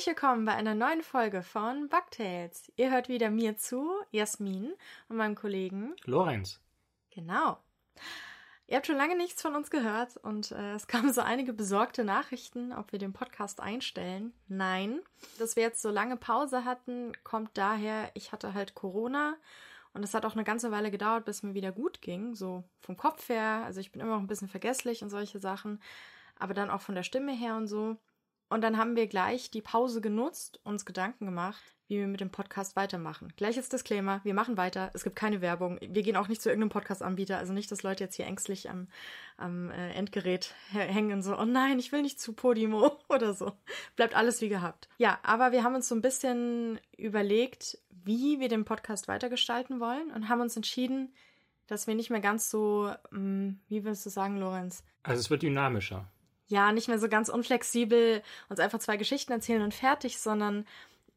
Herzlich 0.00 0.16
willkommen 0.16 0.46
bei 0.46 0.54
einer 0.54 0.74
neuen 0.74 1.02
Folge 1.02 1.42
von 1.42 1.90
Bugtails. 1.90 2.72
Ihr 2.76 2.90
hört 2.90 3.10
wieder 3.10 3.28
mir 3.28 3.58
zu, 3.58 3.86
Jasmin 4.12 4.72
und 5.10 5.18
meinem 5.18 5.34
Kollegen 5.34 5.94
Lorenz. 6.06 6.58
Genau. 7.10 7.58
Ihr 8.66 8.76
habt 8.76 8.86
schon 8.86 8.96
lange 8.96 9.14
nichts 9.14 9.42
von 9.42 9.54
uns 9.54 9.70
gehört 9.70 10.16
und 10.16 10.52
äh, 10.52 10.72
es 10.72 10.86
kamen 10.86 11.12
so 11.12 11.20
einige 11.20 11.52
besorgte 11.52 12.02
Nachrichten, 12.02 12.72
ob 12.72 12.92
wir 12.92 12.98
den 12.98 13.12
Podcast 13.12 13.60
einstellen. 13.60 14.32
Nein, 14.48 15.02
dass 15.38 15.56
wir 15.56 15.64
jetzt 15.64 15.82
so 15.82 15.90
lange 15.90 16.16
Pause 16.16 16.64
hatten, 16.64 17.12
kommt 17.22 17.50
daher, 17.58 18.10
ich 18.14 18.32
hatte 18.32 18.54
halt 18.54 18.74
Corona 18.74 19.36
und 19.92 20.02
es 20.02 20.14
hat 20.14 20.24
auch 20.24 20.32
eine 20.32 20.44
ganze 20.44 20.70
Weile 20.70 20.90
gedauert, 20.90 21.26
bis 21.26 21.42
mir 21.42 21.52
wieder 21.52 21.72
gut 21.72 22.00
ging, 22.00 22.34
so 22.34 22.64
vom 22.80 22.96
Kopf 22.96 23.28
her. 23.28 23.64
Also 23.66 23.80
ich 23.80 23.92
bin 23.92 24.00
immer 24.00 24.14
noch 24.14 24.22
ein 24.22 24.28
bisschen 24.28 24.48
vergesslich 24.48 25.02
und 25.02 25.10
solche 25.10 25.40
Sachen, 25.40 25.78
aber 26.38 26.54
dann 26.54 26.70
auch 26.70 26.80
von 26.80 26.94
der 26.94 27.02
Stimme 27.02 27.32
her 27.32 27.54
und 27.56 27.66
so. 27.66 27.98
Und 28.50 28.62
dann 28.62 28.76
haben 28.76 28.96
wir 28.96 29.06
gleich 29.06 29.52
die 29.52 29.62
Pause 29.62 30.00
genutzt, 30.00 30.60
uns 30.64 30.84
Gedanken 30.84 31.24
gemacht, 31.24 31.62
wie 31.86 31.98
wir 31.98 32.08
mit 32.08 32.20
dem 32.20 32.30
Podcast 32.30 32.74
weitermachen. 32.74 33.32
Gleiches 33.36 33.68
Disclaimer, 33.68 34.20
wir 34.24 34.34
machen 34.34 34.56
weiter, 34.56 34.90
es 34.92 35.04
gibt 35.04 35.14
keine 35.14 35.40
Werbung. 35.40 35.78
Wir 35.80 36.02
gehen 36.02 36.16
auch 36.16 36.26
nicht 36.26 36.42
zu 36.42 36.48
irgendeinem 36.48 36.70
Podcast-Anbieter, 36.70 37.38
also 37.38 37.52
nicht, 37.52 37.70
dass 37.70 37.84
Leute 37.84 38.02
jetzt 38.02 38.16
hier 38.16 38.26
ängstlich 38.26 38.68
am, 38.68 38.88
am 39.36 39.70
äh, 39.70 39.92
Endgerät 39.92 40.52
hängen 40.72 41.12
und 41.12 41.22
so, 41.22 41.38
oh 41.38 41.44
nein, 41.44 41.78
ich 41.78 41.92
will 41.92 42.02
nicht 42.02 42.20
zu 42.20 42.32
Podimo 42.32 42.98
oder 43.08 43.34
so. 43.34 43.52
Bleibt 43.94 44.16
alles 44.16 44.40
wie 44.40 44.48
gehabt. 44.48 44.88
Ja, 44.98 45.20
aber 45.22 45.52
wir 45.52 45.62
haben 45.62 45.76
uns 45.76 45.88
so 45.88 45.94
ein 45.94 46.02
bisschen 46.02 46.80
überlegt, 46.98 47.78
wie 47.88 48.40
wir 48.40 48.48
den 48.48 48.64
Podcast 48.64 49.06
weitergestalten 49.06 49.78
wollen 49.78 50.10
und 50.10 50.28
haben 50.28 50.40
uns 50.40 50.56
entschieden, 50.56 51.14
dass 51.68 51.86
wir 51.86 51.94
nicht 51.94 52.10
mehr 52.10 52.20
ganz 52.20 52.50
so, 52.50 52.92
mm, 53.12 53.50
wie 53.68 53.84
willst 53.84 54.04
du 54.04 54.10
sagen, 54.10 54.38
Lorenz? 54.38 54.82
Also 55.04 55.20
es 55.20 55.30
wird 55.30 55.42
dynamischer 55.42 56.10
ja, 56.50 56.72
nicht 56.72 56.88
mehr 56.88 56.98
so 56.98 57.08
ganz 57.08 57.28
unflexibel 57.28 58.22
uns 58.48 58.60
einfach 58.60 58.80
zwei 58.80 58.96
Geschichten 58.96 59.32
erzählen 59.32 59.62
und 59.62 59.72
fertig, 59.72 60.18
sondern 60.18 60.66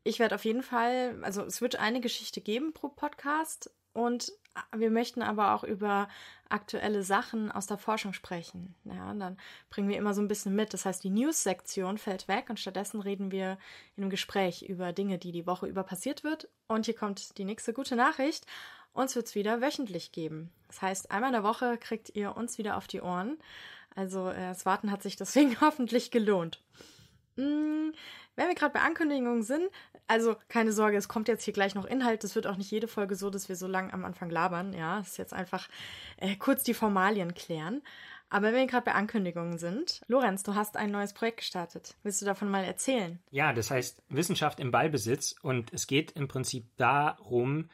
ich 0.04 0.20
werde 0.20 0.36
auf 0.36 0.46
jeden 0.46 0.64
Fall, 0.64 1.20
also 1.24 1.42
es 1.44 1.62
wird 1.62 1.78
eine 1.78 2.02
Geschichte 2.02 2.40
geben 2.40 2.74
pro 2.74 2.90
Podcast 2.90 3.72
und 3.94 4.32
wir 4.76 4.92
möchten 4.92 5.24
aber 5.24 5.56
auch 5.56 5.64
über 5.64 6.08
aktuelle 6.50 7.02
Sachen 7.02 7.52
aus 7.52 7.66
der 7.66 7.80
Forschung 7.80 8.14
sprechen. 8.14 8.76
Ja, 8.84 9.10
und 9.10 9.20
dann 9.20 9.38
bringen 9.72 9.90
wir 9.90 9.98
immer 9.98 10.14
so 10.14 10.22
ein 10.22 10.28
bisschen 10.28 10.56
mit. 10.56 10.74
Das 10.74 10.86
heißt, 10.86 11.04
die 11.04 11.10
News-Sektion 11.10 11.98
fällt 11.98 12.28
weg 12.28 12.50
und 12.50 12.60
stattdessen 12.60 13.02
reden 13.02 13.32
wir 13.32 13.58
in 13.96 14.04
einem 14.04 14.12
Gespräch 14.12 14.62
über 14.62 14.94
Dinge, 14.94 15.18
die 15.18 15.32
die 15.32 15.48
Woche 15.48 15.66
über 15.66 15.84
passiert 15.84 16.24
wird. 16.24 16.48
Und 16.68 16.86
hier 16.86 16.96
kommt 16.96 17.40
die 17.40 17.46
nächste 17.46 17.74
gute 17.74 17.96
Nachricht. 17.96 18.46
Uns 18.94 19.16
wird's 19.16 19.34
wieder 19.34 19.62
wöchentlich 19.62 20.12
geben. 20.12 20.52
Das 20.68 20.84
heißt, 20.84 21.12
einmal 21.12 21.30
in 21.30 21.34
der 21.34 21.44
Woche 21.44 21.80
kriegt 21.80 22.16
ihr 22.16 22.38
uns 22.38 22.60
wieder 22.60 22.78
auf 22.78 22.86
die 22.86 23.02
Ohren. 23.02 23.40
Also 23.96 24.30
äh, 24.30 24.50
das 24.50 24.66
Warten 24.66 24.92
hat 24.92 25.04
sich 25.04 25.16
deswegen 25.16 25.60
hoffentlich 25.62 26.12
gelohnt. 26.12 26.62
Hm, 27.38 27.94
wenn 28.36 28.48
wir 28.48 28.56
gerade 28.56 28.74
bei 28.74 28.82
Ankündigungen 28.82 29.44
sind, 29.44 29.70
also 30.08 30.36
keine 30.50 30.74
Sorge, 30.74 30.98
es 30.98 31.08
kommt 31.08 31.28
jetzt 31.28 31.44
hier 31.44 31.54
gleich 31.54 31.76
noch 31.76 31.86
Inhalt. 31.86 32.24
Das 32.24 32.36
wird 32.36 32.48
auch 32.48 32.58
nicht 32.58 32.72
jede 32.72 32.88
Folge 32.88 33.16
so, 33.16 33.30
dass 33.30 33.50
wir 33.50 33.56
so 33.56 33.68
lang 33.68 33.92
am 33.92 34.06
Anfang 34.06 34.30
labern. 34.30 34.74
Ja, 34.74 35.00
es 35.00 35.10
ist 35.10 35.18
jetzt 35.18 35.34
einfach 35.34 35.70
äh, 36.18 36.36
kurz 36.36 36.64
die 36.64 36.74
Formalien 36.74 37.34
klären. 37.34 37.82
Aber 38.30 38.48
wenn 38.48 38.56
wir 38.56 38.66
gerade 38.68 38.86
bei 38.86 38.94
Ankündigungen 38.94 39.60
sind, 39.60 40.02
Lorenz, 40.08 40.42
du 40.42 40.56
hast 40.56 40.76
ein 40.76 40.90
neues 40.90 41.14
Projekt 41.14 41.38
gestartet. 41.38 41.96
Willst 42.02 42.20
du 42.20 42.26
davon 42.26 42.50
mal 42.50 42.64
erzählen? 42.64 43.20
Ja, 43.30 43.54
das 43.54 43.70
heißt 43.70 44.02
Wissenschaft 44.10 44.60
im 44.60 44.72
Ballbesitz 44.72 45.36
und 45.44 45.72
es 45.72 45.86
geht 45.86 46.14
im 46.14 46.28
Prinzip 46.28 46.66
darum, 46.78 47.70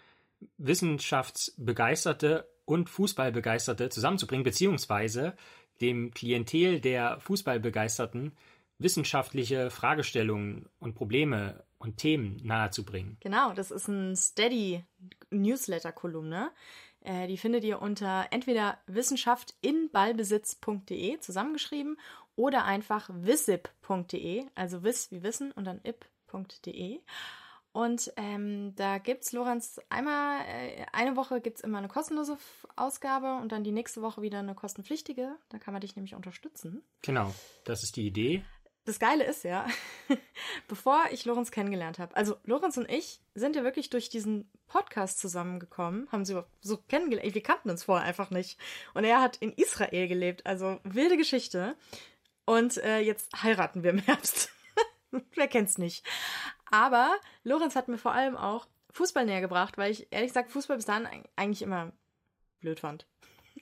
Wissenschaftsbegeisterte 0.58 2.50
und 2.66 2.90
Fußballbegeisterte 2.90 3.88
zusammenzubringen, 3.88 4.44
beziehungsweise 4.44 5.38
dem 5.82 6.12
Klientel 6.12 6.80
der 6.80 7.20
Fußballbegeisterten 7.20 8.32
wissenschaftliche 8.80 9.70
Fragestellungen 9.70 10.68
und 10.80 10.96
Probleme 10.96 11.64
und 11.78 11.98
Themen 11.98 12.38
nahezubringen. 12.44 13.18
Genau, 13.20 13.54
das 13.54 13.70
ist 13.72 13.88
ein 13.88 14.16
Steady 14.16 14.84
Newsletter-Kolumne. 15.32 16.52
Äh, 17.02 17.28
die 17.28 17.38
findet 17.38 17.64
ihr 17.64 17.82
unter 17.82 18.28
entweder 18.32 18.80
wissenschaft-in-ballbesitz.de 18.88 21.20
zusammengeschrieben 21.20 22.00
oder 22.36 22.66
einfach 22.66 23.10
wissip.de, 23.12 24.46
also 24.56 24.84
wiss 24.84 25.12
wie 25.12 25.22
wissen 25.24 25.52
und 25.52 25.66
dann 25.66 25.80
ip.de. 25.84 27.02
Und 27.72 28.12
ähm, 28.18 28.74
da 28.76 28.98
gibt's 28.98 29.32
Lorenz 29.32 29.80
einmal 29.90 30.42
äh, 30.42 30.86
eine 30.92 31.16
Woche 31.16 31.40
gibt's 31.40 31.62
immer 31.62 31.78
eine 31.78 31.88
kostenlose 31.88 32.38
Ausgabe 32.76 33.38
und 33.42 33.52
dann 33.52 33.64
die 33.64 33.72
nächste 33.72 34.02
Woche 34.02 34.22
wieder 34.22 34.40
eine 34.40 34.56
kostenpflichtige. 34.56 35.36
Da 35.50 35.60
kann 35.60 35.74
man 35.74 35.82
dich 35.82 35.96
nämlich 35.96 36.16
unterstützen. 36.16 36.84
Genau, 37.04 37.34
das 37.66 37.84
ist 37.84 37.96
die 37.96 38.08
Idee. 38.08 38.44
Das 38.86 38.98
Geile 38.98 39.24
ist 39.24 39.44
ja, 39.44 39.68
bevor 40.68 41.04
ich 41.12 41.26
Lorenz 41.26 41.52
kennengelernt 41.52 42.00
habe, 42.00 42.16
also 42.16 42.38
Lorenz 42.44 42.76
und 42.76 42.90
ich 42.90 43.22
sind 43.36 43.56
ja 43.56 43.64
wirklich 43.64 43.92
durch 43.92 44.10
diesen 44.10 44.50
Podcast 44.66 45.20
zusammengekommen, 45.20 46.08
haben 46.12 46.26
sie 46.26 46.42
so 46.62 46.78
kennengelernt. 46.78 47.36
Wir 47.36 47.44
kannten 47.44 47.70
uns 47.70 47.84
vorher 47.84 48.08
einfach 48.08 48.32
nicht. 48.32 48.58
Und 48.96 49.04
er 49.04 49.22
hat 49.22 49.38
in 49.38 49.54
Israel 49.54 50.08
gelebt, 50.08 50.46
also 50.48 50.80
wilde 50.84 51.18
Geschichte. 51.18 51.76
Und 52.46 52.78
äh, 52.78 53.00
jetzt 53.00 53.32
heiraten 53.44 53.84
wir 53.84 53.92
im 53.92 54.00
Herbst. 54.00 54.52
Wer 55.36 55.48
kennt's 55.48 55.78
nicht? 55.78 56.06
Aber 56.72 57.16
Lorenz 57.44 57.76
hat 57.76 57.88
mir 57.88 57.98
vor 57.98 58.14
allem 58.14 58.38
auch 58.38 58.68
Fußball 58.92 59.26
näher 59.26 59.42
gebracht, 59.42 59.78
weil 59.78 59.92
ich 59.92 60.08
ehrlich 60.12 60.30
gesagt 60.30 60.52
Fußball 60.52 60.78
bis 60.78 60.86
dahin 60.86 61.08
eigentlich 61.36 61.62
immer 61.62 61.92
blöd 62.60 62.80
fand. 62.80 63.06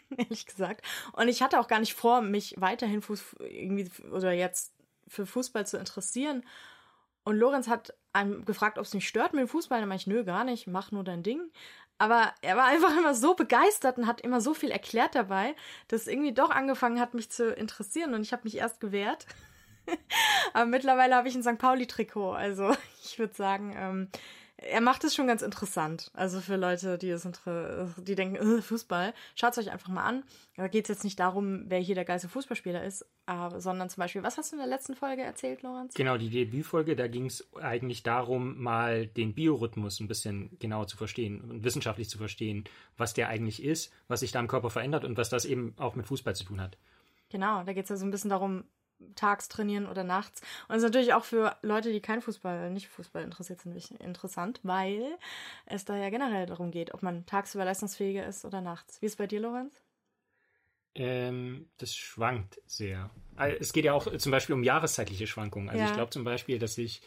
ehrlich 0.17 0.45
gesagt. 0.45 0.85
Und 1.13 1.27
ich 1.27 1.41
hatte 1.41 1.59
auch 1.59 1.67
gar 1.67 1.79
nicht 1.79 1.93
vor, 1.93 2.21
mich 2.21 2.55
weiterhin 2.57 3.01
Fuß 3.01 3.37
irgendwie 3.39 3.89
oder 4.11 4.31
jetzt 4.31 4.73
für 5.07 5.25
Fußball 5.25 5.65
zu 5.65 5.77
interessieren. 5.77 6.43
Und 7.23 7.37
Lorenz 7.37 7.67
hat 7.67 7.93
einem 8.13 8.45
gefragt, 8.45 8.77
ob 8.77 8.85
es 8.85 8.93
mich 8.93 9.07
stört 9.07 9.33
mit 9.33 9.41
dem 9.41 9.47
Fußball. 9.47 9.79
Dann 9.79 9.89
meinte 9.89 10.03
ich, 10.03 10.07
nö, 10.07 10.23
gar 10.23 10.43
nicht, 10.43 10.67
mach 10.67 10.91
nur 10.91 11.03
dein 11.03 11.23
Ding. 11.23 11.51
Aber 11.97 12.33
er 12.41 12.57
war 12.57 12.65
einfach 12.67 12.95
immer 12.97 13.15
so 13.15 13.33
begeistert 13.33 13.97
und 13.97 14.07
hat 14.07 14.21
immer 14.21 14.41
so 14.41 14.53
viel 14.53 14.71
erklärt 14.71 15.15
dabei, 15.15 15.55
dass 15.87 16.07
irgendwie 16.07 16.33
doch 16.33 16.49
angefangen 16.49 16.99
hat, 16.99 17.13
mich 17.13 17.29
zu 17.29 17.53
interessieren. 17.53 18.13
Und 18.13 18.21
ich 18.21 18.33
habe 18.33 18.43
mich 18.43 18.57
erst 18.57 18.79
gewehrt. 18.79 19.25
Aber 20.53 20.65
mittlerweile 20.65 21.15
habe 21.15 21.27
ich 21.27 21.35
ein 21.35 21.43
St. 21.43 21.57
Pauli-Trikot. 21.57 22.31
Also 22.31 22.75
ich 23.03 23.19
würde 23.19 23.33
sagen, 23.33 23.73
ähm, 23.77 24.09
er 24.59 24.81
macht 24.81 25.03
es 25.03 25.13
schon 25.13 25.27
ganz 25.27 25.43
interessant. 25.43 26.09
Also 26.15 26.41
für 26.41 26.55
Leute, 26.55 26.97
die 26.97 27.11
es 27.11 27.27
die 27.97 28.15
denken, 28.15 28.35
äh, 28.35 28.61
Fußball, 28.61 29.13
schaut 29.35 29.51
es 29.51 29.59
euch 29.59 29.71
einfach 29.71 29.89
mal 29.89 30.03
an. 30.03 30.23
Da 30.55 30.67
geht 30.67 30.85
es 30.85 30.89
jetzt 30.89 31.03
nicht 31.03 31.19
darum, 31.19 31.65
wer 31.67 31.79
hier 31.79 31.93
der 31.93 32.05
geilste 32.05 32.27
Fußballspieler 32.27 32.83
ist, 32.83 33.05
aber, 33.27 33.61
sondern 33.61 33.89
zum 33.89 34.01
Beispiel, 34.01 34.23
was 34.23 34.37
hast 34.37 34.51
du 34.51 34.55
in 34.55 34.59
der 34.59 34.67
letzten 34.67 34.95
Folge 34.95 35.21
erzählt, 35.21 35.61
Lorenz? 35.61 35.93
Genau, 35.93 36.17
die 36.17 36.31
Debütfolge, 36.31 36.95
da 36.95 37.07
ging 37.07 37.27
es 37.27 37.47
eigentlich 37.61 38.01
darum, 38.01 38.59
mal 38.59 39.05
den 39.05 39.35
Biorhythmus 39.35 39.99
ein 39.99 40.07
bisschen 40.07 40.57
genauer 40.57 40.87
zu 40.87 40.97
verstehen 40.97 41.39
und 41.41 41.63
wissenschaftlich 41.63 42.09
zu 42.09 42.17
verstehen, 42.17 42.63
was 42.97 43.13
der 43.13 43.29
eigentlich 43.29 43.63
ist, 43.63 43.93
was 44.07 44.21
sich 44.21 44.31
da 44.31 44.39
im 44.39 44.47
Körper 44.47 44.71
verändert 44.71 45.05
und 45.05 45.17
was 45.17 45.29
das 45.29 45.45
eben 45.45 45.75
auch 45.77 45.95
mit 45.95 46.07
Fußball 46.07 46.35
zu 46.35 46.45
tun 46.45 46.61
hat. 46.61 46.77
Genau, 47.29 47.63
da 47.63 47.73
geht 47.73 47.83
es 47.83 47.89
ja 47.89 47.97
so 47.97 48.05
ein 48.05 48.11
bisschen 48.11 48.29
darum, 48.29 48.63
tags 49.15 49.47
trainieren 49.47 49.87
oder 49.87 50.03
nachts. 50.03 50.41
Und 50.41 50.69
das 50.69 50.77
ist 50.77 50.83
natürlich 50.83 51.13
auch 51.13 51.23
für 51.23 51.55
Leute, 51.61 51.91
die 51.91 52.01
kein 52.01 52.21
Fußball, 52.21 52.71
nicht 52.71 52.87
Fußball 52.87 53.23
interessiert 53.23 53.61
sind, 53.61 53.75
interessant, 53.99 54.59
weil 54.63 55.17
es 55.65 55.85
da 55.85 55.95
ja 55.95 56.09
generell 56.09 56.45
darum 56.45 56.71
geht, 56.71 56.93
ob 56.93 57.03
man 57.03 57.25
tagsüber 57.25 57.65
leistungsfähiger 57.65 58.25
ist 58.25 58.45
oder 58.45 58.61
nachts. 58.61 59.01
Wie 59.01 59.05
ist 59.05 59.13
es 59.13 59.17
bei 59.17 59.27
dir, 59.27 59.39
Lorenz? 59.39 59.81
Ähm, 60.95 61.69
das 61.77 61.95
schwankt 61.95 62.59
sehr. 62.65 63.11
Also 63.35 63.55
es 63.59 63.71
geht 63.71 63.85
ja 63.85 63.93
auch 63.93 64.17
zum 64.17 64.31
Beispiel 64.31 64.55
um 64.55 64.63
jahreszeitliche 64.63 65.27
Schwankungen. 65.27 65.69
Also 65.69 65.81
ja. 65.81 65.87
ich 65.87 65.93
glaube 65.93 66.09
zum 66.09 66.23
Beispiel, 66.23 66.57
dass 66.57 66.77
ich 66.77 67.01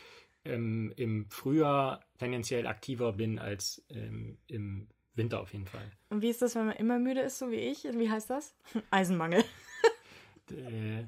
ähm, 0.44 0.92
im 0.96 1.28
Frühjahr 1.28 2.04
tendenziell 2.18 2.66
aktiver 2.66 3.12
bin 3.14 3.38
als 3.38 3.84
ähm, 3.90 4.38
im 4.46 4.86
Winter 5.14 5.40
auf 5.40 5.52
jeden 5.52 5.66
Fall. 5.66 5.90
Und 6.08 6.22
wie 6.22 6.30
ist 6.30 6.40
das, 6.40 6.54
wenn 6.54 6.66
man 6.66 6.76
immer 6.76 6.98
müde 6.98 7.20
ist, 7.20 7.38
so 7.38 7.50
wie 7.50 7.56
ich? 7.56 7.84
Wie 7.84 8.10
heißt 8.10 8.30
das? 8.30 8.54
Eisenmangel. 8.90 9.44
äh, 10.50 11.04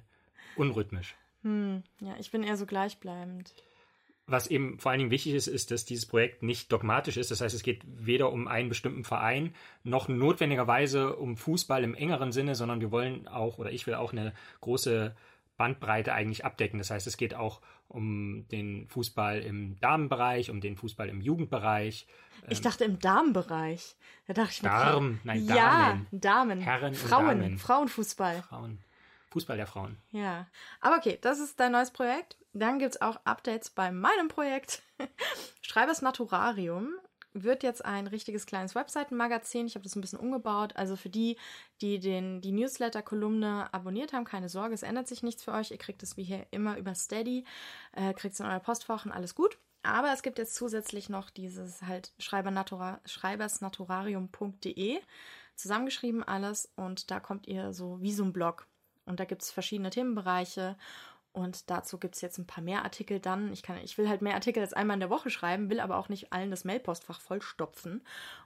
unrhythmisch. 0.56 1.14
Hm, 1.42 1.82
ja, 2.00 2.14
ich 2.18 2.30
bin 2.30 2.42
eher 2.42 2.56
so 2.56 2.66
gleichbleibend. 2.66 3.52
Was 4.26 4.46
eben 4.46 4.78
vor 4.78 4.92
allen 4.92 5.00
Dingen 5.00 5.10
wichtig 5.10 5.34
ist, 5.34 5.48
ist, 5.48 5.72
dass 5.72 5.84
dieses 5.84 6.06
Projekt 6.06 6.42
nicht 6.42 6.70
dogmatisch 6.70 7.16
ist. 7.16 7.30
Das 7.32 7.40
heißt, 7.40 7.54
es 7.54 7.64
geht 7.64 7.82
weder 7.84 8.30
um 8.30 8.46
einen 8.46 8.68
bestimmten 8.68 9.02
Verein 9.04 9.54
noch 9.82 10.08
notwendigerweise 10.08 11.16
um 11.16 11.36
Fußball 11.36 11.82
im 11.82 11.94
engeren 11.94 12.30
Sinne, 12.30 12.54
sondern 12.54 12.80
wir 12.80 12.92
wollen 12.92 13.26
auch 13.26 13.58
oder 13.58 13.72
ich 13.72 13.86
will 13.86 13.94
auch 13.94 14.12
eine 14.12 14.32
große 14.60 15.14
Bandbreite 15.56 16.12
eigentlich 16.12 16.44
abdecken. 16.44 16.78
Das 16.78 16.90
heißt, 16.90 17.06
es 17.06 17.16
geht 17.16 17.34
auch 17.34 17.60
um 17.88 18.46
den 18.48 18.88
Fußball 18.88 19.40
im 19.40 19.78
Damenbereich, 19.80 20.50
um 20.50 20.60
den 20.60 20.76
Fußball 20.76 21.08
im 21.08 21.20
Jugendbereich. 21.20 22.06
Ich 22.48 22.60
dachte 22.60 22.84
im 22.84 22.98
Damenbereich. 22.98 23.96
Da 24.26 24.34
dachte 24.34 24.52
ich 24.52 24.62
mir, 24.62 24.70
Darm, 24.70 25.20
nein, 25.24 25.46
Damen. 25.46 25.56
Ja, 25.56 26.18
Damen. 26.18 26.60
Herren 26.60 26.94
Frauen, 26.94 27.40
Damen. 27.40 27.58
Frauenfußball. 27.58 28.42
Frauen. 28.42 28.78
Fußball 29.32 29.56
der 29.56 29.66
Frauen. 29.66 29.96
Ja. 30.10 30.46
Aber 30.80 30.96
okay, 30.96 31.18
das 31.20 31.40
ist 31.40 31.58
dein 31.58 31.72
neues 31.72 31.90
Projekt. 31.90 32.36
Dann 32.52 32.78
gibt's 32.78 33.00
auch 33.00 33.16
Updates 33.24 33.70
bei 33.70 33.90
meinem 33.90 34.28
Projekt. 34.28 34.82
Schreibers 35.62 36.02
Naturarium 36.02 36.94
wird 37.34 37.62
jetzt 37.62 37.82
ein 37.82 38.06
richtiges 38.06 38.44
kleines 38.44 38.74
Webseitenmagazin. 38.74 39.66
Ich 39.66 39.74
habe 39.74 39.84
das 39.84 39.96
ein 39.96 40.02
bisschen 40.02 40.18
umgebaut. 40.18 40.76
Also 40.76 40.96
für 40.96 41.08
die, 41.08 41.38
die 41.80 41.98
den, 41.98 42.42
die 42.42 42.52
Newsletter-Kolumne 42.52 43.72
abonniert 43.72 44.12
haben, 44.12 44.24
keine 44.24 44.50
Sorge, 44.50 44.74
es 44.74 44.82
ändert 44.82 45.08
sich 45.08 45.22
nichts 45.22 45.42
für 45.42 45.52
euch. 45.52 45.70
Ihr 45.70 45.78
kriegt 45.78 46.02
es 46.02 46.18
wie 46.18 46.24
hier 46.24 46.46
immer 46.50 46.76
über 46.76 46.94
Steady, 46.94 47.46
äh, 47.92 48.12
kriegt 48.12 48.34
es 48.34 48.40
in 48.40 48.46
euer 48.46 48.60
Postfach 48.60 49.06
und 49.06 49.12
alles 49.12 49.34
gut. 49.34 49.56
Aber 49.82 50.12
es 50.12 50.22
gibt 50.22 50.38
jetzt 50.38 50.54
zusätzlich 50.54 51.08
noch 51.08 51.30
dieses 51.30 51.82
halt 51.82 52.12
Schreibernatura, 52.18 53.00
schreibersnaturarium.de 53.06 55.00
zusammengeschrieben 55.56 56.22
alles 56.22 56.70
und 56.76 57.10
da 57.10 57.20
kommt 57.20 57.46
ihr 57.46 57.72
so 57.72 58.00
wie 58.00 58.12
so 58.12 58.24
ein 58.24 58.32
Blog. 58.32 58.66
Und 59.12 59.20
da 59.20 59.26
gibt 59.26 59.42
es 59.42 59.50
verschiedene 59.50 59.90
Themenbereiche 59.90 60.74
und 61.34 61.68
dazu 61.68 61.98
gibt 61.98 62.14
es 62.14 62.22
jetzt 62.22 62.38
ein 62.38 62.46
paar 62.46 62.64
mehr 62.64 62.82
Artikel 62.82 63.20
dann. 63.20 63.52
Ich, 63.52 63.62
kann, 63.62 63.76
ich 63.76 63.98
will 63.98 64.08
halt 64.08 64.22
mehr 64.22 64.32
Artikel 64.32 64.60
als 64.62 64.72
einmal 64.72 64.94
in 64.94 65.00
der 65.00 65.10
Woche 65.10 65.28
schreiben, 65.28 65.68
will 65.68 65.80
aber 65.80 65.98
auch 65.98 66.08
nicht 66.08 66.32
allen 66.32 66.50
das 66.50 66.64
Mailpostfach 66.64 67.20
vollstopfen. 67.20 68.02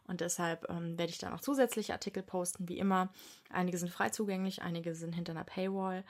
Und 0.08 0.20
deshalb 0.20 0.68
ähm, 0.68 0.98
werde 0.98 1.10
ich 1.10 1.18
dann 1.18 1.32
auch 1.32 1.40
zusätzliche 1.40 1.92
Artikel 1.92 2.24
posten, 2.24 2.68
wie 2.68 2.78
immer. 2.78 3.12
Einige 3.48 3.78
sind 3.78 3.92
frei 3.92 4.10
zugänglich, 4.10 4.60
einige 4.60 4.96
sind 4.96 5.14
hinter 5.14 5.34
einer 5.34 5.44
Paywall. 5.44 6.02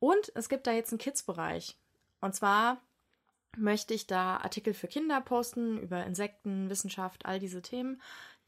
Und 0.00 0.32
es 0.34 0.48
gibt 0.48 0.66
da 0.66 0.72
jetzt 0.72 0.90
einen 0.90 0.98
Kids-Bereich. 0.98 1.76
Und 2.20 2.34
zwar 2.34 2.80
möchte 3.56 3.94
ich 3.94 4.08
da 4.08 4.38
Artikel 4.38 4.74
für 4.74 4.88
Kinder 4.88 5.20
posten 5.20 5.78
über 5.78 6.04
Insekten, 6.04 6.70
Wissenschaft, 6.70 7.24
all 7.24 7.38
diese 7.38 7.62
Themen. 7.62 8.02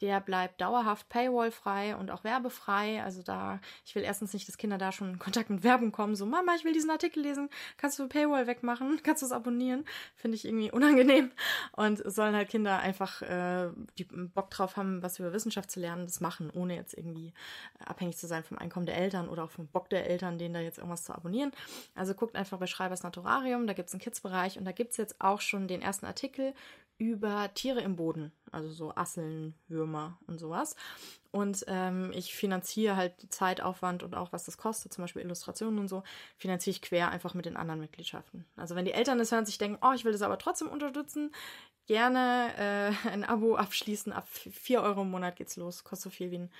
Der 0.04 0.20
bleibt 0.20 0.60
dauerhaft 0.60 1.08
paywallfrei 1.08 1.96
und 1.96 2.10
auch 2.10 2.24
werbefrei. 2.24 3.02
Also 3.02 3.22
da, 3.22 3.58
ich 3.86 3.94
will 3.94 4.02
erstens 4.02 4.34
nicht, 4.34 4.46
dass 4.46 4.58
Kinder 4.58 4.76
da 4.76 4.92
schon 4.92 5.14
in 5.14 5.18
Kontakt 5.18 5.48
mit 5.48 5.64
Werbung 5.64 5.92
kommen. 5.92 6.14
So, 6.14 6.26
Mama, 6.26 6.54
ich 6.56 6.64
will 6.66 6.74
diesen 6.74 6.90
Artikel 6.90 7.22
lesen. 7.22 7.48
Kannst 7.78 7.98
du 7.98 8.06
Paywall 8.06 8.46
wegmachen? 8.46 9.00
Kannst 9.02 9.22
du 9.22 9.26
es 9.26 9.32
abonnieren? 9.32 9.86
Finde 10.14 10.34
ich 10.34 10.44
irgendwie 10.44 10.70
unangenehm. 10.70 11.32
Und 11.72 12.02
sollen 12.04 12.34
halt 12.34 12.50
Kinder 12.50 12.80
einfach, 12.80 13.22
äh, 13.22 13.70
die 13.96 14.04
Bock 14.04 14.50
drauf 14.50 14.76
haben, 14.76 15.02
was 15.02 15.18
über 15.18 15.32
Wissenschaft 15.32 15.70
zu 15.70 15.80
lernen, 15.80 16.04
das 16.04 16.20
machen, 16.20 16.50
ohne 16.50 16.76
jetzt 16.76 16.92
irgendwie 16.92 17.32
abhängig 17.82 18.18
zu 18.18 18.26
sein 18.26 18.44
vom 18.44 18.58
Einkommen 18.58 18.84
der 18.84 18.98
Eltern 18.98 19.30
oder 19.30 19.44
auch 19.44 19.50
vom 19.50 19.68
Bock 19.68 19.88
der 19.88 20.06
Eltern, 20.06 20.36
denen 20.36 20.52
da 20.52 20.60
jetzt 20.60 20.76
irgendwas 20.76 21.04
zu 21.04 21.14
abonnieren. 21.14 21.52
Also 21.94 22.12
guckt 22.12 22.36
einfach 22.36 22.58
bei 22.58 22.66
Schreibers 22.66 23.04
Naturarium, 23.04 23.66
da 23.66 23.72
gibt 23.72 23.88
es 23.88 23.94
einen 23.94 24.02
Kids-Bereich 24.02 24.58
und 24.58 24.66
da 24.66 24.72
gibt 24.72 24.90
es 24.90 24.98
jetzt 24.98 25.18
auch 25.18 25.40
schon 25.40 25.66
den 25.66 25.80
ersten 25.80 26.04
Artikel 26.04 26.52
über 26.98 27.52
Tiere 27.54 27.80
im 27.80 27.96
Boden, 27.96 28.32
also 28.52 28.70
so 28.70 28.94
Asseln, 28.94 29.54
Würmer 29.68 30.18
und 30.26 30.38
sowas. 30.38 30.76
Und 31.32 31.64
ähm, 31.66 32.12
ich 32.14 32.34
finanziere 32.34 32.96
halt 32.96 33.14
Zeitaufwand 33.32 34.02
und 34.02 34.14
auch 34.14 34.32
was 34.32 34.44
das 34.44 34.56
kostet, 34.56 34.92
zum 34.92 35.02
Beispiel 35.02 35.22
Illustrationen 35.22 35.80
und 35.80 35.88
so, 35.88 36.04
finanziere 36.36 36.72
ich 36.72 36.82
quer 36.82 37.10
einfach 37.10 37.34
mit 37.34 37.46
den 37.46 37.56
anderen 37.56 37.80
Mitgliedschaften. 37.80 38.44
Also 38.56 38.76
wenn 38.76 38.84
die 38.84 38.92
Eltern 38.92 39.18
das 39.18 39.32
hören, 39.32 39.46
sich 39.46 39.58
denken, 39.58 39.78
oh, 39.82 39.92
ich 39.94 40.04
will 40.04 40.12
das 40.12 40.22
aber 40.22 40.38
trotzdem 40.38 40.68
unterstützen, 40.68 41.32
gerne 41.86 42.52
äh, 42.56 43.08
ein 43.08 43.24
Abo 43.24 43.56
abschließen. 43.56 44.12
Ab 44.12 44.28
4 44.28 44.82
Euro 44.82 45.02
im 45.02 45.10
Monat 45.10 45.36
geht's 45.36 45.56
los. 45.56 45.82
Kostet 45.84 46.12
so 46.12 46.16
viel 46.16 46.30
wie 46.30 46.38
ein, 46.38 46.50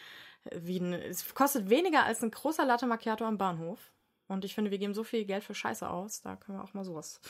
wie 0.52 0.78
ein, 0.78 0.92
es 0.92 1.34
kostet 1.34 1.70
weniger 1.70 2.04
als 2.04 2.22
ein 2.22 2.30
großer 2.30 2.64
Latte 2.64 2.86
Macchiato 2.86 3.24
am 3.24 3.38
Bahnhof. 3.38 3.92
Und 4.26 4.44
ich 4.44 4.54
finde, 4.54 4.70
wir 4.70 4.78
geben 4.78 4.94
so 4.94 5.04
viel 5.04 5.24
Geld 5.24 5.44
für 5.44 5.54
Scheiße 5.54 5.88
aus, 5.88 6.22
da 6.22 6.36
können 6.36 6.58
wir 6.58 6.64
auch 6.64 6.72
mal 6.72 6.84
sowas 6.84 7.20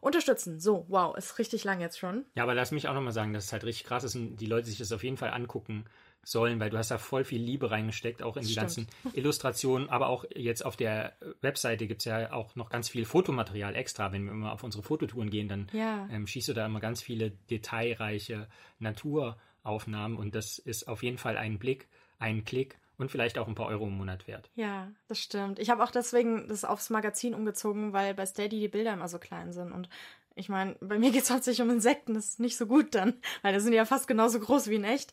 unterstützen. 0.00 0.60
So, 0.60 0.86
wow, 0.88 1.16
ist 1.16 1.38
richtig 1.38 1.64
lang 1.64 1.80
jetzt 1.80 1.98
schon. 1.98 2.24
Ja, 2.34 2.42
aber 2.42 2.54
lass 2.54 2.70
mich 2.70 2.88
auch 2.88 2.94
nochmal 2.94 3.12
sagen, 3.12 3.32
dass 3.32 3.46
es 3.46 3.52
halt 3.52 3.64
richtig 3.64 3.86
krass 3.86 4.04
ist 4.04 4.14
und 4.14 4.36
die 4.36 4.46
Leute 4.46 4.66
sich 4.66 4.78
das 4.78 4.92
auf 4.92 5.04
jeden 5.04 5.16
Fall 5.16 5.30
angucken 5.30 5.84
sollen, 6.24 6.60
weil 6.60 6.70
du 6.70 6.76
hast 6.76 6.90
da 6.90 6.98
voll 6.98 7.24
viel 7.24 7.40
Liebe 7.40 7.70
reingesteckt, 7.70 8.22
auch 8.22 8.36
in 8.36 8.44
die 8.44 8.54
ganzen 8.54 8.86
Illustrationen, 9.12 9.88
aber 9.88 10.08
auch 10.08 10.24
jetzt 10.34 10.64
auf 10.64 10.76
der 10.76 11.14
Webseite 11.40 11.86
gibt 11.86 12.02
es 12.02 12.04
ja 12.04 12.32
auch 12.32 12.54
noch 12.54 12.70
ganz 12.70 12.88
viel 12.88 13.04
Fotomaterial 13.04 13.74
extra. 13.74 14.12
Wenn 14.12 14.24
wir 14.24 14.32
immer 14.32 14.52
auf 14.52 14.62
unsere 14.62 14.82
Fototouren 14.82 15.30
gehen, 15.30 15.48
dann 15.48 15.68
ja. 15.72 16.08
ähm, 16.10 16.26
schießt 16.26 16.48
du 16.48 16.52
da 16.52 16.66
immer 16.66 16.80
ganz 16.80 17.00
viele 17.02 17.30
detailreiche 17.30 18.48
Naturaufnahmen 18.78 20.18
und 20.18 20.34
das 20.34 20.58
ist 20.58 20.88
auf 20.88 21.02
jeden 21.02 21.18
Fall 21.18 21.36
ein 21.36 21.58
Blick, 21.58 21.88
ein 22.18 22.44
Klick 22.44 22.78
und 22.98 23.10
vielleicht 23.10 23.38
auch 23.38 23.48
ein 23.48 23.54
paar 23.54 23.68
Euro 23.68 23.86
im 23.86 23.96
Monat 23.96 24.26
wert. 24.26 24.50
Ja, 24.56 24.90
das 25.06 25.20
stimmt. 25.20 25.58
Ich 25.58 25.70
habe 25.70 25.82
auch 25.82 25.90
deswegen 25.90 26.48
das 26.48 26.64
aufs 26.64 26.90
Magazin 26.90 27.34
umgezogen, 27.34 27.92
weil 27.92 28.12
bei 28.14 28.26
Steady 28.26 28.60
die 28.60 28.68
Bilder 28.68 28.92
immer 28.92 29.08
so 29.08 29.18
klein 29.18 29.52
sind. 29.52 29.72
Und 29.72 29.88
ich 30.34 30.48
meine, 30.48 30.76
bei 30.80 30.98
mir 30.98 31.12
geht 31.12 31.22
es 31.22 31.30
hauptsächlich 31.30 31.62
um 31.62 31.70
Insekten, 31.70 32.14
das 32.14 32.26
ist 32.26 32.40
nicht 32.40 32.56
so 32.56 32.66
gut 32.66 32.94
dann, 32.94 33.14
weil 33.42 33.54
die 33.54 33.60
sind 33.60 33.72
ja 33.72 33.84
fast 33.84 34.08
genauso 34.08 34.40
groß 34.40 34.68
wie 34.68 34.74
in 34.74 34.84
echt. 34.84 35.12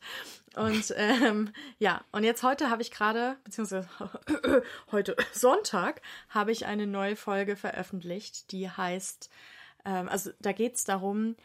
Und 0.56 0.94
ähm, 0.98 1.52
ja, 1.78 2.04
und 2.12 2.24
jetzt 2.24 2.44
heute 2.44 2.70
habe 2.70 2.82
ich 2.82 2.92
gerade, 2.92 3.38
beziehungsweise 3.44 3.88
heute 4.92 5.16
Sonntag, 5.32 6.02
habe 6.30 6.52
ich 6.52 6.66
eine 6.66 6.88
neue 6.88 7.16
Folge 7.16 7.56
veröffentlicht, 7.56 8.52
die 8.52 8.70
heißt, 8.70 9.30
ähm, 9.86 10.10
also 10.10 10.32
da 10.40 10.52
geht 10.54 10.76
es 10.76 10.86
darum, 10.86 11.36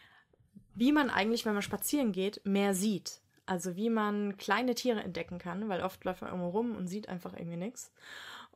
wie 0.73 0.91
man 0.91 1.09
eigentlich, 1.09 1.45
wenn 1.45 1.53
man 1.53 1.61
spazieren 1.61 2.11
geht, 2.13 2.41
mehr 2.45 2.73
sieht. 2.73 3.20
Also 3.45 3.75
wie 3.75 3.89
man 3.89 4.37
kleine 4.37 4.75
Tiere 4.75 5.01
entdecken 5.01 5.39
kann, 5.39 5.67
weil 5.67 5.81
oft 5.81 6.03
läuft 6.05 6.21
man 6.21 6.31
irgendwo 6.31 6.49
rum 6.49 6.75
und 6.75 6.87
sieht 6.87 7.09
einfach 7.09 7.33
irgendwie 7.33 7.57
nichts. 7.57 7.91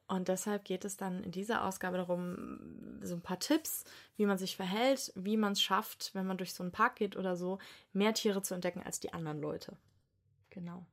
Und 0.07 0.27
deshalb 0.27 0.65
geht 0.65 0.85
es 0.85 0.97
dann 0.97 1.23
in 1.23 1.31
dieser 1.31 1.63
Ausgabe 1.63 1.97
darum, 1.97 2.99
so 3.01 3.15
ein 3.15 3.21
paar 3.21 3.39
Tipps, 3.39 3.85
wie 4.17 4.27
man 4.27 4.37
sich 4.37 4.55
verhält, 4.55 5.11
wie 5.15 5.35
man 5.35 5.53
es 5.53 5.61
schafft, 5.61 6.11
wenn 6.13 6.27
man 6.27 6.37
durch 6.37 6.53
so 6.53 6.61
einen 6.61 6.71
Park 6.71 6.97
geht 6.97 7.15
oder 7.15 7.35
so, 7.35 7.57
mehr 7.91 8.13
Tiere 8.13 8.43
zu 8.43 8.53
entdecken 8.53 8.83
als 8.83 8.99
die 8.99 9.13
anderen 9.13 9.41
Leute. 9.41 9.75
Genau. 10.51 10.85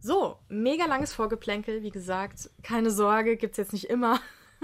So, 0.00 0.38
mega 0.48 0.84
langes 0.84 1.14
Vorgeplänkel, 1.14 1.82
wie 1.82 1.90
gesagt. 1.90 2.50
Keine 2.62 2.90
Sorge, 2.90 3.38
gibt 3.38 3.52
es 3.52 3.56
jetzt 3.56 3.72
nicht 3.72 3.88
immer. 3.88 4.20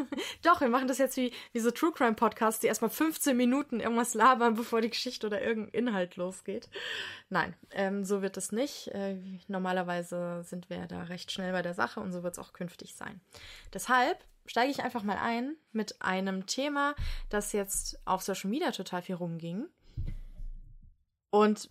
Doch, 0.42 0.60
wir 0.60 0.68
machen 0.68 0.88
das 0.88 0.98
jetzt 0.98 1.16
wie, 1.16 1.32
wie 1.52 1.60
so 1.60 1.70
True 1.70 1.92
Crime 1.92 2.14
Podcasts, 2.14 2.60
die 2.60 2.66
erstmal 2.66 2.90
15 2.90 3.36
Minuten 3.36 3.80
irgendwas 3.80 4.14
labern, 4.14 4.54
bevor 4.54 4.80
die 4.80 4.90
Geschichte 4.90 5.26
oder 5.26 5.42
irgendein 5.42 5.86
Inhalt 5.86 6.16
losgeht. 6.16 6.68
Nein, 7.28 7.54
ähm, 7.70 8.04
so 8.04 8.22
wird 8.22 8.36
es 8.36 8.52
nicht. 8.52 8.88
Äh, 8.88 9.16
normalerweise 9.48 10.42
sind 10.44 10.70
wir 10.70 10.86
da 10.86 11.02
recht 11.02 11.32
schnell 11.32 11.52
bei 11.52 11.62
der 11.62 11.74
Sache 11.74 12.00
und 12.00 12.12
so 12.12 12.22
wird 12.22 12.34
es 12.34 12.38
auch 12.38 12.52
künftig 12.52 12.94
sein. 12.94 13.20
Deshalb 13.72 14.24
steige 14.46 14.70
ich 14.70 14.82
einfach 14.82 15.02
mal 15.02 15.18
ein 15.18 15.56
mit 15.72 16.02
einem 16.02 16.46
Thema, 16.46 16.94
das 17.28 17.52
jetzt 17.52 18.00
auf 18.04 18.22
Social 18.22 18.50
Media 18.50 18.72
total 18.72 19.02
viel 19.02 19.14
rumging. 19.14 19.66
Und 21.30 21.68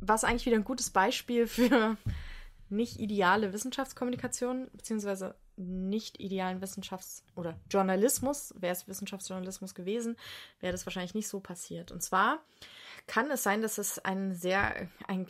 was 0.00 0.24
eigentlich 0.24 0.46
wieder 0.46 0.56
ein 0.56 0.64
gutes 0.64 0.90
Beispiel 0.90 1.46
für 1.46 1.96
nicht 2.68 2.98
ideale 2.98 3.52
Wissenschaftskommunikation, 3.52 4.68
beziehungsweise 4.72 5.34
nicht 5.56 6.20
idealen 6.20 6.60
Wissenschafts- 6.60 7.22
oder 7.34 7.58
Journalismus, 7.70 8.54
wäre 8.58 8.72
es 8.72 8.88
Wissenschaftsjournalismus 8.88 9.74
gewesen, 9.74 10.16
wäre 10.60 10.72
das 10.72 10.86
wahrscheinlich 10.86 11.14
nicht 11.14 11.28
so 11.28 11.40
passiert. 11.40 11.92
Und 11.92 12.02
zwar 12.02 12.42
kann 13.06 13.30
es 13.30 13.42
sein, 13.42 13.62
dass 13.62 13.78
es 13.78 13.98
ein 13.98 14.34
sehr, 14.34 14.88
ein 15.06 15.26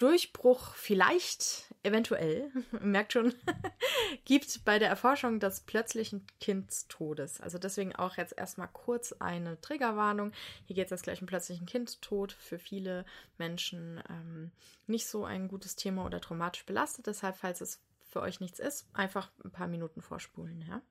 Durchbruch 0.00 0.74
vielleicht, 0.76 1.74
eventuell, 1.82 2.50
merkt 2.80 3.12
schon, 3.12 3.34
gibt 4.24 4.64
bei 4.64 4.78
der 4.78 4.88
Erforschung 4.88 5.40
des 5.40 5.60
plötzlichen 5.60 6.26
Kindstodes. 6.40 7.40
Also 7.42 7.58
deswegen 7.58 7.94
auch 7.94 8.16
jetzt 8.16 8.36
erstmal 8.36 8.68
kurz 8.72 9.12
eine 9.12 9.60
Triggerwarnung. 9.60 10.32
Hier 10.64 10.74
geht 10.74 10.86
es 10.86 10.90
jetzt 10.90 11.02
gleich 11.02 11.20
um 11.20 11.26
plötzlichen 11.26 11.66
Kindstod. 11.66 12.32
Für 12.32 12.58
viele 12.58 13.04
Menschen 13.36 14.02
ähm, 14.08 14.52
nicht 14.86 15.06
so 15.06 15.26
ein 15.26 15.48
gutes 15.48 15.76
Thema 15.76 16.06
oder 16.06 16.20
traumatisch 16.22 16.64
belastet. 16.64 17.06
Deshalb, 17.06 17.36
falls 17.36 17.60
es 17.60 17.78
für 18.10 18.20
euch 18.20 18.40
nichts 18.40 18.58
ist, 18.58 18.88
einfach 18.92 19.30
ein 19.44 19.50
paar 19.50 19.68
Minuten 19.68 20.02
vorspulen. 20.02 20.62
Ja? 20.68 20.82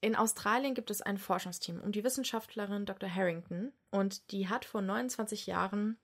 In 0.00 0.16
Australien 0.16 0.74
gibt 0.74 0.90
es 0.90 1.02
ein 1.02 1.18
Forschungsteam 1.18 1.80
um 1.80 1.92
die 1.92 2.04
Wissenschaftlerin 2.04 2.86
Dr. 2.86 3.12
Harrington 3.12 3.72
und 3.90 4.30
die 4.30 4.48
hat 4.48 4.64
vor 4.64 4.82
29 4.82 5.46
Jahren 5.46 5.98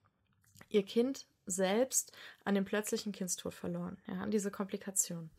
ihr 0.68 0.84
Kind 0.84 1.26
selbst 1.46 2.12
an 2.44 2.54
dem 2.54 2.64
plötzlichen 2.64 3.12
Kindstod 3.12 3.54
verloren, 3.54 3.98
ja, 4.06 4.14
an 4.14 4.30
diese 4.30 4.50
Komplikation. 4.50 5.30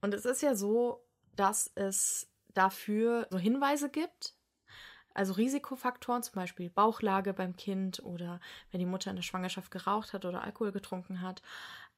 Und 0.00 0.14
es 0.14 0.24
ist 0.24 0.42
ja 0.42 0.54
so, 0.54 1.02
dass 1.36 1.70
es 1.74 2.28
dafür 2.54 3.26
so 3.30 3.38
Hinweise 3.38 3.90
gibt, 3.90 4.34
also 5.14 5.32
Risikofaktoren, 5.32 6.22
zum 6.22 6.34
Beispiel 6.34 6.70
Bauchlage 6.70 7.34
beim 7.34 7.56
Kind 7.56 8.00
oder 8.02 8.40
wenn 8.70 8.80
die 8.80 8.86
Mutter 8.86 9.10
in 9.10 9.16
der 9.16 9.22
Schwangerschaft 9.22 9.70
geraucht 9.70 10.12
hat 10.12 10.24
oder 10.24 10.42
Alkohol 10.44 10.72
getrunken 10.72 11.20
hat. 11.20 11.42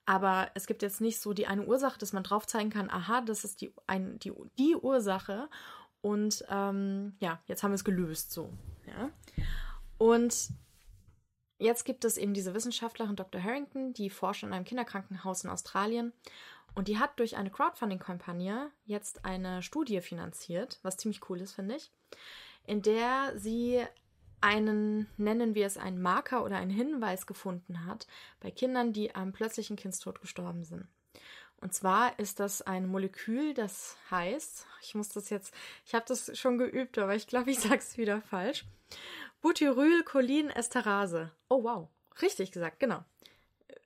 Aber 0.04 0.50
es 0.54 0.66
gibt 0.66 0.82
jetzt 0.82 1.00
nicht 1.00 1.21
so 1.21 1.32
die 1.32 1.47
eine 1.47 1.64
Ursache, 1.64 1.99
dass 1.99 2.12
man 2.12 2.25
drauf 2.25 2.47
zeigen 2.47 2.71
kann, 2.71 2.90
aha, 2.90 3.21
das 3.21 3.44
ist 3.44 3.61
die, 3.61 3.73
ein, 3.87 4.18
die, 4.18 4.32
die 4.59 4.75
Ursache. 4.75 5.49
Und 6.00 6.44
ähm, 6.50 7.14
ja, 7.21 7.40
jetzt 7.47 7.62
haben 7.62 7.71
wir 7.71 7.76
es 7.76 7.85
gelöst 7.85 8.32
so. 8.32 8.52
Ja. 8.87 9.11
Und 9.99 10.49
jetzt 11.59 11.85
gibt 11.85 12.04
es 12.04 12.16
eben 12.16 12.35
diese 12.35 12.54
Wissenschaftlerin 12.54 13.14
Dr. 13.14 13.40
Harrington, 13.40 13.92
die 13.92 14.11
forscht 14.11 14.42
in 14.42 14.52
einem 14.52 14.64
Kinderkrankenhaus 14.64 15.44
in 15.44 15.50
Australien. 15.50 16.12
Und 16.75 16.88
die 16.88 16.99
hat 16.99 17.18
durch 17.18 17.37
eine 17.37 17.50
Crowdfunding-Kampagne 17.50 18.71
jetzt 18.85 19.25
eine 19.25 19.62
Studie 19.62 20.00
finanziert, 20.00 20.80
was 20.82 20.97
ziemlich 20.97 21.28
cool 21.28 21.40
ist, 21.40 21.52
finde 21.52 21.76
ich, 21.76 21.92
in 22.64 22.82
der 22.82 23.38
sie 23.38 23.85
einen, 24.42 25.08
nennen 25.16 25.54
wir 25.54 25.66
es 25.66 25.78
einen 25.78 26.00
Marker 26.00 26.44
oder 26.44 26.56
einen 26.56 26.70
Hinweis 26.70 27.26
gefunden 27.26 27.87
hat 27.87 28.06
bei 28.40 28.50
Kindern, 28.50 28.92
die 28.92 29.14
am 29.14 29.32
plötzlichen 29.32 29.76
Kindstod 29.76 30.20
gestorben 30.20 30.64
sind. 30.64 30.87
Und 31.61 31.72
zwar 31.72 32.18
ist 32.18 32.40
das 32.40 32.61
ein 32.61 32.88
Molekül, 32.88 33.54
das 33.54 33.96
heißt, 34.11 34.66
ich 34.82 34.96
muss 34.96 35.11
das 35.11 35.30
jetzt, 35.30 35.54
ich 35.87 35.94
habe 35.94 36.04
das 36.08 36.37
schon 36.37 36.58
geübt, 36.58 36.99
aber 36.99 37.14
ich 37.14 37.28
glaube, 37.28 37.52
ich 37.52 37.61
sage 37.61 37.76
es 37.76 37.96
wieder 37.96 38.20
falsch. 38.22 38.64
Butyrylcholinesterase. 39.42 41.30
Oh 41.49 41.62
wow. 41.62 41.88
Richtig 42.20 42.52
gesagt, 42.52 42.80
genau. 42.80 43.04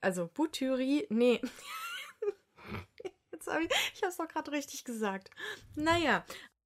Also 0.00 0.28
Butyri, 0.32 1.06
nee. 1.10 1.40
Jetzt 3.32 3.46
hab 3.46 3.60
ich, 3.60 3.68
ich 3.94 4.02
habe 4.02 4.10
es 4.10 4.16
doch 4.16 4.28
gerade 4.28 4.52
richtig 4.52 4.84
gesagt. 4.84 5.30
Naja, 5.74 6.24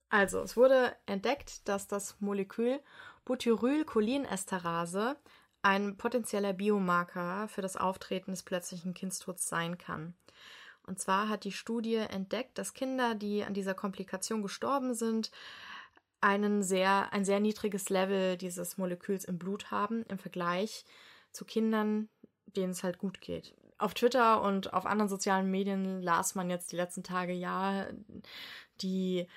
also 0.08 0.40
es 0.40 0.56
wurde 0.56 0.96
entdeckt, 1.06 1.68
dass 1.68 1.86
das 1.86 2.20
Molekül 2.20 2.80
Butyrylcholinesterase 3.30 5.16
ein 5.62 5.96
potenzieller 5.96 6.52
Biomarker 6.52 7.46
für 7.46 7.62
das 7.62 7.76
Auftreten 7.76 8.32
des 8.32 8.42
plötzlichen 8.42 8.92
Kindstods 8.92 9.48
sein 9.48 9.78
kann. 9.78 10.14
Und 10.84 10.98
zwar 10.98 11.28
hat 11.28 11.44
die 11.44 11.52
Studie 11.52 11.94
entdeckt, 11.94 12.58
dass 12.58 12.74
Kinder, 12.74 13.14
die 13.14 13.44
an 13.44 13.54
dieser 13.54 13.74
Komplikation 13.74 14.42
gestorben 14.42 14.94
sind, 14.94 15.30
einen 16.20 16.64
sehr, 16.64 17.12
ein 17.12 17.24
sehr 17.24 17.38
niedriges 17.38 17.88
Level 17.88 18.36
dieses 18.36 18.78
Moleküls 18.78 19.24
im 19.24 19.38
Blut 19.38 19.70
haben 19.70 20.02
im 20.08 20.18
Vergleich 20.18 20.84
zu 21.30 21.44
Kindern, 21.44 22.08
denen 22.56 22.72
es 22.72 22.82
halt 22.82 22.98
gut 22.98 23.20
geht. 23.20 23.54
Auf 23.78 23.94
Twitter 23.94 24.42
und 24.42 24.72
auf 24.72 24.86
anderen 24.86 25.08
sozialen 25.08 25.48
Medien 25.48 26.02
las 26.02 26.34
man 26.34 26.50
jetzt 26.50 26.72
die 26.72 26.76
letzten 26.76 27.04
Tage, 27.04 27.32
ja, 27.32 27.86
die 28.82 29.28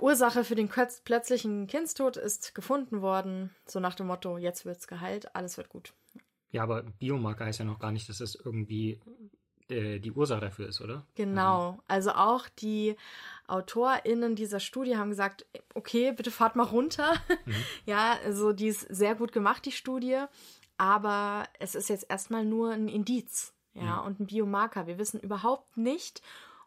Ursache 0.00 0.44
für 0.44 0.54
den 0.54 0.68
plötzlichen 0.68 1.66
Kindstod 1.66 2.16
ist 2.16 2.54
gefunden 2.54 3.02
worden, 3.02 3.50
so 3.66 3.80
nach 3.80 3.94
dem 3.94 4.06
Motto, 4.06 4.38
jetzt 4.38 4.64
wird's 4.64 4.86
geheilt, 4.86 5.34
alles 5.34 5.56
wird 5.56 5.68
gut. 5.68 5.92
Ja, 6.50 6.62
aber 6.64 6.82
Biomarker 6.82 7.46
heißt 7.46 7.60
ja 7.60 7.64
noch 7.64 7.78
gar 7.78 7.92
nicht, 7.92 8.08
dass 8.08 8.18
das 8.18 8.34
irgendwie 8.34 9.00
äh, 9.72 9.98
die 9.98 10.12
Ursache 10.12 10.40
dafür 10.40 10.68
ist, 10.68 10.80
oder? 10.80 11.06
Genau. 11.14 11.78
Also 11.88 12.10
auch 12.12 12.48
die 12.48 12.96
AutorInnen 13.46 14.36
dieser 14.36 14.60
Studie 14.60 14.96
haben 14.96 15.10
gesagt, 15.10 15.46
okay, 15.74 16.12
bitte 16.12 16.30
fahrt 16.30 16.56
mal 16.56 16.64
runter. 16.64 17.14
Mhm. 17.46 17.54
Ja, 17.86 18.18
also 18.24 18.52
die 18.52 18.68
ist 18.68 18.80
sehr 18.90 19.14
gut 19.14 19.32
gemacht, 19.32 19.64
die 19.64 19.72
Studie. 19.72 20.24
Aber 20.76 21.44
es 21.58 21.74
ist 21.74 21.88
jetzt 21.88 22.06
erstmal 22.08 22.44
nur 22.44 22.72
ein 22.72 22.88
Indiz, 22.88 23.54
ja, 23.74 24.00
mhm. 24.00 24.06
und 24.06 24.20
ein 24.20 24.26
Biomarker. 24.26 24.86
Wir 24.86 24.98
wissen 24.98 25.20
überhaupt 25.20 25.76
nicht, 25.76 26.22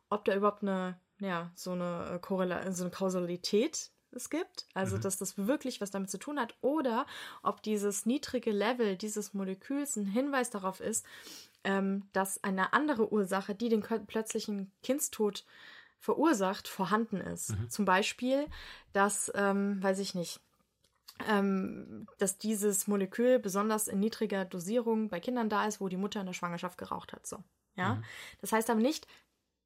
ob 0.10 0.26
da 0.26 0.36
überhaupt 0.36 0.64
eine, 0.64 0.98
ja, 1.19 1.51
so 1.55 1.72
eine 1.72 2.12
äh, 2.15 2.19
Korrela 2.19 2.72
so 2.72 2.84
eine 2.84 2.91
Kausalität 2.91 3.91
es 4.12 4.29
gibt, 4.29 4.65
also 4.74 4.95
mhm. 4.95 5.01
dass 5.01 5.17
das 5.17 5.38
wirklich 5.38 5.81
was 5.81 5.91
damit 5.91 6.10
zu 6.10 6.17
tun 6.17 6.39
hat, 6.39 6.55
oder 6.62 7.05
ob 7.43 7.62
dieses 7.62 8.05
niedrige 8.05 8.51
Level 8.51 8.95
dieses 8.95 9.34
Moleküls 9.34 9.98
ein 9.98 10.05
Hinweis 10.05 10.50
darauf 10.50 10.79
ist, 10.79 11.05
ähm, 11.63 12.07
dass 12.13 12.43
eine 12.43 12.74
andere 12.74 13.12
Ursache, 13.12 13.55
die 13.55 13.69
den 13.69 13.81
plötzlichen 13.81 14.72
Kindstod 14.84 15.45
verursacht, 16.00 16.67
vorhanden 16.67 17.19
ist. 17.19 17.50
Mhm. 17.50 17.69
Zum 17.69 17.86
Beispiel, 17.86 18.45
dass, 18.93 19.31
ähm, 19.36 19.81
weiß 19.81 20.00
ich 20.00 20.15
nicht, 20.15 20.39
ähm, 21.27 22.07
dass 22.17 22.38
dieses 22.38 22.88
Molekül 22.88 23.39
besonders 23.39 23.88
in 23.88 24.00
niedriger 24.00 24.45
Dosierung 24.45 25.10
bei 25.10 25.19
Kindern 25.19 25.50
da 25.50 25.65
ist, 25.65 25.81
wo 25.81 25.88
die 25.88 25.98
Mutter 25.98 26.19
in 26.19 26.25
der 26.25 26.34
Schwangerschaft 26.34 26.77
geraucht 26.77 27.13
hat. 27.13 27.25
So, 27.25 27.43
ja. 27.75 27.95
Mhm. 27.95 28.03
Das 28.41 28.51
heißt 28.51 28.69
aber 28.69 28.81
nicht, 28.81 29.07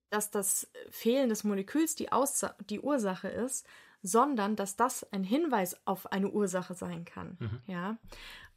dass 0.09 0.31
das 0.31 0.69
Fehlen 0.89 1.29
des 1.29 1.43
Moleküls 1.43 1.95
die, 1.95 2.11
Aussa 2.11 2.55
die 2.69 2.79
Ursache 2.79 3.27
ist, 3.27 3.65
sondern 4.01 4.55
dass 4.55 4.75
das 4.75 5.03
ein 5.11 5.23
Hinweis 5.23 5.85
auf 5.85 6.11
eine 6.11 6.29
Ursache 6.29 6.73
sein 6.73 7.05
kann. 7.05 7.37
Mhm. 7.39 7.61
Ja. 7.67 7.97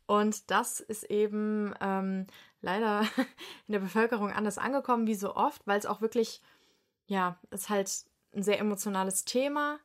Und 0.06 0.50
das 0.50 0.80
ist 0.80 1.04
eben 1.04 1.75
ähm, 1.80 2.26
leider 2.61 3.00
in 3.66 3.73
der 3.73 3.80
Bevölkerung 3.80 4.30
anders 4.30 4.59
angekommen 4.59 5.06
wie 5.06 5.14
so 5.14 5.35
oft, 5.35 5.66
weil 5.66 5.78
es 5.78 5.87
auch 5.87 6.00
wirklich, 6.00 6.42
ja, 7.06 7.38
ist 7.50 7.68
halt 7.68 7.90
ein 8.35 8.42
sehr 8.42 8.59
emotionales 8.59 9.25
Thema. 9.25 9.78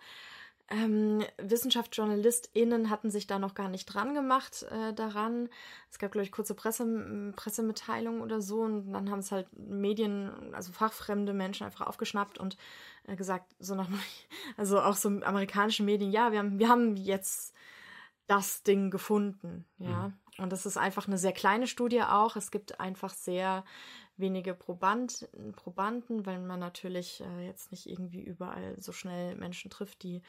Ähm, 0.69 1.23
WissenschaftsjournalistInnen 1.37 2.89
hatten 2.89 3.09
sich 3.09 3.25
da 3.25 3.39
noch 3.39 3.55
gar 3.55 3.69
nicht 3.69 3.85
dran 3.85 4.13
gemacht 4.13 4.63
äh, 4.63 4.93
daran. 4.93 5.47
Es 5.89 5.97
gab, 5.97 6.11
glaube 6.11 6.25
ich, 6.25 6.31
kurze 6.31 6.55
Presse, 6.55 7.33
Pressemitteilungen 7.35 8.21
oder 8.21 8.41
so 8.41 8.61
und 8.61 8.91
dann 8.91 9.09
haben 9.09 9.19
es 9.19 9.31
halt 9.31 9.47
Medien, 9.57 10.53
also 10.53 10.73
fachfremde 10.73 11.33
Menschen 11.33 11.65
einfach 11.65 11.87
aufgeschnappt 11.87 12.37
und 12.37 12.57
äh, 13.05 13.15
gesagt, 13.15 13.55
so 13.59 13.75
nach, 13.75 13.87
also 14.57 14.81
auch 14.81 14.95
so 14.95 15.07
amerikanische 15.07 15.83
Medien, 15.83 16.11
ja, 16.11 16.33
wir 16.33 16.39
haben, 16.39 16.59
wir 16.59 16.67
haben 16.67 16.97
jetzt 16.97 17.53
das 18.27 18.63
Ding 18.63 18.91
gefunden, 18.91 19.65
ja. 19.77 20.09
Mhm. 20.09 20.13
Und 20.39 20.51
das 20.51 20.67
ist 20.67 20.77
einfach 20.77 21.07
eine 21.07 21.17
sehr 21.17 21.31
kleine 21.31 21.65
Studie 21.65 22.03
auch. 22.03 22.35
Es 22.35 22.51
gibt 22.51 22.79
einfach 22.79 23.13
sehr 23.13 23.63
wenige 24.17 24.53
Proband, 24.53 25.27
Probanden, 25.55 26.25
weil 26.25 26.39
man 26.39 26.59
natürlich 26.59 27.21
äh, 27.21 27.45
jetzt 27.45 27.71
nicht 27.71 27.87
irgendwie 27.87 28.21
überall 28.21 28.75
so 28.79 28.91
schnell 28.91 29.35
Menschen 29.35 29.69
trifft, 29.69 30.03
die, 30.03 30.21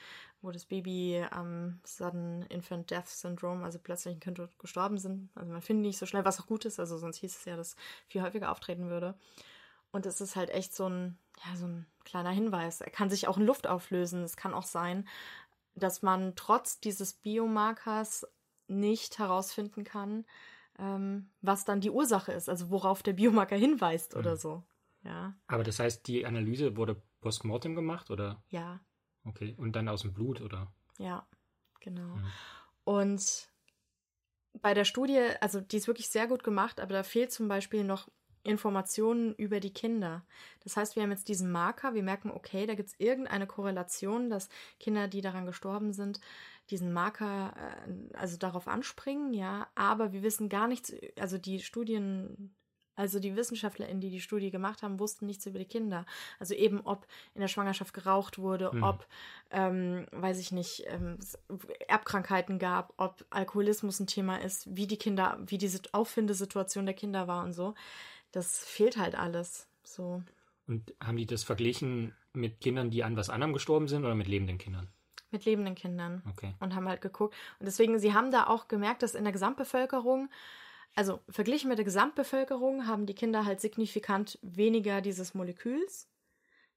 wo 0.43 0.51
das 0.51 0.67
Baby 0.67 1.25
am 1.31 1.47
ähm, 1.47 1.81
Sudden 1.85 2.43
Infant 2.43 2.91
Death 2.91 3.09
Syndrome, 3.09 3.65
also 3.65 3.79
plötzlich 3.79 4.15
ein 4.15 4.21
Kind 4.21 4.41
gestorben 4.59 4.99
sind. 4.99 5.31
Also 5.35 5.53
man 5.53 5.63
findet 5.63 5.87
nicht 5.87 5.99
so 5.99 6.07
schnell, 6.07 6.25
was 6.25 6.41
auch 6.41 6.47
gut 6.47 6.65
ist. 6.65 6.79
Also 6.79 6.99
sonst 6.99 7.17
hieß 7.19 7.37
es 7.37 7.45
ja, 7.45 7.57
dass 7.57 7.77
viel 8.07 8.23
häufiger 8.23 8.53
auftreten 8.53 8.91
würde. 8.91 9.15
Und 9.91 10.05
es 10.07 10.21
ist 10.21 10.37
halt 10.37 10.51
echt 10.51 10.75
so 10.75 10.89
ein, 10.89 11.19
ja, 11.45 11.57
so 11.57 11.67
ein 11.67 11.87
kleiner 12.05 12.31
Hinweis. 12.31 12.81
Er 12.81 12.91
kann 12.91 13.11
sich 13.11 13.27
auch 13.27 13.39
in 13.39 13.47
Luft 13.47 13.67
auflösen. 13.67 14.23
Es 14.23 14.37
kann 14.37 14.55
auch 14.55 14.67
sein, 14.67 15.09
dass 15.75 16.03
man 16.03 16.35
trotz 16.37 16.81
dieses 16.81 17.15
Biomarkers 17.15 18.27
nicht 18.67 19.19
herausfinden 19.19 19.85
kann, 19.85 20.27
ähm, 20.79 21.31
was 21.41 21.65
dann 21.65 21.81
die 21.81 21.91
Ursache 21.91 22.33
ist, 22.33 22.49
also 22.49 22.71
worauf 22.71 23.03
der 23.03 23.13
Biomarker 23.13 23.57
hinweist 23.57 24.15
mhm. 24.15 24.21
oder 24.21 24.37
so. 24.37 24.65
Ja. 25.03 25.35
Aber 25.47 25.65
das 25.65 25.79
heißt, 25.79 26.07
die 26.07 26.27
Analyse 26.27 26.77
wurde 26.77 27.03
postmortem 27.21 27.75
gemacht, 27.75 28.11
oder? 28.11 28.43
Ja. 28.49 28.81
Okay. 29.25 29.55
Und 29.57 29.75
dann 29.75 29.89
aus 29.89 30.03
dem 30.03 30.13
Blut, 30.13 30.41
oder? 30.41 30.73
Ja, 30.99 31.27
genau. 31.81 32.17
Mhm. 32.17 32.33
Und 32.85 33.51
bei 34.61 34.75
der 34.75 34.85
Studie, 34.85 35.19
also 35.41 35.61
die 35.61 35.77
ist 35.77 35.87
wirklich 35.87 36.09
sehr 36.09 36.27
gut 36.27 36.43
gemacht, 36.43 36.81
aber 36.81 36.95
da 36.95 37.03
fehlt 37.03 37.33
zum 37.33 37.49
Beispiel 37.49 37.85
noch 37.85 38.09
Informationen 38.43 39.35
über 39.35 39.61
die 39.61 39.73
Kinder. 39.73 40.25
Das 40.65 40.77
heißt, 40.77 40.97
wir 40.97 41.03
haben 41.03 41.11
jetzt 41.11 41.29
diesen 41.29 41.51
Marker, 41.51 41.95
wir 41.95 42.03
merken, 42.03 42.31
okay, 42.31 42.67
da 42.67 42.75
gibt 42.75 42.89
es 42.91 42.95
irgendeine 42.99 43.47
Korrelation, 43.47 44.31
dass 44.31 44.49
Kinder, 44.81 45.09
die 45.09 45.21
daran 45.21 45.47
gestorben 45.47 45.93
sind, 45.93 46.21
diesen 46.71 46.93
Marker, 46.93 47.55
äh, 47.57 48.17
also 48.17 48.37
darauf 48.37 48.69
anspringen, 48.69 49.33
ja, 49.33 49.69
aber 49.75 50.13
wir 50.13 50.23
wissen 50.23 50.49
gar 50.49 50.69
nichts, 50.69 50.93
also 51.19 51.39
die 51.39 51.61
Studien, 51.61 52.55
also 52.99 53.21
die 53.21 53.37
WissenschaftlerInnen, 53.37 54.01
die 54.01 54.11
die 54.11 54.21
Studie 54.21 54.51
gemacht 54.51 54.83
haben, 54.83 54.99
wussten 54.99 55.27
nichts 55.27 55.47
über 55.47 55.61
die 55.61 55.65
Kinder. 55.65 56.05
Also 56.41 56.55
eben, 56.55 56.81
ob 56.81 57.07
in 57.35 57.41
der 57.41 57.49
Schwangerschaft 57.49 57.95
geraucht 57.95 58.39
wurde, 58.39 58.71
mhm. 58.73 58.83
ob, 58.83 59.07
ähm, 59.53 60.07
weiß 60.11 60.41
ich 60.41 60.51
nicht, 60.51 60.85
ähm, 60.89 61.17
Erbkrankheiten 61.87 62.59
gab, 62.59 62.93
ob 62.97 63.25
Alkoholismus 63.31 64.01
ein 64.01 64.09
Thema 64.09 64.43
ist, 64.43 64.75
wie 64.75 64.89
die 64.89 64.97
Kinder, 64.97 65.39
wie 65.47 65.59
diese 65.59 65.81
Auffindesituation 65.93 66.87
der 66.87 66.95
Kinder 66.97 67.29
war 67.29 67.45
und 67.45 67.53
so 67.53 67.75
das 68.33 68.59
fehlt 68.65 68.97
halt 68.97 69.15
alles. 69.15 69.69
So. 69.83 70.23
Und 70.67 70.95
haben 71.03 71.17
die 71.17 71.27
das 71.27 71.45
verglichen 71.45 72.15
mit 72.33 72.61
Kindern, 72.61 72.91
die 72.91 73.05
an 73.05 73.17
was 73.17 73.31
anderem 73.31 73.53
gestorben 73.53 73.89
sind 73.89 74.05
oder 74.05 74.15
mit 74.15 74.29
lebenden 74.29 74.59
Kindern? 74.59 74.89
Mit 75.31 75.45
lebenden 75.45 75.75
Kindern. 75.75 76.23
Okay. 76.29 76.55
Und 76.61 76.75
haben 76.75 76.89
halt 76.89 77.01
geguckt. 77.01 77.35
Und 77.59 77.67
deswegen, 77.67 77.99
sie 77.99 78.15
haben 78.15 78.31
da 78.31 78.47
auch 78.47 78.69
gemerkt, 78.69 79.03
dass 79.03 79.15
in 79.15 79.25
der 79.25 79.33
Gesamtbevölkerung, 79.33 80.31
also 80.95 81.21
verglichen 81.29 81.69
mit 81.69 81.79
der 81.79 81.85
Gesamtbevölkerung, 81.85 82.87
haben 82.87 83.07
die 83.07 83.15
Kinder 83.15 83.45
halt 83.45 83.61
signifikant 83.61 84.39
weniger 84.43 85.01
dieses 85.01 85.35
Moleküls. 85.35 86.09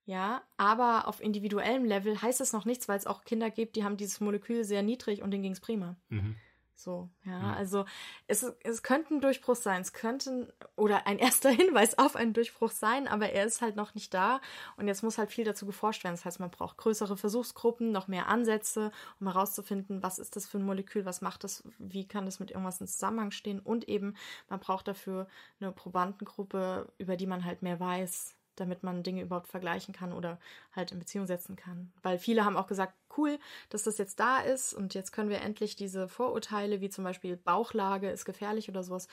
Ja, 0.05 0.41
aber 0.58 1.08
auf 1.08 1.22
individuellem 1.22 1.86
Level 1.86 2.22
heißt 2.22 2.41
es 2.41 2.53
noch 2.53 2.65
nichts, 2.65 2.89
weil 2.89 2.98
es 2.98 3.08
auch 3.08 3.24
Kinder 3.24 3.51
gibt, 3.51 3.75
die 3.75 3.84
haben 3.84 3.98
dieses 3.98 4.20
Molekül 4.20 4.63
sehr 4.63 4.81
niedrig 4.81 5.22
und 5.22 5.31
denen 5.31 5.43
ging 5.43 5.51
es 5.51 5.62
prima. 5.62 5.96
Mhm. 6.10 6.36
So, 6.75 7.10
ja, 7.25 7.38
mhm. 7.38 7.54
also 7.54 7.86
es, 8.28 8.44
es 8.63 8.82
könnte 8.82 9.13
ein 9.13 9.22
Durchbruch 9.22 9.56
sein, 9.56 9.82
es 9.82 9.94
könnte 9.94 10.54
oder 10.75 11.06
ein 11.06 11.20
erster 11.20 11.50
Hinweis 11.50 11.98
auf 11.98 12.16
einen 12.16 12.34
Durchbruch 12.34 12.72
sein, 12.72 13.08
aber 13.08 13.30
er 13.30 13.46
ist 13.46 13.62
halt 13.62 13.75
noch 13.75 13.94
nicht 13.94 14.13
da 14.13 14.42
und 14.78 14.88
jetzt 14.88 15.04
muss 15.04 15.18
halt 15.18 15.32
viel 15.32 15.46
dazu 15.46 15.66
geforscht 15.66 16.04
werden. 16.04 16.16
Das 16.16 16.25
heißt, 16.25 16.40
man 16.40 16.50
braucht 16.50 16.78
größere 16.78 17.18
Versuchsgruppen, 17.18 17.92
noch 17.92 18.08
mehr 18.08 18.28
Ansätze, 18.28 18.92
um 19.20 19.28
herauszufinden, 19.28 20.01
was 20.01 20.18
ist 20.18 20.36
das 20.36 20.48
für 20.48 20.58
ein 20.58 20.66
Molekül, 20.66 21.06
was 21.06 21.22
macht 21.22 21.44
das, 21.44 21.63
wie 21.78 22.08
kann 22.08 22.25
das 22.25 22.40
mit 22.40 22.51
irgendwas 22.51 22.82
in 22.82 22.88
Zusammenhang 22.88 23.32
stehen 23.32 23.60
und 23.60 23.88
eben 23.88 24.16
man 24.50 24.60
braucht 24.60 24.88
dafür 24.88 25.28
eine 25.60 25.72
Probandengruppe, 25.72 26.92
über 26.98 27.16
die 27.16 27.28
man 27.28 27.46
halt 27.46 27.62
mehr 27.62 27.80
weiß, 27.80 28.36
damit 28.56 28.84
man 28.84 29.04
Dinge 29.04 29.22
überhaupt 29.22 29.48
vergleichen 29.48 29.94
kann 29.94 30.13
oder 30.13 30.40
halt 30.75 30.92
in 30.92 31.00
Beziehung 31.00 31.25
setzen 31.25 31.56
kann. 31.56 31.92
Weil 32.01 32.18
viele 32.18 32.46
haben 32.46 32.58
auch 32.58 32.68
gesagt, 32.68 32.94
cool, 33.18 33.39
dass 33.70 33.84
das 33.84 33.98
jetzt 33.98 34.20
da 34.20 34.39
ist 34.39 34.74
und 34.74 34.94
jetzt 34.94 35.12
können 35.12 35.30
wir 35.30 35.41
endlich 35.41 35.75
diese 35.75 36.08
Vorurteile, 36.08 36.82
wie 36.82 36.89
zum 36.89 37.03
Beispiel 37.03 37.38
Bauchlage 37.38 38.10
ist 38.10 38.25
gefährlich 38.25 38.70
oder 38.70 38.84
sowas, 38.84 39.08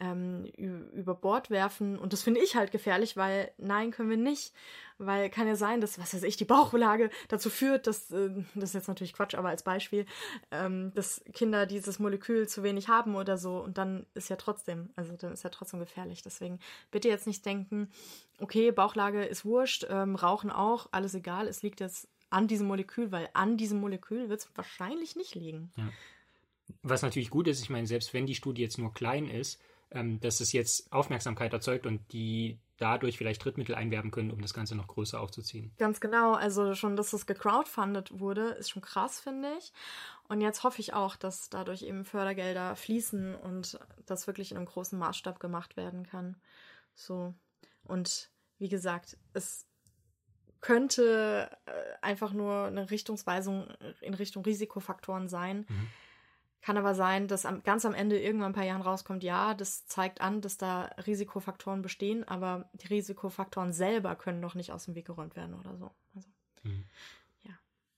ähm, 0.00 0.46
über 0.92 1.14
Bord 1.14 1.50
werfen. 1.50 1.98
Und 1.98 2.12
das 2.12 2.22
finde 2.22 2.40
ich 2.40 2.56
halt 2.56 2.72
gefährlich, 2.72 3.16
weil 3.16 3.50
nein, 3.58 3.90
können 3.90 4.10
wir 4.10 4.16
nicht. 4.16 4.52
Weil 4.98 5.30
kann 5.30 5.46
ja 5.46 5.56
sein, 5.56 5.80
dass, 5.80 5.98
was 5.98 6.12
weiß 6.12 6.24
ich, 6.24 6.36
die 6.36 6.44
Bauchlage 6.44 7.10
dazu 7.28 7.48
führt, 7.48 7.86
dass, 7.86 8.10
äh, 8.10 8.30
das 8.54 8.70
ist 8.70 8.74
jetzt 8.74 8.88
natürlich 8.88 9.14
Quatsch, 9.14 9.34
aber 9.34 9.48
als 9.48 9.62
Beispiel, 9.62 10.04
ähm, 10.50 10.92
dass 10.94 11.22
Kinder 11.32 11.66
dieses 11.66 11.98
Molekül 11.98 12.48
zu 12.48 12.62
wenig 12.62 12.88
haben 12.88 13.14
oder 13.14 13.38
so. 13.38 13.58
Und 13.58 13.78
dann 13.78 14.06
ist 14.14 14.28
ja 14.28 14.36
trotzdem, 14.36 14.90
also 14.96 15.12
dann 15.16 15.32
ist 15.32 15.42
ja 15.42 15.50
trotzdem 15.50 15.80
gefährlich. 15.80 16.22
Deswegen 16.22 16.58
bitte 16.90 17.08
jetzt 17.08 17.26
nicht 17.26 17.44
denken, 17.46 17.90
okay, 18.40 18.72
Bauchlage 18.72 19.24
ist 19.24 19.44
wurscht, 19.44 19.86
ähm, 19.88 20.16
Rauchen 20.16 20.50
auch, 20.50 20.88
alles 20.92 21.14
egal, 21.14 21.46
es 21.46 21.62
liegt 21.62 21.80
jetzt 21.80 22.08
an 22.30 22.48
diesem 22.48 22.66
Molekül, 22.66 23.12
weil 23.12 23.28
an 23.32 23.56
diesem 23.56 23.80
Molekül 23.80 24.28
wird 24.28 24.40
es 24.40 24.50
wahrscheinlich 24.54 25.16
nicht 25.16 25.34
liegen. 25.34 25.72
Ja. 25.76 25.88
Was 26.82 27.02
natürlich 27.02 27.30
gut 27.30 27.48
ist, 27.48 27.60
ich 27.60 27.70
meine, 27.70 27.86
selbst 27.86 28.14
wenn 28.14 28.26
die 28.26 28.34
Studie 28.34 28.62
jetzt 28.62 28.78
nur 28.78 28.94
klein 28.94 29.28
ist, 29.28 29.60
ähm, 29.90 30.20
dass 30.20 30.40
es 30.40 30.52
jetzt 30.52 30.92
Aufmerksamkeit 30.92 31.52
erzeugt 31.52 31.84
und 31.84 32.12
die 32.12 32.58
dadurch 32.80 33.18
vielleicht 33.18 33.44
Drittmittel 33.44 33.74
einwerben 33.74 34.10
können, 34.10 34.30
um 34.30 34.40
das 34.40 34.54
Ganze 34.54 34.74
noch 34.74 34.86
größer 34.86 35.20
aufzuziehen. 35.20 35.70
Ganz 35.76 36.00
genau. 36.00 36.32
Also 36.32 36.74
schon, 36.74 36.96
dass 36.96 37.10
das 37.10 37.26
gecrowdfundet 37.26 38.18
wurde, 38.18 38.50
ist 38.52 38.70
schon 38.70 38.82
krass, 38.82 39.20
finde 39.20 39.52
ich. 39.58 39.72
Und 40.28 40.40
jetzt 40.40 40.64
hoffe 40.64 40.80
ich 40.80 40.94
auch, 40.94 41.16
dass 41.16 41.50
dadurch 41.50 41.82
eben 41.82 42.04
Fördergelder 42.04 42.76
fließen 42.76 43.34
und 43.34 43.78
das 44.06 44.26
wirklich 44.26 44.52
in 44.52 44.56
einem 44.56 44.66
großen 44.66 44.98
Maßstab 44.98 45.40
gemacht 45.40 45.76
werden 45.76 46.06
kann. 46.06 46.36
So. 46.94 47.34
Und 47.84 48.30
wie 48.58 48.68
gesagt, 48.68 49.18
es 49.34 49.66
könnte 50.60 51.50
äh, 51.66 51.70
einfach 52.02 52.32
nur 52.32 52.66
eine 52.66 52.90
Richtungsweisung 52.90 53.68
in 54.00 54.14
Richtung 54.14 54.44
Risikofaktoren 54.44 55.28
sein. 55.28 55.66
Mhm. 55.68 55.88
Kann 56.62 56.76
aber 56.76 56.94
sein, 56.94 57.26
dass 57.26 57.46
am, 57.46 57.62
ganz 57.62 57.86
am 57.86 57.94
Ende 57.94 58.20
irgendwann 58.20 58.52
ein 58.52 58.54
paar 58.54 58.64
Jahren 58.64 58.82
rauskommt, 58.82 59.24
ja, 59.24 59.54
das 59.54 59.86
zeigt 59.86 60.20
an, 60.20 60.42
dass 60.42 60.58
da 60.58 60.90
Risikofaktoren 61.06 61.80
bestehen, 61.80 62.22
aber 62.28 62.68
die 62.74 62.88
Risikofaktoren 62.88 63.72
selber 63.72 64.14
können 64.14 64.42
doch 64.42 64.54
nicht 64.54 64.70
aus 64.70 64.84
dem 64.84 64.94
Weg 64.94 65.06
geräumt 65.06 65.36
werden 65.36 65.54
oder 65.54 65.76
so. 65.78 65.90
Also, 66.14 66.28
mhm. 66.64 66.84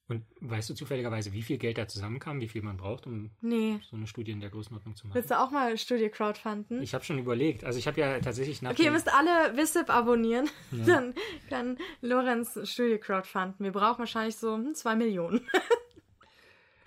Und 0.08 0.24
weißt 0.40 0.68
du 0.68 0.74
zufälligerweise, 0.74 1.32
wie 1.32 1.42
viel 1.42 1.58
Geld 1.58 1.78
da 1.78 1.86
zusammenkam, 1.86 2.40
wie 2.40 2.48
viel 2.48 2.62
man 2.62 2.76
braucht, 2.76 3.06
um 3.06 3.30
nee. 3.40 3.78
so 3.88 3.96
eine 3.96 4.06
Studie 4.06 4.32
in 4.32 4.40
der 4.40 4.50
Größenordnung 4.50 4.96
zu 4.96 5.06
machen? 5.06 5.14
Willst 5.14 5.30
du 5.30 5.38
auch 5.38 5.50
mal 5.50 5.68
eine 5.68 5.78
Studie 5.78 6.08
crowdfunden? 6.08 6.82
Ich 6.82 6.92
habe 6.92 7.04
schon 7.04 7.18
überlegt. 7.18 7.64
Also 7.64 7.78
ich 7.78 7.86
habe 7.86 8.00
ja 8.00 8.18
tatsächlich 8.18 8.60
nach. 8.62 8.72
Okay, 8.72 8.84
ihr 8.84 8.90
müsst 8.90 9.12
alle 9.12 9.56
WISIP 9.56 9.88
abonnieren. 9.88 10.50
Ja. 10.72 10.84
Dann 10.86 11.14
kann 11.48 11.78
Lorenz 12.00 12.58
Studie 12.64 12.98
crowdfunden. 12.98 13.64
Wir 13.64 13.72
brauchen 13.72 14.00
wahrscheinlich 14.00 14.36
so 14.36 14.54
hm, 14.54 14.74
zwei 14.74 14.96
Millionen. 14.96 15.40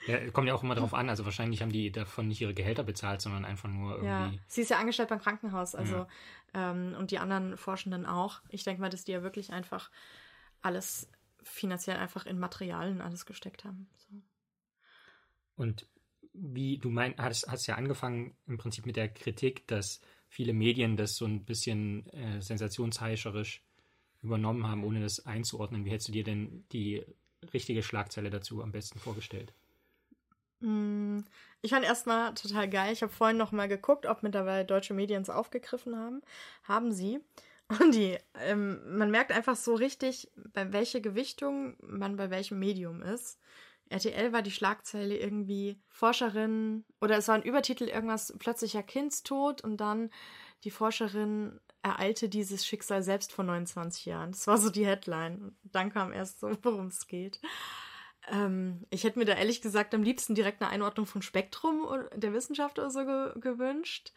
Ja, 0.07 0.29
kommt 0.29 0.48
ja 0.48 0.53
auch 0.53 0.63
immer 0.63 0.75
darauf 0.75 0.93
an. 0.93 1.10
Also 1.10 1.25
wahrscheinlich 1.25 1.62
haben 1.62 1.72
die 1.72 1.91
davon 1.91 2.27
nicht 2.27 2.39
ihre 2.39 2.53
Gehälter 2.53 2.84
bezahlt, 2.84 3.22
sondern 3.22 3.43
einfach 3.43 3.69
nur 3.69 3.93
irgendwie. 3.93 4.07
Ja, 4.07 4.31
sie 4.48 4.62
ist 4.62 4.69
ja 4.69 4.77
angestellt 4.77 5.10
beim 5.10 5.19
Krankenhaus, 5.19 5.74
also 5.74 5.95
ja. 5.95 6.07
ähm, 6.53 6.95
und 6.98 7.12
die 7.12 7.17
anderen 7.17 7.57
Forschenden 7.57 8.05
auch. 8.05 8.41
Ich 8.50 8.63
denke 8.63 8.81
mal, 8.81 8.89
dass 8.89 9.03
die 9.03 9.13
ja 9.13 9.24
wirklich 9.24 9.51
einfach 9.51 9.89
alles 10.62 11.10
finanziell 11.46 11.98
einfach 11.98 12.25
in 12.25 12.40
Materialien 12.40 13.02
alles 13.02 13.25
gesteckt 13.25 13.64
haben. 13.64 13.88
So. 13.96 14.22
Und 15.56 15.88
wie 16.34 16.78
du 16.78 16.90
meinst, 16.90 17.20
hast, 17.20 17.48
hast 17.48 17.68
ja 17.68 17.75
angefangen 17.75 18.36
im 18.48 18.58
Prinzip 18.58 18.86
mit 18.86 18.98
der 18.98 19.08
Kritik, 19.08 19.68
dass 19.68 20.02
viele 20.28 20.54
Medien 20.54 20.98
das 20.98 21.16
so 21.16 21.25
ein 21.25 21.46
bisschen 21.46 22.08
äh, 22.10 22.42
sensationsheischerisch 22.42 23.64
übernommen 24.22 24.68
haben, 24.68 24.84
ohne 24.84 25.02
das 25.02 25.25
einzuordnen. 25.25 25.86
Wie 25.86 25.92
hättest 25.92 26.10
du 26.10 26.14
dir 26.14 26.24
denn 26.24 26.66
die 26.72 27.06
richtige 27.54 27.84
Schlagzeile 27.84 28.30
dazu 28.30 28.62
am 28.62 28.72
besten 28.72 29.00
vorgestellt? 29.00 29.54
Mm, 30.60 31.20
ich 31.62 31.72
fand 31.72 31.86
erstmal 31.86 32.34
total 32.34 32.70
geil. 32.70 32.92
Ich 32.92 33.02
habe 33.02 33.14
vorhin 33.14 33.38
noch 33.38 33.52
mal 33.52 33.68
geguckt, 33.68 34.06
ob 34.06 34.24
mittlerweile 34.24 34.66
deutsche 34.66 34.94
Medien 34.94 35.22
es 35.22 35.30
aufgegriffen 35.30 35.96
haben. 35.96 36.22
Haben 36.64 36.92
sie. 36.92 37.20
Und 37.67 37.95
die, 37.95 38.17
ähm, 38.36 38.98
man 38.98 39.10
merkt 39.10 39.31
einfach 39.31 39.55
so 39.55 39.74
richtig, 39.74 40.31
bei 40.36 40.72
welcher 40.72 41.00
Gewichtung 41.00 41.75
man 41.79 42.15
bei 42.15 42.29
welchem 42.29 42.60
Medium 42.60 43.01
ist. 43.01 43.39
RTL 43.89 44.34
war 44.34 44.41
die 44.41 44.51
Schlagzeile 44.51 45.17
irgendwie 45.17 45.79
Forscherin 45.89 46.86
oder 47.01 47.17
es 47.17 47.27
war 47.27 47.36
ein 47.36 47.43
Übertitel 47.43 47.88
irgendwas 47.88 48.34
plötzlicher 48.39 48.81
Kindstod 48.81 49.63
und 49.63 49.77
dann 49.77 50.10
die 50.63 50.72
Forscherin 50.72 51.60
ereilte 51.84 52.29
dieses 52.29 52.65
Schicksal 52.65 53.03
selbst 53.03 53.31
vor 53.31 53.45
29 53.45 54.05
Jahren. 54.05 54.31
Das 54.31 54.48
war 54.48 54.57
so 54.57 54.72
die 54.72 54.88
Headline. 54.88 55.53
Und 55.63 55.75
dann 55.75 55.93
kam 55.93 56.12
erst 56.12 56.40
so, 56.40 56.51
worum 56.63 56.87
es 56.87 57.07
geht. 57.07 57.40
Ähm, 58.31 58.87
ich 58.90 59.03
hätte 59.03 59.20
mir 59.20 59.25
da 59.25 59.33
ehrlich 59.33 59.61
gesagt 59.61 59.94
am 59.94 60.01
liebsten 60.01 60.33
direkt 60.33 60.61
eine 60.61 60.72
Einordnung 60.72 61.05
von 61.05 61.22
Spektrum 61.22 61.87
der 62.16 62.33
Wissenschaft 62.33 62.79
oder 62.79 62.90
so 62.90 63.05
ge 63.05 63.33
gewünscht. 63.40 64.13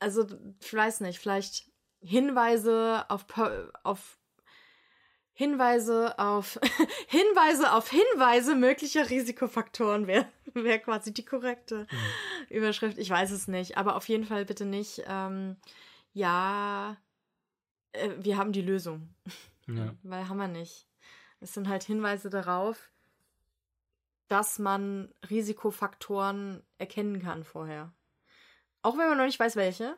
Also, 0.00 0.26
ich 0.60 0.74
weiß 0.74 1.00
nicht, 1.00 1.18
vielleicht 1.18 1.71
Hinweise 2.02 3.04
auf, 3.08 3.24
auf 3.82 4.18
Hinweise 5.34 6.18
auf 6.18 6.58
Hinweise 7.08 7.72
auf 7.72 7.88
Hinweise 7.88 8.54
möglicher 8.54 9.08
Risikofaktoren 9.08 10.06
wäre 10.06 10.26
wär 10.54 10.78
quasi 10.78 11.12
die 11.12 11.24
korrekte 11.24 11.86
mhm. 11.90 12.56
Überschrift. 12.56 12.98
Ich 12.98 13.10
weiß 13.10 13.30
es 13.30 13.48
nicht, 13.48 13.78
aber 13.78 13.96
auf 13.96 14.08
jeden 14.08 14.24
Fall 14.24 14.44
bitte 14.44 14.66
nicht. 14.66 15.02
Ähm, 15.06 15.56
ja, 16.12 16.96
äh, 17.92 18.10
wir 18.18 18.36
haben 18.36 18.52
die 18.52 18.62
Lösung, 18.62 19.14
ja. 19.66 19.94
weil 20.02 20.28
haben 20.28 20.38
wir 20.38 20.48
nicht. 20.48 20.86
Es 21.40 21.54
sind 21.54 21.68
halt 21.68 21.82
Hinweise 21.82 22.30
darauf, 22.30 22.90
dass 24.28 24.58
man 24.58 25.12
Risikofaktoren 25.28 26.62
erkennen 26.78 27.20
kann 27.22 27.44
vorher. 27.44 27.92
Auch 28.82 28.96
wenn 28.98 29.08
man 29.08 29.18
noch 29.18 29.26
nicht 29.26 29.40
weiß, 29.40 29.56
welche. 29.56 29.96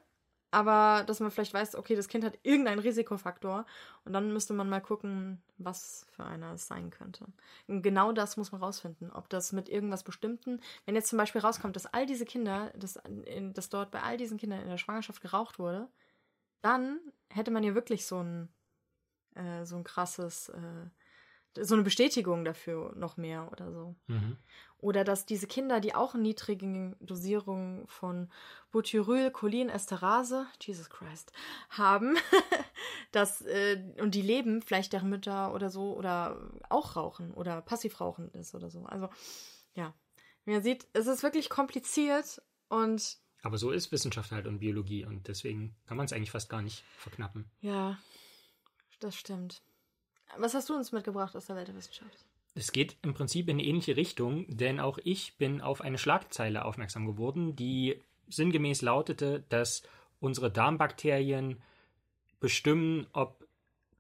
Aber 0.55 1.03
dass 1.03 1.19
man 1.19 1.33
vielleicht 1.33 1.53
weiß, 1.53 1.75
okay, 1.75 1.97
das 1.97 2.07
Kind 2.07 2.25
hat 2.25 2.39
irgendeinen 2.45 2.79
Risikofaktor. 2.79 3.67
Und 4.05 4.13
dann 4.13 4.33
müsste 4.33 4.53
man 4.55 4.69
mal 4.69 4.81
gucken, 4.81 5.43
was 5.59 6.07
für 6.13 6.25
einer 6.25 6.53
es 6.53 6.69
sein 6.69 6.91
könnte. 6.91 7.27
Und 7.67 7.83
genau 7.83 8.13
das 8.13 8.37
muss 8.37 8.53
man 8.53 8.63
rausfinden. 8.63 9.11
Ob 9.11 9.29
das 9.29 9.51
mit 9.51 9.69
irgendwas 9.69 10.05
Bestimmten, 10.05 10.61
wenn 10.87 10.95
jetzt 10.95 11.09
zum 11.09 11.17
Beispiel 11.17 11.41
rauskommt, 11.41 11.75
dass 11.75 11.87
all 11.87 12.07
diese 12.07 12.25
Kinder, 12.25 12.73
dass, 12.77 13.01
dass 13.53 13.69
dort 13.69 13.91
bei 13.91 14.03
all 14.03 14.17
diesen 14.17 14.39
Kindern 14.39 14.61
in 14.61 14.69
der 14.69 14.79
Schwangerschaft 14.79 15.21
geraucht 15.21 15.59
wurde, 15.59 15.89
dann 16.63 17.01
hätte 17.31 17.51
man 17.51 17.65
ja 17.65 17.75
wirklich 17.75 18.07
so 18.07 18.23
ein, 18.23 18.49
äh, 19.35 19.65
so 19.65 19.75
ein 19.75 19.83
krasses 19.83 20.51
äh, 20.51 20.87
so 21.61 21.75
eine 21.75 21.85
Bestätigung 21.85 22.45
dafür 22.45 22.95
noch 22.97 23.17
mehr 23.17 23.51
oder 23.53 23.73
so. 23.73 23.95
Mhm. 24.07 24.37
Oder 24.79 25.03
dass 25.03 25.25
diese 25.25 25.47
Kinder, 25.47 25.81
die 25.81 25.95
auch 25.95 26.15
niedrige 26.15 26.95
Dosierungen 27.01 27.87
von 27.87 28.29
Butyryl, 28.71 29.31
Cholin, 29.31 29.71
Esterase, 29.71 30.47
Jesus 30.61 30.91
Christ, 30.91 31.33
haben, 31.71 32.17
dass, 33.13 33.41
äh, 33.43 33.83
und 34.01 34.15
die 34.15 34.21
leben, 34.21 34.61
vielleicht 34.61 34.93
deren 34.93 35.09
Mütter 35.09 35.55
oder 35.55 35.71
so, 35.71 35.97
oder 35.97 36.51
auch 36.69 36.97
rauchen 36.97 37.33
oder 37.33 37.63
passiv 37.63 38.01
rauchen 38.01 38.31
ist 38.33 38.55
oder 38.55 38.69
so. 38.69 38.85
Also, 38.85 39.09
ja. 39.75 39.95
Wie 40.45 40.53
man 40.53 40.63
sieht, 40.63 40.87
es 40.93 41.07
ist 41.07 41.23
wirklich 41.23 41.49
kompliziert 41.49 42.43
und. 42.69 43.17
Aber 43.43 43.57
so 43.57 43.71
ist 43.71 43.93
Wissenschaft 43.93 44.33
halt 44.33 44.47
und 44.47 44.59
Biologie 44.59 45.07
und 45.07 45.29
deswegen 45.29 45.77
kann 45.87 45.97
man 45.97 46.05
es 46.05 46.13
eigentlich 46.13 46.31
fast 46.31 46.51
gar 46.51 46.61
nicht 46.61 46.85
verknappen. 46.97 47.51
Ja, 47.61 47.99
das 49.01 49.17
stimmt. 49.17 49.63
Was 50.39 50.55
hast 50.55 50.69
du 50.69 50.75
uns 50.75 50.93
mitgebracht 50.93 51.37
aus 51.37 51.47
der 51.47 51.57
Welt 51.57 51.69
der 51.69 51.77
Wissenschaft? 51.77 52.25
Es 52.55 52.71
geht 52.71 52.97
im 53.03 53.15
Prinzip 53.15 53.49
in 53.49 53.59
eine 53.59 53.67
ähnliche 53.67 53.97
Richtung, 53.97 54.47
denn 54.49 54.79
auch 54.79 54.99
ich 55.03 55.37
bin 55.37 55.61
auf 55.61 55.81
eine 55.81 55.99
Schlagzeile 55.99 56.65
aufmerksam 56.65 57.07
geworden, 57.07 57.57
die 57.57 58.01
sinngemäß 58.29 58.83
lautete, 58.83 59.45
dass 59.49 59.83
unsere 60.21 60.51
Darmbakterien 60.51 61.61
bestimmen, 62.41 63.07
ob 63.13 63.45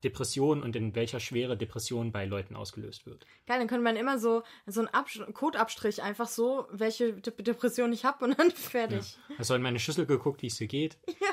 Depression 0.05 0.63
und 0.63 0.77
in 0.77 0.95
welcher 0.95 1.19
Schwere 1.19 1.57
Depression 1.57 2.13
bei 2.13 2.27
Leuten 2.27 2.55
ausgelöst 2.55 3.07
wird. 3.07 3.27
Geil, 3.47 3.59
dann 3.59 3.69
könnte 3.69 3.83
man 3.83 3.97
immer 3.97 4.19
so, 4.19 4.43
so 4.67 4.81
einen 4.81 5.35
Codeabstrich 5.35 6.03
einfach 6.03 6.29
so, 6.29 6.67
welche 6.71 7.15
De 7.15 7.33
Depression 7.43 7.93
ich 7.93 8.05
habe 8.05 8.25
und 8.25 8.39
dann 8.39 8.51
fertig. 8.53 9.17
Ja. 9.39 9.45
Du 9.45 9.55
in 9.55 9.63
meine 9.63 9.79
Schüssel 9.79 10.07
geguckt, 10.07 10.43
wie 10.43 10.49
es 10.49 10.57
dir 10.57 10.69
geht? 10.69 10.99
Ja. 11.21 11.29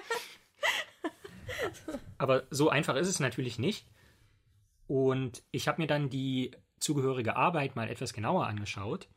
Aber 2.18 2.44
so 2.50 2.70
einfach 2.70 2.96
ist 2.96 3.08
es 3.08 3.20
natürlich 3.20 3.60
nicht. 3.60 3.86
Und 4.92 5.42
ich 5.52 5.70
habe 5.70 5.82
mir 5.82 5.88
dann 5.88 6.10
die 6.10 6.52
zugehörige 6.82 7.38
Arbeit 7.38 7.78
mal 7.78 7.88
etwas 7.88 8.12
genauer 8.12 8.48
angeschaut. 8.48 9.08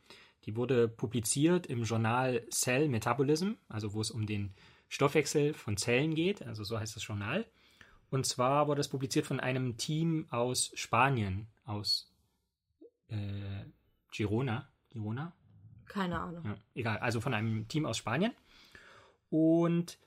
Die 0.45 0.55
wurde 0.55 0.87
publiziert 0.87 1.67
im 1.67 1.83
Journal 1.83 2.47
Cell 2.49 2.87
Metabolism, 2.87 3.55
also 3.67 3.93
wo 3.93 3.99
es 3.99 4.09
um 4.09 4.25
den 4.25 4.53
Stoffwechsel 4.87 5.53
von 5.53 5.75
Zellen 5.75 6.15
geht, 6.15 6.41
also 6.43 6.63
so 6.63 6.79
heißt 6.79 6.95
das 6.95 7.05
Journal. 7.05 7.45
Und 8.09 8.25
zwar 8.25 8.69
wurde 8.69 8.77
das 8.79 8.87
publiziert 8.87 9.25
von 9.25 9.41
einem 9.41 9.75
Team 9.75 10.27
aus 10.29 10.71
Spanien, 10.75 11.47
aus 11.65 12.09
äh, 13.09 13.65
Girona. 14.13 14.69
Girona? 14.91 15.33
Keine 15.87 16.21
Ahnung. 16.21 16.45
Ja, 16.45 16.55
egal, 16.73 16.97
also 16.99 17.19
von 17.19 17.33
einem 17.33 17.67
Team 17.67 17.85
aus 17.85 17.97
Spanien. 17.97 18.31
Und 19.29 19.97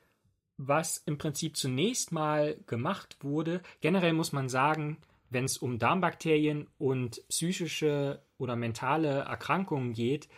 was 0.57 0.97
im 0.97 1.19
Prinzip 1.19 1.59
zunächst 1.59 2.11
mal 2.11 2.57
gemacht 2.67 3.19
wurde, 3.21 3.61
generell 3.83 4.15
muss 4.15 4.33
man 4.33 4.49
sagen, 4.49 4.97
wenn 5.31 5.45
es 5.45 5.59
um 5.59 5.79
Darmbakterien 5.79 6.67
und 6.79 7.27
psychische 7.29 8.23
oder 8.39 8.57
mentale 8.57 9.21
Erkrankungen 9.21 9.93
geht, 9.93 10.29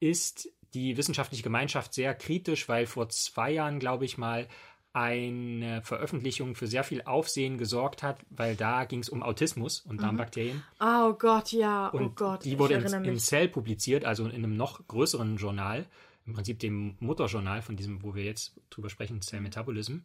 ist 0.00 0.48
die 0.74 0.96
wissenschaftliche 0.96 1.42
Gemeinschaft 1.42 1.94
sehr 1.94 2.14
kritisch, 2.14 2.68
weil 2.68 2.86
vor 2.86 3.08
zwei 3.08 3.52
Jahren, 3.52 3.78
glaube 3.78 4.04
ich 4.04 4.18
mal, 4.18 4.48
eine 4.92 5.82
Veröffentlichung 5.82 6.54
für 6.54 6.68
sehr 6.68 6.84
viel 6.84 7.02
Aufsehen 7.02 7.58
gesorgt 7.58 8.04
hat, 8.04 8.24
weil 8.30 8.54
da 8.54 8.84
ging 8.84 9.00
es 9.00 9.08
um 9.08 9.24
Autismus 9.24 9.80
und 9.80 9.96
mhm. 9.96 10.02
Darmbakterien. 10.02 10.62
Oh 10.78 11.14
Gott, 11.14 11.52
ja, 11.52 11.90
oh 11.92 11.96
und 11.96 12.16
Gott. 12.16 12.44
Die 12.44 12.58
wurde 12.58 12.74
in, 12.74 13.04
in 13.04 13.18
Cell 13.18 13.48
publiziert, 13.48 14.04
also 14.04 14.24
in 14.26 14.32
einem 14.32 14.56
noch 14.56 14.86
größeren 14.86 15.36
Journal, 15.36 15.86
im 16.26 16.34
Prinzip 16.34 16.60
dem 16.60 16.96
Mutterjournal 17.00 17.60
von 17.62 17.76
diesem, 17.76 18.04
wo 18.04 18.14
wir 18.14 18.22
jetzt 18.22 18.60
drüber 18.70 18.88
sprechen, 18.88 19.20
Cell 19.20 19.40
Metabolism. 19.40 19.98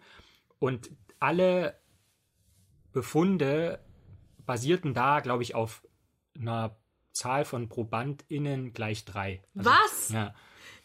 Und 0.58 0.90
alle 1.20 1.76
Befunde 2.92 3.80
basierten 4.46 4.94
da, 4.94 5.20
glaube 5.20 5.44
ich, 5.44 5.56
auf 5.56 5.84
einer 6.40 6.76
Zahl 7.12 7.46
von 7.46 7.70
ProbandInnen 7.70 8.74
gleich 8.74 9.06
drei. 9.06 9.42
Also, 9.56 9.70
Was? 9.70 10.10
Ja. 10.10 10.34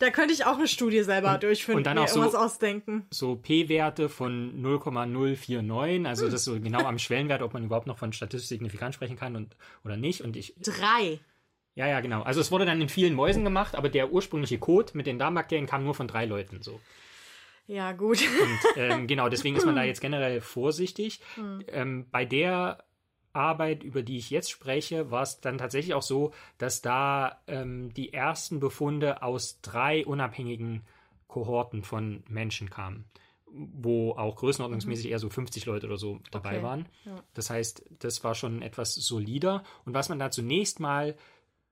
Da 0.00 0.10
könnte 0.10 0.34
ich 0.34 0.44
auch 0.44 0.58
eine 0.58 0.66
Studie 0.66 1.02
selber 1.02 1.38
durchführen 1.38 1.78
und 1.78 1.84
dann 1.86 1.98
auch 1.98 2.08
so- 2.08 2.22
ausdenken. 2.22 3.06
so 3.10 3.36
P-Werte 3.36 4.08
von 4.08 4.60
0,049, 4.60 6.06
also 6.06 6.24
das 6.26 6.34
ist 6.34 6.44
so 6.44 6.58
genau 6.60 6.84
am 6.84 6.98
Schwellenwert, 6.98 7.42
ob 7.42 7.54
man 7.54 7.64
überhaupt 7.64 7.86
noch 7.86 7.98
von 7.98 8.12
statistisch 8.12 8.48
signifikant 8.48 8.94
sprechen 8.94 9.16
kann 9.16 9.36
und, 9.36 9.56
oder 9.84 9.96
nicht. 9.96 10.20
Und 10.22 10.36
ich, 10.36 10.54
Drei. 10.60 11.20
ja, 11.76 11.86
ja, 11.86 12.00
genau. 12.00 12.22
Also 12.22 12.40
es 12.40 12.50
wurde 12.50 12.66
dann 12.66 12.80
in 12.80 12.88
vielen 12.88 13.14
Mäusen 13.14 13.44
gemacht, 13.44 13.76
aber 13.76 13.88
der 13.88 14.12
ursprüngliche 14.12 14.58
Code 14.58 14.92
mit 14.94 15.06
den 15.06 15.18
Darmbakterien 15.18 15.66
kam 15.66 15.84
nur 15.84 15.94
von 15.94 16.08
drei 16.08 16.24
Leuten 16.26 16.60
so. 16.60 16.80
Ja, 17.66 17.92
gut. 17.92 18.20
Und 18.20 18.59
ähm, 18.77 19.07
genau, 19.07 19.29
deswegen 19.29 19.57
ist 19.57 19.64
man 19.66 19.77
da 19.77 19.85
jetzt 19.85 20.00
generell 20.00 20.40
vorsichtig. 20.40 21.20
Ähm, 21.68 22.07
bei 22.11 22.24
der 22.24 22.85
Arbeit, 23.33 23.83
über 23.83 24.03
die 24.03 24.16
ich 24.18 24.31
jetzt 24.31 24.50
spreche, 24.50 25.11
war 25.11 25.22
es 25.22 25.40
dann 25.40 25.59
tatsächlich 25.59 25.94
auch 25.94 26.03
so, 26.03 26.33
dass 26.59 26.83
da 26.83 27.40
ähm, 27.46 27.92
die 27.94 28.12
ersten 28.12 28.61
Befunde 28.61 29.22
aus 29.22 29.61
drei 29.61 30.07
unabhängigen 30.07 30.83
Kohorten 31.27 31.83
von 31.83 32.22
Menschen 32.29 32.70
kamen, 32.70 33.07
wo 33.50 34.12
auch 34.12 34.37
größenordnungsmäßig 34.37 35.11
eher 35.11 35.18
so 35.18 35.31
50 35.31 35.66
Leute 35.66 35.87
oder 35.87 35.96
so 35.96 36.20
dabei 36.31 36.57
Okay, 36.59 36.62
waren. 36.62 36.88
ja. 37.05 37.16
Das 37.35 37.50
heißt, 37.50 37.85
das 37.98 38.22
war 38.22 38.37
schon 38.37 38.62
etwas 38.62 38.94
solider. 38.94 39.64
Und 39.85 39.94
was 39.94 40.09
man 40.09 40.20
da 40.20 40.31
zunächst 40.31 40.79
mal 40.79 41.16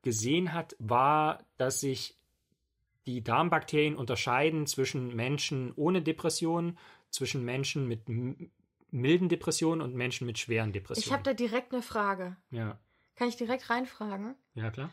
gesehen 0.03 0.53
hat, 0.53 0.75
war, 0.81 1.45
dass 1.59 1.79
sich 1.81 2.17
die 3.07 3.23
Darmbakterien 3.23 3.97
unterscheiden 3.97 4.67
zwischen 4.67 5.15
Menschen 5.15 5.73
ohne 5.75 6.03
Depression, 6.03 6.79
zwischen 7.11 7.45
Menschen 7.45 7.87
mit 7.88 8.09
milden 8.91 9.29
Depressionen 9.29 9.81
und 9.83 9.95
Menschen 9.95 10.27
mit 10.27 10.38
schweren 10.38 10.69
Ich 10.71 10.75
Depressionen. 10.75 11.12
habe 11.12 11.23
da 11.25 11.35
direkt 11.35 11.73
eine 11.73 11.83
Frage. 11.83 12.37
ja, 12.51 12.79
Kann 13.17 13.29
ich 13.29 13.37
direkt 13.37 13.69
reinfragen? 13.71 14.35
ja, 14.55 14.71
klar. 14.71 14.91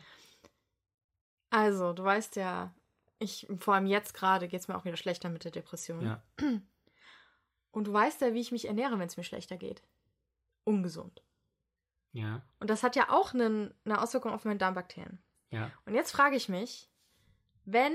Also, 1.50 1.92
du 1.92 2.04
weißt 2.04 2.36
ja, 2.36 2.72
ich, 3.18 3.46
vor 3.58 3.74
allem 3.74 3.86
jetzt 3.86 4.14
gerade 4.14 4.46
geht 4.48 4.60
es 4.60 4.68
mir 4.68 4.76
auch 4.76 4.84
wieder 4.84 4.96
schlechter 4.96 5.28
mit 5.30 5.44
der 5.44 5.50
Depression. 5.50 6.04
Ja. 6.04 6.22
Und 7.72 7.86
du 7.86 7.92
weißt 7.92 8.20
ja, 8.20 8.34
wie 8.34 8.40
ich 8.40 8.52
mich 8.52 8.66
ernähre, 8.66 8.98
wenn 8.98 9.06
es 9.06 9.16
mir 9.16 9.24
schlechter 9.24 9.56
geht. 9.56 9.82
Ungesund. 10.64 11.22
Ja, 12.12 12.42
Und 12.58 12.70
das 12.70 12.82
hat 12.82 12.96
ja 12.96 13.10
auch 13.10 13.34
einen, 13.34 13.72
eine 13.84 14.00
Auswirkung 14.02 14.32
auf 14.32 14.44
meine 14.44 14.58
Darmbakterien. 14.58 15.22
ja. 15.50 15.70
Und 15.86 15.94
jetzt 15.94 16.10
frage 16.10 16.34
ich 16.36 16.48
mich, 16.48 16.89
wenn 17.64 17.92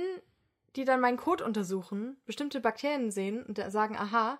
die 0.75 0.85
dann 0.85 0.99
meinen 1.01 1.17
Code 1.17 1.43
untersuchen, 1.45 2.17
bestimmte 2.25 2.59
Bakterien 2.59 3.11
sehen 3.11 3.43
und 3.45 3.57
sagen, 3.71 3.95
aha, 3.95 4.39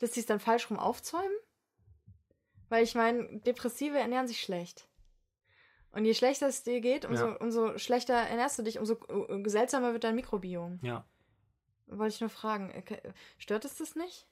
dass 0.00 0.14
sie 0.14 0.20
es 0.20 0.26
dann 0.26 0.40
falsch 0.40 0.68
rum 0.70 0.78
aufzäumen? 0.78 1.30
Weil 2.68 2.82
ich 2.84 2.94
meine, 2.94 3.38
Depressive 3.40 3.98
ernähren 3.98 4.26
sich 4.26 4.40
schlecht. 4.42 4.88
Und 5.92 6.06
je 6.06 6.14
schlechter 6.14 6.48
es 6.48 6.62
dir 6.62 6.80
geht, 6.80 7.04
umso, 7.04 7.26
Ja. 7.26 7.36
umso 7.36 7.76
schlechter 7.78 8.14
ernährst 8.14 8.58
du 8.58 8.62
dich, 8.62 8.78
umso 8.78 8.96
seltsamer 9.44 9.92
wird 9.92 10.04
dein 10.04 10.14
Mikrobiom. 10.16 10.78
ja. 10.82 11.04
Wollte 11.86 12.14
ich 12.14 12.20
nur 12.22 12.30
fragen, 12.30 12.70
äh, 12.70 13.12
stört 13.36 13.66
es 13.66 13.76
das 13.76 13.94
nicht? 13.96 14.26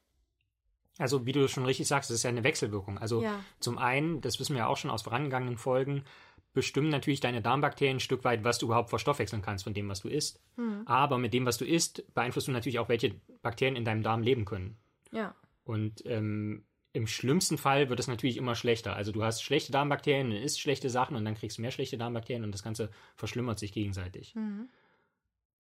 Also, 0.99 1.27
wie 1.27 1.33
du 1.33 1.47
schon 1.47 1.67
richtig 1.67 1.87
sagst, 1.89 2.11
es 2.11 2.17
ist 2.17 2.23
ja 2.23 2.31
eine 2.31 2.43
Wechselwirkung. 2.45 2.97
Also, 2.99 3.23
Ja. 3.23 3.45
zum 3.59 3.77
einen, 3.77 4.23
das 4.23 4.41
wissen 4.41 4.55
wir 4.55 4.61
ja 4.61 4.67
auch 4.67 4.79
schon 4.79 4.91
aus 4.91 5.03
vorangegangenen 5.03 5.59
Folgen, 5.59 6.05
bestimmen 6.53 6.89
natürlich 6.89 7.21
deine 7.21 7.43
Darmbakterien 7.43 7.97
ein 7.97 8.01
Stück 8.01 8.25
weit, 8.25 8.45
was 8.45 8.59
du 8.59 8.67
überhaupt 8.67 8.91
verstoffwechseln 8.91 9.43
kannst 9.43 9.65
von 9.65 9.75
dem, 9.75 9.89
was 9.89 10.01
du 10.01 10.09
isst. 10.09 10.41
Hm. 10.57 10.83
Aber 10.87 11.19
mit 11.19 11.33
dem, 11.33 11.47
was 11.47 11.59
du 11.59 11.65
isst, 11.65 12.05
beeinflusst 12.15 12.49
du 12.49 12.53
natürlich 12.53 12.79
auch, 12.79 12.89
welche 12.89 13.15
Bakterien 13.43 13.77
in 13.77 13.85
deinem 13.85 14.03
Darm 14.03 14.23
leben 14.23 14.45
können. 14.45 14.77
Ja. 15.13 15.35
Und 15.65 16.05
ähm, 16.07 16.65
im 16.93 17.07
schlimmsten 17.07 17.57
Fall 17.57 17.89
wird 17.89 18.01
es 18.01 18.09
natürlich 18.09 18.37
immer 18.37 18.57
schlechter. 18.57 18.97
Also 18.97 19.13
du 19.13 19.23
hast 19.23 19.43
schlechte 19.43 19.71
Darmbakterien, 19.71 20.31
dann 20.31 20.43
isst 20.43 20.61
schlechte 20.61 20.91
Sachen 20.91 21.17
und 21.17 21.25
dann 21.25 21.35
kriegst 21.35 21.59
du 21.59 21.63
mehr 21.63 21.71
schlechte 21.71 21.99
Darmbakterien 21.99 22.45
und 22.45 22.53
das 22.53 22.65
Ganze 22.65 22.91
verschlimmert 23.15 23.59
sich 23.59 23.73
gegenseitig. 23.73 24.35
Mhm. 24.35 24.69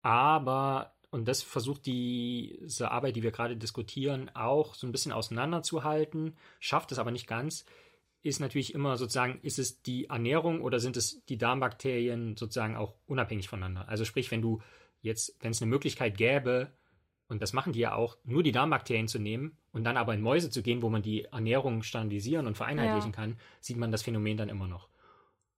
Aber, 0.00 0.94
und 1.10 1.28
das 1.28 1.42
versucht 1.42 1.84
diese 1.84 2.90
Arbeit, 2.90 3.16
die 3.16 3.22
wir 3.22 3.32
gerade 3.32 3.56
diskutieren, 3.56 4.30
auch 4.34 4.74
so 4.74 4.86
ein 4.86 4.92
bisschen 4.92 5.12
auseinanderzuhalten, 5.12 6.36
schafft 6.60 6.92
es 6.92 6.98
aber 6.98 7.10
nicht 7.10 7.26
ganz, 7.26 7.66
ist 8.22 8.40
natürlich 8.40 8.74
immer 8.74 8.96
sozusagen, 8.96 9.38
ist 9.42 9.58
es 9.58 9.82
die 9.82 10.06
Ernährung 10.06 10.60
oder 10.62 10.80
sind 10.80 10.96
es 10.96 11.24
die 11.26 11.38
Darmbakterien 11.38 12.36
sozusagen 12.36 12.76
auch 12.76 12.94
unabhängig 13.06 13.48
voneinander? 13.48 13.88
Also 13.88 14.04
sprich, 14.04 14.30
wenn 14.30 14.42
du 14.42 14.60
jetzt, 15.00 15.36
wenn 15.40 15.52
es 15.52 15.62
eine 15.62 15.68
Möglichkeit 15.70 16.16
gäbe, 16.16 16.72
und 17.28 17.42
das 17.42 17.52
machen 17.52 17.72
die 17.72 17.80
ja 17.80 17.94
auch, 17.94 18.16
nur 18.24 18.42
die 18.42 18.52
Darmbakterien 18.52 19.06
zu 19.06 19.18
nehmen 19.18 19.56
und 19.72 19.84
dann 19.84 19.96
aber 19.96 20.14
in 20.14 20.22
Mäuse 20.22 20.50
zu 20.50 20.62
gehen, 20.62 20.82
wo 20.82 20.88
man 20.88 21.02
die 21.02 21.24
Ernährung 21.24 21.82
standardisieren 21.82 22.46
und 22.46 22.56
vereinheitlichen 22.56 23.10
Ja. 23.12 23.16
kann, 23.16 23.38
sieht 23.60 23.76
man 23.76 23.92
das 23.92 24.02
Phänomen 24.02 24.36
dann 24.36 24.48
immer 24.48 24.66
noch. 24.66 24.88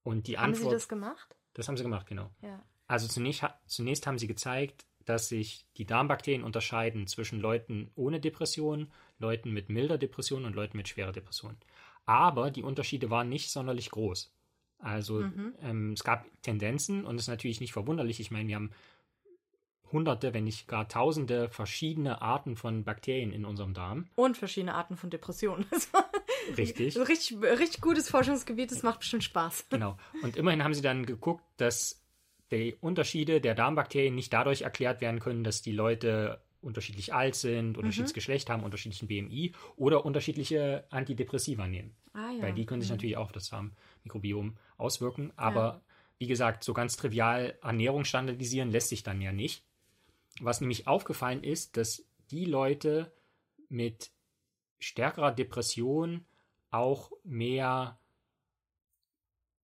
Und 0.03 0.27
die 0.27 0.37
Haben 0.37 0.53
sie 0.55 0.61
Antwort, 0.61 0.75
das 0.75 0.89
gemacht? 0.89 1.37
das 1.55 1.69
haben 1.69 1.77
sie 1.77 1.85
gemacht, 1.85 2.07
genau. 2.07 2.31
Ja. 2.43 2.63
Also 2.87 3.07
zunächst, 3.07 3.45
zunächst 3.67 4.07
haben 4.07 4.19
sie 4.19 4.27
gezeigt, 4.27 4.85
dass 5.05 5.29
sich 5.29 5.65
die 5.77 5.87
Darmbakterien 5.87 6.43
unterscheiden 6.43 7.07
zwischen 7.07 7.41
Leuten 7.41 7.91
ohne 7.95 8.21
Depression, 8.21 8.91
Leuten 9.19 9.53
mit 9.53 9.69
milder 9.69 9.97
Depression 9.97 10.45
und 10.45 10.55
Leuten 10.55 10.77
mit 10.77 10.89
schwerer 10.89 11.13
Depression. 11.13 11.57
Aber 12.07 12.51
die 12.51 12.63
Unterschiede 12.63 13.11
waren 13.11 13.29
nicht 13.29 13.51
sonderlich 13.51 13.91
groß. 13.91 14.33
Also 14.79 15.21
Mhm. 15.21 15.55
ähm, 15.61 15.93
es 15.93 16.05
gab 16.05 16.27
Tendenzen 16.43 17.05
und 17.05 17.17
das 17.17 17.25
ist 17.25 17.29
natürlich 17.29 17.61
nicht 17.61 17.73
verwunderlich. 17.73 18.19
Ich 18.21 18.31
meine, 18.31 18.49
wir 18.49 18.57
haben 18.57 18.71
hunderte, 19.93 20.33
wenn 20.35 20.45
nicht 20.45 20.69
gar 20.69 20.89
tausende 20.89 21.49
verschiedene 21.51 22.23
Arten 22.23 22.57
von 22.57 22.85
Bakterien 22.85 23.33
in 23.33 23.45
unserem 23.45 23.75
Darm. 23.75 24.07
Und 24.15 24.37
verschiedene 24.37 24.75
Arten 24.75 24.97
von 24.97 25.11
Depressionen. 25.11 25.67
Richtig. 26.57 26.97
richtig, 26.99 27.37
richtig 27.43 27.81
gutes 27.81 28.09
Forschungsgebiet, 28.09 28.71
das 28.73 28.83
macht 28.83 29.01
bestimmt 29.01 29.25
Spaß. 29.25 29.67
Genau. 29.69 29.99
Und 30.23 30.37
immerhin 30.37 30.65
haben 30.65 30.75
sie 30.75 30.81
dann 30.83 31.05
geguckt, 31.05 31.45
dass 31.59 32.03
die 32.51 32.77
Unterschiede 32.81 33.41
der 33.41 33.55
Darmbakterien 33.55 34.15
nicht 34.15 34.33
dadurch 34.33 34.63
erklärt 34.63 35.01
werden 35.01 35.21
können, 35.21 35.45
dass 35.45 35.61
die 35.63 35.73
Leute 35.73 36.41
unterschiedlich 36.61 37.15
alt 37.15 37.35
sind, 37.35 37.79
unterschiedliches 37.79 38.15
Geschlecht 38.15 38.51
haben, 38.51 38.65
unterschiedlichen 38.65 39.09
BMI 39.09 39.53
oder 39.77 40.05
unterschiedliche 40.05 40.85
Antidepressiva 40.91 41.67
nehmen. 41.67 41.95
Ah 42.13 42.31
ja. 42.33 42.43
Weil 42.43 42.55
die 42.55 42.67
können 42.67 42.83
sich 42.83 42.91
natürlich 42.91 43.17
auch 43.17 43.27
auf 43.27 43.33
das 43.33 43.49
Darmmikrobiom 43.49 44.57
auswirken. 44.77 45.33
Aber 45.37 45.83
wie 46.19 46.27
gesagt, 46.27 46.65
so 46.65 46.75
ganz 46.75 46.97
trivial 46.97 47.59
Ernährung 47.63 48.05
standardisieren 48.05 48.71
lässt 48.71 48.91
sich 48.91 49.03
dann 49.03 49.21
ja 49.21 49.33
nicht. 49.33 49.65
Was 50.41 50.61
nämlich 50.61 50.87
aufgefallen 50.87 51.43
ist, 51.43 51.77
dass 51.77 52.05
die 52.31 52.45
Leute 52.45 53.13
mit 53.69 54.11
stärkerer 54.79 55.33
Depression 55.33 56.25
auch 56.71 57.11
mehr 57.25 57.99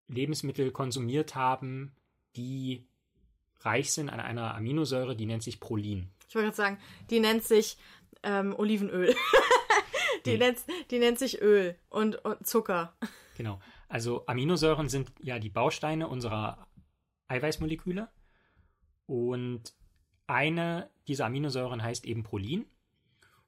Lebensmittel 0.09 0.71
konsumiert 0.71 1.35
haben, 1.35 1.95
die 2.37 2.87
reich 3.61 3.93
sind 3.93 4.11
an 4.11 4.21
einer 4.21 4.55
Aminosäure, 4.55 5.17
die 5.17 5.27
nennt 5.27 5.43
sich 5.43 5.61
Prolin. 5.61 6.11
Ich 6.35 6.37
wollte 6.37 6.47
gerade 6.49 6.57
sagen, 6.57 6.79
die 7.11 7.21
nennt 7.21 7.45
sich 7.45 7.79
ähm, 8.25 8.57
Olivenöl. 8.59 9.15
die, 10.27 10.31
Nee. 10.33 10.39
nennt, 10.39 10.59
die 10.91 10.99
nennt 10.99 11.17
sich 11.17 11.41
Öl 11.41 11.79
und, 11.91 12.17
und 12.25 12.45
Zucker. 12.45 12.97
Genau. 13.37 13.61
Also 13.89 14.27
Aminosäuren 14.27 14.89
sind 14.89 15.13
ja 15.21 15.39
die 15.39 15.49
Bausteine 15.49 16.09
unserer 16.09 16.67
Eiweißmoleküle. 17.29 18.09
Und 19.07 19.77
eine 20.27 20.91
dieser 21.07 21.27
Aminosäuren 21.27 21.85
heißt 21.85 22.05
eben 22.05 22.25
Prolin. 22.25 22.67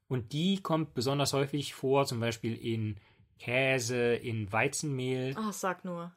Und 0.07 0.33
die 0.33 0.63
kommt 0.63 0.95
besonders 0.95 1.33
häufig 1.33 1.75
vor, 1.75 2.07
zum 2.07 2.21
Beispiel 2.21 2.55
in 2.55 3.01
Käse, 3.41 4.15
in 4.15 4.53
Weizenmehl, 4.53 5.35
Ach, 5.37 5.53
sag 5.53 5.85
nur. 5.85 6.17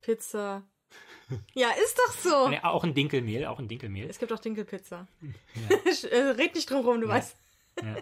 Pizza. 0.00 0.66
Ja, 1.54 1.68
ist 1.84 1.98
doch 1.98 2.12
so. 2.14 2.48
ne, 2.48 2.64
auch 2.64 2.84
in 2.84 2.94
Dinkelmehl, 2.94 3.46
auch 3.46 3.58
in 3.60 3.68
Dinkelmehl. 3.68 4.08
Es 4.08 4.18
gibt 4.18 4.32
auch 4.32 4.38
Dinkelpizza. 4.38 5.06
Ja. 5.22 5.76
Äh, 6.10 6.16
Red 6.30 6.54
nicht 6.54 6.70
drum 6.70 6.84
rum, 6.86 7.00
du 7.00 7.06
Ja. 7.08 7.14
weißt. 7.14 7.36
Ja. 7.82 7.96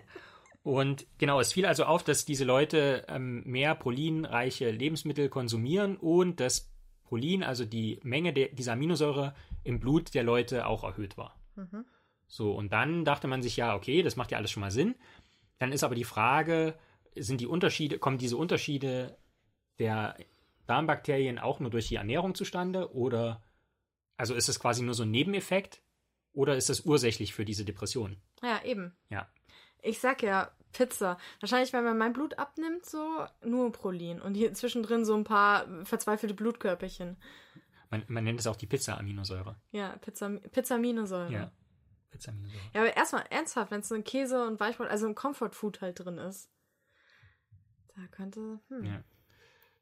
Und 0.62 1.06
genau, 1.18 1.40
es 1.40 1.52
fiel 1.52 1.66
also 1.66 1.84
auf, 1.84 2.02
dass 2.02 2.24
diese 2.24 2.44
Leute 2.44 3.04
ähm, 3.08 3.42
mehr 3.46 3.74
prolinreiche 3.74 4.70
Lebensmittel 4.70 5.28
konsumieren 5.28 5.96
und 5.96 6.40
dass 6.40 6.70
Prolin, 7.04 7.44
also 7.44 7.64
die 7.64 8.00
Menge 8.02 8.32
der, 8.32 8.48
dieser 8.48 8.72
Aminosäure 8.72 9.34
im 9.62 9.78
Blut 9.78 10.14
der 10.14 10.24
Leute 10.24 10.66
auch 10.66 10.82
erhöht 10.82 11.16
war. 11.16 11.38
Mhm. 11.54 11.84
So, 12.26 12.52
und 12.52 12.72
dann 12.72 13.04
dachte 13.04 13.28
man 13.28 13.42
sich, 13.42 13.56
ja, 13.56 13.76
okay, 13.76 14.02
das 14.02 14.16
macht 14.16 14.32
ja 14.32 14.38
alles 14.38 14.50
schon 14.50 14.60
mal 14.60 14.72
Sinn. 14.72 14.96
Dann 15.58 15.70
ist 15.70 15.84
aber 15.84 15.94
die 15.94 16.02
Frage, 16.04 16.74
sind 17.14 17.40
die 17.40 17.46
Unterschiede, 17.46 17.98
kommen 18.00 18.18
diese 18.18 18.36
Unterschiede 18.36 19.16
der 19.78 20.16
Darmbakterien 20.66 21.38
auch 21.38 21.60
nur 21.60 21.70
durch 21.70 21.88
die 21.88 21.96
Ernährung 21.96 22.34
zustande 22.34 22.92
oder 22.94 23.42
also 24.16 24.34
ist 24.34 24.48
es 24.48 24.58
quasi 24.60 24.82
nur 24.82 24.94
so 24.94 25.02
ein 25.02 25.10
Nebeneffekt 25.10 25.82
oder 26.32 26.56
ist 26.56 26.68
das 26.68 26.80
ursächlich 26.80 27.34
für 27.34 27.44
diese 27.44 27.64
Depression? 27.64 28.16
Ja, 28.42 28.62
eben. 28.64 28.96
Ja. 29.08 29.28
Ich 29.82 30.00
sag 30.00 30.22
ja, 30.22 30.50
Pizza. 30.72 31.18
Wahrscheinlich, 31.40 31.72
wenn 31.72 31.84
man 31.84 31.96
mein 31.96 32.12
Blut 32.12 32.38
abnimmt, 32.38 32.84
so 32.84 33.26
nur 33.44 33.72
Prolin. 33.72 34.20
Und 34.20 34.34
hier 34.34 34.52
zwischendrin 34.52 35.04
so 35.04 35.14
ein 35.14 35.24
paar 35.24 35.66
verzweifelte 35.84 36.34
Blutkörperchen. 36.34 37.16
Man, 37.90 38.04
man 38.08 38.24
nennt 38.24 38.40
es 38.40 38.46
auch 38.46 38.56
die 38.56 38.66
Pizza-Aminosäure. 38.66 39.56
Ja, 39.70 39.96
Pizza, 39.98 40.28
Pizzaminsäure. 40.28 41.32
Ja. 41.32 41.52
Pizza-Aminosäure. 42.10 42.70
Ja, 42.74 42.80
aber 42.82 42.96
erstmal 42.96 43.24
ernsthaft, 43.30 43.70
wenn 43.70 43.80
es 43.80 43.88
so 43.88 43.94
ein 43.94 44.04
Käse 44.04 44.46
und 44.46 44.60
Weichbrot, 44.60 44.88
also 44.88 45.06
ein 45.06 45.14
Comfort-Food 45.14 45.80
halt 45.80 46.00
drin 46.00 46.18
ist. 46.18 46.50
Da 47.94 48.06
könnte. 48.10 48.60
Hm. 48.68 48.84
Ja. 48.84 49.04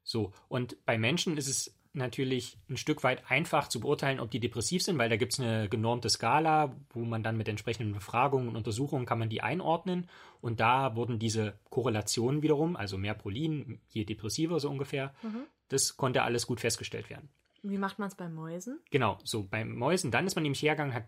So, 0.05 0.31
und 0.47 0.77
bei 0.85 0.97
Menschen 0.97 1.35
ist 1.35 1.49
es 1.49 1.75
natürlich 1.95 2.57
ein 2.69 2.77
Stück 2.77 3.03
weit 3.03 3.29
einfach 3.29 3.67
zu 3.69 3.79
beurteilen, 3.79 4.19
ob 4.19 4.29
die 4.29 4.39
depressiv 4.39 4.83
sind, 4.83 4.97
weil 4.97 5.09
da 5.09 5.17
gibt 5.17 5.33
es 5.33 5.39
eine 5.39 5.67
genormte 5.67 6.09
Skala, 6.09 6.75
wo 6.91 6.99
man 6.99 7.23
dann 7.23 7.37
mit 7.37 7.47
entsprechenden 7.47 7.93
Befragungen 7.93 8.49
und 8.49 8.55
Untersuchungen 8.55 9.05
kann 9.05 9.19
man 9.19 9.29
die 9.29 9.41
einordnen. 9.41 10.07
Und 10.41 10.59
da 10.59 10.95
wurden 10.95 11.19
diese 11.19 11.57
Korrelationen 11.69 12.43
wiederum, 12.43 12.75
also 12.75 12.97
mehr 12.97 13.15
Prolin, 13.15 13.79
je 13.89 14.05
depressiver 14.05 14.59
so 14.59 14.69
ungefähr, 14.69 15.13
mhm. 15.23 15.43
das 15.69 15.97
konnte 15.97 16.23
alles 16.23 16.45
gut 16.45 16.59
festgestellt 16.59 17.09
werden. 17.09 17.29
Wie 17.63 17.79
macht 17.79 17.97
man 17.97 18.09
es 18.09 18.15
bei 18.15 18.29
Mäusen? 18.29 18.79
Genau, 18.91 19.17
so 19.23 19.47
bei 19.47 19.65
Mäusen. 19.65 20.11
Dann 20.11 20.27
ist 20.27 20.35
man 20.35 20.43
nämlich 20.43 20.61
hergegangen, 20.61 20.93
hat 20.93 21.07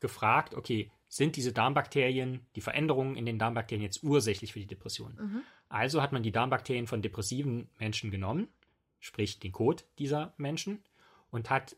gefragt, 0.00 0.54
okay, 0.54 0.90
sind 1.08 1.36
diese 1.36 1.52
Darmbakterien, 1.52 2.46
die 2.54 2.60
Veränderungen 2.60 3.16
in 3.16 3.24
den 3.24 3.38
Darmbakterien 3.38 3.82
jetzt 3.82 4.02
ursächlich 4.02 4.52
für 4.52 4.60
die 4.60 4.66
Depression? 4.66 5.16
Mhm. 5.18 5.42
Also 5.68 6.02
hat 6.02 6.12
man 6.12 6.22
die 6.22 6.32
Darmbakterien 6.32 6.86
von 6.86 7.02
depressiven 7.02 7.68
Menschen 7.78 8.10
genommen, 8.10 8.48
sprich 9.00 9.38
den 9.38 9.52
Kot 9.52 9.86
dieser 9.98 10.34
Menschen, 10.36 10.82
und 11.30 11.50
hat 11.50 11.76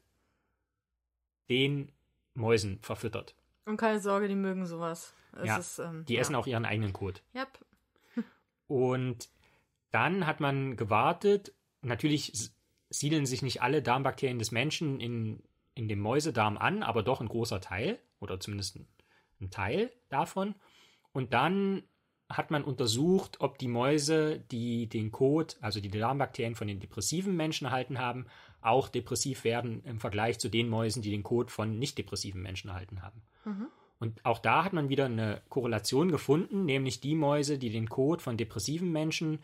den 1.49 1.93
Mäusen 2.35 2.79
verfüttert. 2.83 3.35
Und 3.65 3.77
keine 3.77 4.01
Sorge, 4.01 4.29
die 4.29 4.37
mögen 4.37 4.67
sowas. 4.67 5.15
Es 5.33 5.47
ja, 5.47 5.57
ist, 5.59 5.79
ähm, 5.79 6.05
die 6.07 6.15
ja. 6.15 6.21
essen 6.21 6.35
auch 6.35 6.47
ihren 6.47 6.65
eigenen 6.65 6.93
Kot. 6.93 7.23
Yep. 7.35 7.65
und 8.67 9.29
dann 9.91 10.27
hat 10.27 10.41
man 10.41 10.77
gewartet. 10.77 11.53
Natürlich 11.83 12.51
siedeln 12.89 13.27
sich 13.27 13.43
nicht 13.43 13.63
alle 13.63 13.83
Darmbakterien 13.83 14.39
des 14.39 14.51
Menschen 14.51 15.01
in, 15.01 15.43
in 15.75 15.89
dem 15.89 16.01
Mäusedarm 16.01 16.57
an, 16.59 16.83
aber 16.83 17.03
doch 17.03 17.21
ein 17.21 17.29
großer 17.29 17.61
Teil 17.61 18.01
oder 18.21 18.41
zumindest 18.41 18.77
ein, 18.77 19.51
Teil 19.51 19.91
davon. 20.11 20.55
Und 21.13 21.33
dann 21.33 21.83
hat 22.29 22.51
man 22.51 22.63
untersucht, 22.63 23.41
ob 23.41 23.59
die 23.59 23.69
Mäuse, 23.69 24.39
die 24.39 24.87
den 24.87 25.11
Kot, 25.11 25.57
also 25.63 25.81
die 25.81 25.89
Darmbakterien 25.89 26.55
von 26.55 26.69
den 26.69 26.79
depressiven 26.79 27.35
Menschen 27.35 27.67
erhalten 27.67 27.99
haben, 27.99 28.27
auch 28.61 28.89
depressiv 28.89 29.45
werden 29.45 29.83
im 29.85 29.99
Vergleich 29.99 30.39
zu 30.39 30.51
den 30.51 30.69
Mäusen, 30.69 31.03
die 31.03 31.11
den 31.11 31.23
Kot 31.23 31.51
von 31.51 31.79
nicht 31.79 31.97
depressiven 31.97 32.43
Menschen 32.43 32.69
erhalten 32.69 33.03
haben. 33.03 33.23
Mhm. 33.47 33.69
Und 33.99 34.25
auch 34.25 34.39
da 34.39 34.65
hat 34.65 34.73
man 34.73 34.89
wieder 34.89 35.07
eine 35.07 35.43
Korrelation 35.49 36.11
gefunden, 36.11 36.65
nämlich 36.65 37.01
die 37.01 37.15
Mäuse, 37.15 37.59
die 37.59 37.71
den 37.71 37.89
Kot 37.89 38.23
von 38.23 38.37
depressiven 38.37 38.93
Menschen 38.93 39.41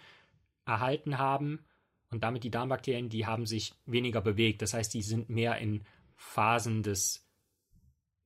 erhalten 0.64 1.18
haben 1.18 1.64
und 2.10 2.22
damit 2.24 2.44
die 2.44 2.50
Darmbakterien, 2.50 3.08
die 3.08 3.26
haben 3.26 3.46
sich 3.46 3.74
weniger 3.84 4.20
bewegt. 4.20 4.62
Das 4.62 4.74
heißt, 4.74 4.94
die 4.94 5.02
sind 5.02 5.28
mehr 5.28 5.58
in 5.58 5.84
Phasen 6.16 6.82
des, 6.82 7.25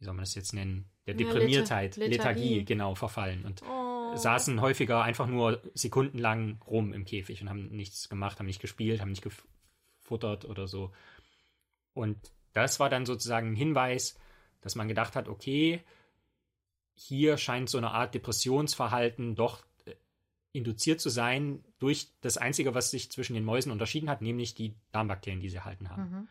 wie 0.00 0.04
soll 0.04 0.14
man 0.14 0.24
das 0.24 0.34
jetzt 0.34 0.54
nennen, 0.54 0.90
der 1.06 1.14
Deprimiertheit, 1.14 1.96
ja, 1.96 2.06
Lethargie. 2.06 2.42
Lethargie, 2.42 2.64
genau, 2.64 2.94
verfallen. 2.94 3.44
Und 3.44 3.62
oh 3.62 3.90
saßen 4.16 4.60
häufiger 4.60 5.02
einfach 5.02 5.26
nur 5.26 5.60
sekundenlang 5.74 6.60
rum 6.66 6.92
im 6.92 7.04
Käfig 7.04 7.42
und 7.42 7.48
haben 7.48 7.68
nichts 7.68 8.08
gemacht, 8.08 8.38
haben 8.38 8.46
nicht 8.46 8.60
gespielt, 8.60 9.00
haben 9.00 9.10
nicht 9.10 9.22
gefuttert 9.22 10.44
oder 10.44 10.66
so. 10.66 10.92
Und 11.92 12.32
das 12.52 12.80
war 12.80 12.88
dann 12.90 13.06
sozusagen 13.06 13.52
ein 13.52 13.56
Hinweis, 13.56 14.18
dass 14.60 14.74
man 14.74 14.88
gedacht 14.88 15.16
hat, 15.16 15.28
okay, 15.28 15.82
hier 16.94 17.38
scheint 17.38 17.70
so 17.70 17.78
eine 17.78 17.92
Art 17.92 18.14
Depressionsverhalten 18.14 19.34
doch 19.34 19.64
äh, 19.86 19.94
induziert 20.52 21.00
zu 21.00 21.08
sein 21.08 21.64
durch 21.78 22.08
das 22.20 22.36
Einzige, 22.36 22.74
was 22.74 22.90
sich 22.90 23.10
zwischen 23.10 23.34
den 23.34 23.44
Mäusen 23.44 23.72
unterschieden 23.72 24.10
hat, 24.10 24.20
nämlich 24.20 24.54
die 24.54 24.74
Darmbakterien, 24.92 25.40
die 25.40 25.48
sie 25.48 25.56
erhalten 25.56 25.88
haben. 25.88 26.10
Mhm. 26.10 26.28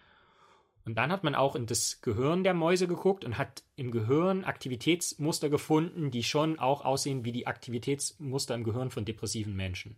Und 0.89 0.95
dann 0.95 1.11
hat 1.11 1.23
man 1.23 1.35
auch 1.35 1.55
in 1.55 1.67
das 1.67 2.01
Gehirn 2.01 2.43
der 2.43 2.55
Mäuse 2.55 2.87
geguckt 2.87 3.23
und 3.23 3.37
hat 3.37 3.61
im 3.75 3.91
Gehirn 3.91 4.43
Aktivitätsmuster 4.43 5.47
gefunden, 5.47 6.09
die 6.09 6.23
schon 6.23 6.57
auch 6.57 6.83
aussehen 6.83 7.23
wie 7.23 7.31
die 7.31 7.45
Aktivitätsmuster 7.45 8.55
im 8.55 8.63
Gehirn 8.63 8.89
von 8.89 9.05
depressiven 9.05 9.55
Menschen. 9.55 9.97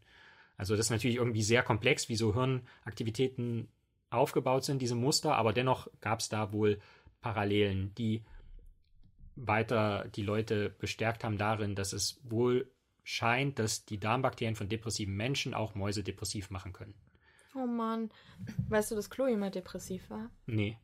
Also 0.57 0.75
das 0.75 0.87
ist 0.87 0.89
natürlich 0.89 1.15
irgendwie 1.15 1.43
sehr 1.43 1.63
komplex, 1.63 2.09
wie 2.09 2.17
so 2.17 2.33
Hirnaktivitäten 2.33 3.69
aufgebaut 4.09 4.65
sind, 4.65 4.81
diese 4.81 4.95
Muster, 4.95 5.37
aber 5.37 5.53
dennoch 5.53 5.87
gab 6.01 6.19
es 6.19 6.27
da 6.27 6.51
wohl 6.51 6.77
Parallelen, 7.21 7.95
die 7.95 8.25
weiter 9.37 10.09
die 10.13 10.23
Leute 10.23 10.71
bestärkt 10.71 11.23
haben 11.23 11.37
darin, 11.37 11.73
dass 11.73 11.93
es 11.93 12.19
wohl 12.25 12.69
scheint, 13.05 13.59
dass 13.59 13.85
die 13.85 13.97
Darmbakterien 13.97 14.57
von 14.57 14.67
depressiven 14.67 15.15
Menschen 15.15 15.53
auch 15.53 15.73
Mäuse 15.73 16.03
depressiv 16.03 16.49
machen 16.49 16.73
können. 16.73 16.95
Oh 17.55 17.65
Mann. 17.65 18.09
Weißt 18.69 18.91
du, 18.91 18.95
dass 18.95 19.09
Chloe 19.09 19.37
mal 19.37 19.51
depressiv 19.51 20.09
war? 20.09 20.29
Nee. 20.45 20.77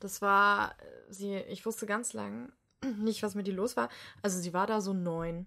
Das 0.00 0.22
war, 0.22 0.74
sie, 1.08 1.36
ich 1.36 1.66
wusste 1.66 1.86
ganz 1.86 2.12
lang 2.12 2.52
nicht, 2.98 3.22
was 3.22 3.34
mit 3.34 3.48
ihr 3.48 3.54
los 3.54 3.76
war. 3.76 3.88
Also 4.22 4.38
sie 4.38 4.52
war 4.52 4.66
da 4.66 4.80
so 4.80 4.92
neun 4.92 5.46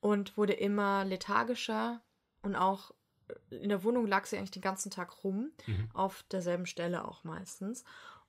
und 0.00 0.36
wurde 0.36 0.52
immer 0.52 1.04
lethargischer 1.04 2.00
und 2.42 2.54
auch 2.54 2.92
in 3.50 3.68
der 3.68 3.82
Wohnung 3.82 4.06
lag 4.06 4.26
sie 4.26 4.36
eigentlich 4.36 4.52
den 4.52 4.62
ganzen 4.62 4.90
Tag 4.90 5.24
rum, 5.24 5.50
mhm. 5.66 5.90
auf 5.94 6.24
derselben 6.30 6.66
Stelle 6.66 7.06
auch 7.06 7.24
meistens. 7.24 7.84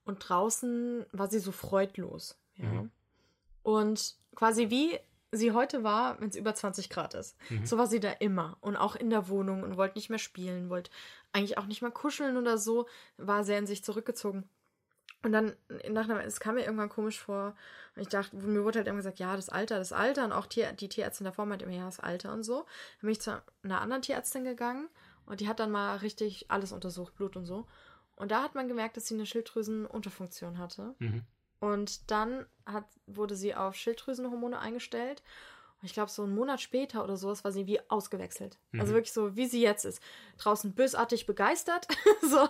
Und 0.05 0.27
draußen 0.27 1.05
war 1.11 1.29
sie 1.29 1.39
so 1.39 1.51
freudlos. 1.51 2.39
Ja. 2.55 2.65
Mhm. 2.65 2.91
Und 3.61 4.15
quasi 4.35 4.69
wie 4.69 4.97
sie 5.31 5.51
heute 5.51 5.83
war, 5.83 6.19
wenn 6.19 6.29
es 6.29 6.35
über 6.35 6.55
20 6.55 6.89
Grad 6.89 7.13
ist. 7.13 7.37
Mhm. 7.49 7.65
So 7.65 7.77
war 7.77 7.87
sie 7.87 7.99
da 7.99 8.11
immer 8.11 8.57
und 8.61 8.75
auch 8.75 8.95
in 8.95 9.09
der 9.09 9.27
Wohnung 9.29 9.63
und 9.63 9.77
wollte 9.77 9.97
nicht 9.97 10.09
mehr 10.09 10.19
spielen, 10.19 10.69
wollte 10.69 10.91
eigentlich 11.33 11.57
auch 11.57 11.65
nicht 11.65 11.81
mehr 11.81 11.91
kuscheln 11.91 12.37
oder 12.37 12.57
so, 12.57 12.87
war 13.17 13.43
sehr 13.43 13.59
in 13.59 13.67
sich 13.67 13.83
zurückgezogen. 13.83 14.49
Und 15.23 15.31
dann, 15.31 15.55
nach 15.89 16.05
einer, 16.05 16.23
es 16.23 16.39
kam 16.39 16.55
mir 16.55 16.63
irgendwann 16.63 16.89
komisch 16.89 17.19
vor. 17.19 17.55
Und 17.95 18.03
ich 18.03 18.07
dachte, 18.07 18.35
mir 18.35 18.63
wurde 18.63 18.79
halt 18.79 18.87
immer 18.87 18.97
gesagt, 18.97 19.19
ja, 19.19 19.35
das 19.35 19.49
Alter, 19.49 19.77
das 19.79 19.91
Alter. 19.91 20.23
Und 20.25 20.31
auch 20.31 20.45
Tier, 20.45 20.71
die 20.73 20.89
Tierärztin 20.89 21.25
davor 21.25 21.45
meinte 21.45 21.65
immer, 21.65 21.75
ja, 21.75 21.85
das 21.85 21.99
Alter 21.99 22.33
und 22.33 22.43
so. 22.43 22.65
Dann 23.01 23.07
bin 23.07 23.09
ich 23.09 23.21
zu 23.21 23.41
einer 23.63 23.81
anderen 23.81 24.03
Tierärztin 24.03 24.43
gegangen 24.43 24.87
und 25.25 25.41
die 25.41 25.47
hat 25.47 25.59
dann 25.59 25.71
mal 25.71 25.97
richtig 25.97 26.49
alles 26.49 26.71
untersucht, 26.71 27.15
Blut 27.15 27.35
und 27.35 27.45
so. 27.45 27.65
Und 28.15 28.31
da 28.31 28.43
hat 28.43 28.55
man 28.55 28.67
gemerkt, 28.67 28.95
dass 28.95 29.07
sie 29.07 29.15
eine 29.15 29.25
Schilddrüsenunterfunktion 29.25 30.57
hatte. 30.59 30.95
Mhm. 30.99 31.23
Und 31.59 32.11
dann 32.11 32.45
hat, 32.65 32.85
wurde 33.07 33.35
sie 33.35 33.55
auf 33.55 33.75
Schilddrüsenhormone 33.75 34.59
eingestellt 34.59 35.23
ich 35.83 35.93
glaube, 35.93 36.09
so 36.09 36.23
einen 36.23 36.33
Monat 36.33 36.59
später 36.59 37.03
oder 37.03 37.17
sowas 37.17 37.43
war 37.43 37.51
sie 37.51 37.67
wie 37.67 37.79
ausgewechselt. 37.89 38.57
Also 38.57 38.61
mhm. 38.71 38.81
Also 38.87 38.93
wirklich 38.93 39.13
so, 39.13 39.35
wie 39.35 39.45
sie 39.45 39.61
jetzt 39.61 39.85
ist. 39.85 40.01
Draußen 40.37 40.73
bösartig 40.73 41.25
begeistert 41.25 41.87
so 42.21 42.47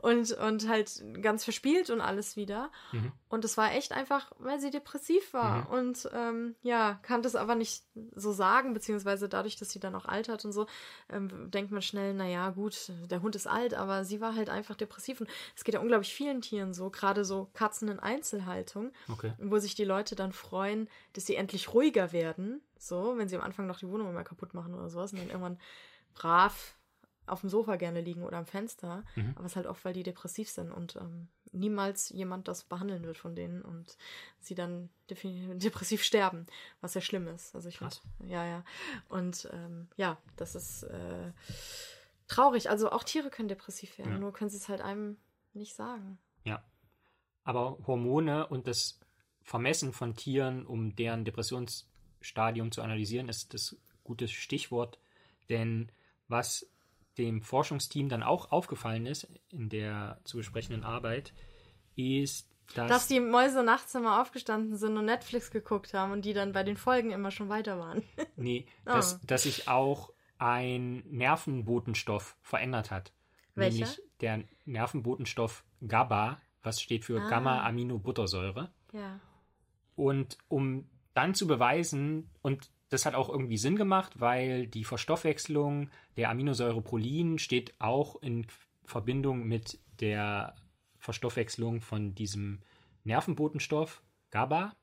und, 0.00 0.32
und 0.32 0.68
halt 0.68 1.02
ganz 1.20 1.44
verspielt 1.44 1.90
und 1.90 2.00
alles 2.00 2.36
wieder. 2.36 2.70
Mhm. 2.92 3.12
Und 3.28 3.44
es 3.44 3.58
war 3.58 3.72
echt 3.74 3.92
einfach, 3.92 4.32
weil 4.38 4.60
sie 4.60 4.70
depressiv 4.70 5.34
war. 5.34 5.62
Mhm. 5.62 5.66
Und 5.66 6.10
ähm, 6.14 6.54
ja, 6.62 6.98
kann 7.02 7.22
das 7.22 7.36
aber 7.36 7.54
nicht 7.54 7.84
so 8.14 8.32
sagen, 8.32 8.72
beziehungsweise 8.72 9.28
dadurch, 9.28 9.56
dass 9.56 9.70
sie 9.70 9.80
dann 9.80 9.94
auch 9.94 10.06
altert 10.06 10.44
und 10.46 10.52
so, 10.52 10.66
ähm, 11.10 11.50
denkt 11.50 11.72
man 11.72 11.82
schnell, 11.82 12.14
naja, 12.14 12.50
gut, 12.50 12.92
der 13.10 13.20
Hund 13.20 13.36
ist 13.36 13.46
alt, 13.46 13.74
aber 13.74 14.04
sie 14.04 14.22
war 14.22 14.34
halt 14.34 14.48
einfach 14.48 14.74
depressiv. 14.74 15.20
Und 15.20 15.28
es 15.54 15.64
geht 15.64 15.74
ja 15.74 15.80
unglaublich 15.80 16.14
vielen 16.14 16.40
Tieren 16.40 16.72
so, 16.72 16.88
gerade 16.88 17.26
so 17.26 17.50
Katzen 17.52 17.88
in 17.88 17.98
Einzelhaltung, 17.98 18.90
okay. 19.12 19.32
wo 19.38 19.58
sich 19.58 19.74
die 19.74 19.84
Leute 19.84 20.16
dann 20.16 20.32
freuen, 20.32 20.88
dass 21.12 21.26
sie 21.26 21.36
endlich 21.36 21.74
ruhiger 21.74 22.12
werden 22.12 22.62
so, 22.80 23.16
wenn 23.18 23.28
sie 23.28 23.36
am 23.36 23.42
Anfang 23.42 23.66
noch 23.66 23.78
die 23.78 23.88
Wohnung 23.88 24.08
immer 24.08 24.24
kaputt 24.24 24.54
machen 24.54 24.74
oder 24.74 24.88
sowas 24.88 25.12
und 25.12 25.18
dann 25.18 25.28
irgendwann 25.28 25.58
brav 26.14 26.76
auf 27.26 27.42
dem 27.42 27.50
Sofa 27.50 27.76
gerne 27.76 28.00
liegen 28.00 28.24
oder 28.24 28.38
am 28.38 28.46
Fenster. 28.46 29.04
Mhm. 29.14 29.34
Aber 29.36 29.44
es 29.44 29.52
ist 29.52 29.56
halt 29.56 29.66
oft, 29.66 29.84
weil 29.84 29.92
die 29.92 30.02
depressiv 30.02 30.50
sind 30.50 30.72
und 30.72 30.96
ähm, 30.96 31.28
niemals 31.52 32.08
jemand 32.08 32.48
das 32.48 32.64
behandeln 32.64 33.04
wird 33.04 33.18
von 33.18 33.36
denen 33.36 33.62
und 33.62 33.96
sie 34.40 34.54
dann 34.54 34.88
depressiv 35.10 36.02
sterben, 36.02 36.46
was 36.80 36.94
ja 36.94 37.00
schlimm 37.00 37.28
ist. 37.28 37.54
Also 37.54 37.68
ich 37.68 37.78
finde, 37.78 37.96
ja, 38.24 38.44
ja. 38.44 38.64
Und 39.08 39.48
ähm, 39.52 39.88
ja, 39.96 40.16
das 40.36 40.54
ist 40.54 40.84
äh, 40.84 41.32
traurig. 42.26 42.70
Also 42.70 42.90
auch 42.90 43.04
Tiere 43.04 43.30
können 43.30 43.48
depressiv 43.48 43.98
werden, 43.98 44.12
ja. 44.12 44.18
nur 44.18 44.32
können 44.32 44.50
sie 44.50 44.56
es 44.56 44.68
halt 44.68 44.80
einem 44.80 45.18
nicht 45.52 45.74
sagen. 45.74 46.18
Ja. 46.44 46.64
Aber 47.44 47.78
Hormone 47.86 48.46
und 48.46 48.66
das 48.66 48.98
Vermessen 49.42 49.92
von 49.92 50.16
Tieren, 50.16 50.66
um 50.66 50.94
deren 50.96 51.24
Depressions 51.24 51.89
Stadium 52.20 52.72
zu 52.72 52.82
analysieren, 52.82 53.28
ist 53.28 53.54
das 53.54 53.76
gute 54.04 54.28
Stichwort, 54.28 54.98
denn 55.48 55.90
was 56.28 56.66
dem 57.18 57.42
Forschungsteam 57.42 58.08
dann 58.08 58.22
auch 58.22 58.52
aufgefallen 58.52 59.06
ist 59.06 59.28
in 59.50 59.68
der 59.68 60.20
zu 60.24 60.38
besprechenden 60.38 60.84
Arbeit, 60.84 61.32
ist, 61.96 62.48
dass, 62.74 62.88
dass 62.88 63.06
die 63.08 63.20
Mäuse 63.20 63.62
nachts 63.62 63.94
immer 63.94 64.20
aufgestanden 64.22 64.76
sind 64.76 64.96
und 64.96 65.04
Netflix 65.04 65.50
geguckt 65.50 65.92
haben 65.92 66.12
und 66.12 66.24
die 66.24 66.32
dann 66.32 66.52
bei 66.52 66.62
den 66.62 66.76
Folgen 66.76 67.10
immer 67.10 67.30
schon 67.30 67.48
weiter 67.48 67.78
waren. 67.78 68.02
nee, 68.36 68.66
oh. 68.86 68.92
dass, 68.92 69.20
dass 69.22 69.42
sich 69.42 69.68
auch 69.68 70.12
ein 70.38 71.02
Nervenbotenstoff 71.10 72.36
verändert 72.42 72.90
hat. 72.90 73.12
Welcher? 73.54 73.80
Nämlich 73.80 74.02
der 74.20 74.44
Nervenbotenstoff 74.64 75.64
GABA, 75.86 76.40
was 76.62 76.80
steht 76.80 77.04
für 77.04 77.20
ah. 77.20 77.28
Gamma-Aminobuttersäure. 77.28 78.70
Ja. 78.92 79.20
Und 79.96 80.38
um 80.48 80.88
dann 81.14 81.34
zu 81.34 81.46
beweisen, 81.46 82.30
und 82.42 82.70
das 82.88 83.06
hat 83.06 83.14
auch 83.14 83.28
irgendwie 83.28 83.56
Sinn 83.56 83.76
gemacht, 83.76 84.20
weil 84.20 84.66
die 84.66 84.84
Verstoffwechslung 84.84 85.90
der 86.16 86.30
Aminosäure 86.30 86.82
Prolin 86.82 87.38
steht 87.38 87.74
auch 87.80 88.20
in 88.22 88.46
Verbindung 88.84 89.46
mit 89.46 89.78
der 90.00 90.56
Verstoffwechslung 90.98 91.80
von 91.80 92.14
diesem 92.14 92.60
Nervenbotenstoff 93.04 94.02
GABA. 94.30 94.74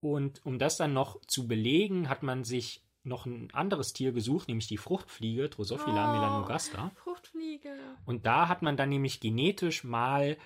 Und 0.00 0.44
um 0.46 0.58
das 0.58 0.76
dann 0.76 0.92
noch 0.92 1.20
zu 1.26 1.46
belegen, 1.46 2.08
hat 2.08 2.22
man 2.22 2.44
sich 2.44 2.82
noch 3.02 3.26
ein 3.26 3.52
anderes 3.52 3.92
Tier 3.92 4.12
gesucht, 4.12 4.48
nämlich 4.48 4.66
die 4.66 4.76
Fruchtfliege, 4.76 5.48
Drosophila 5.48 6.10
Oh. 6.10 6.12
melanogaster. 6.14 6.92
Fruchtfliege. 6.94 7.74
Und 8.04 8.26
da 8.26 8.48
hat 8.48 8.62
man 8.62 8.76
dann 8.76 8.90
nämlich 8.90 9.20
genetisch 9.20 9.84
mal 9.84 10.36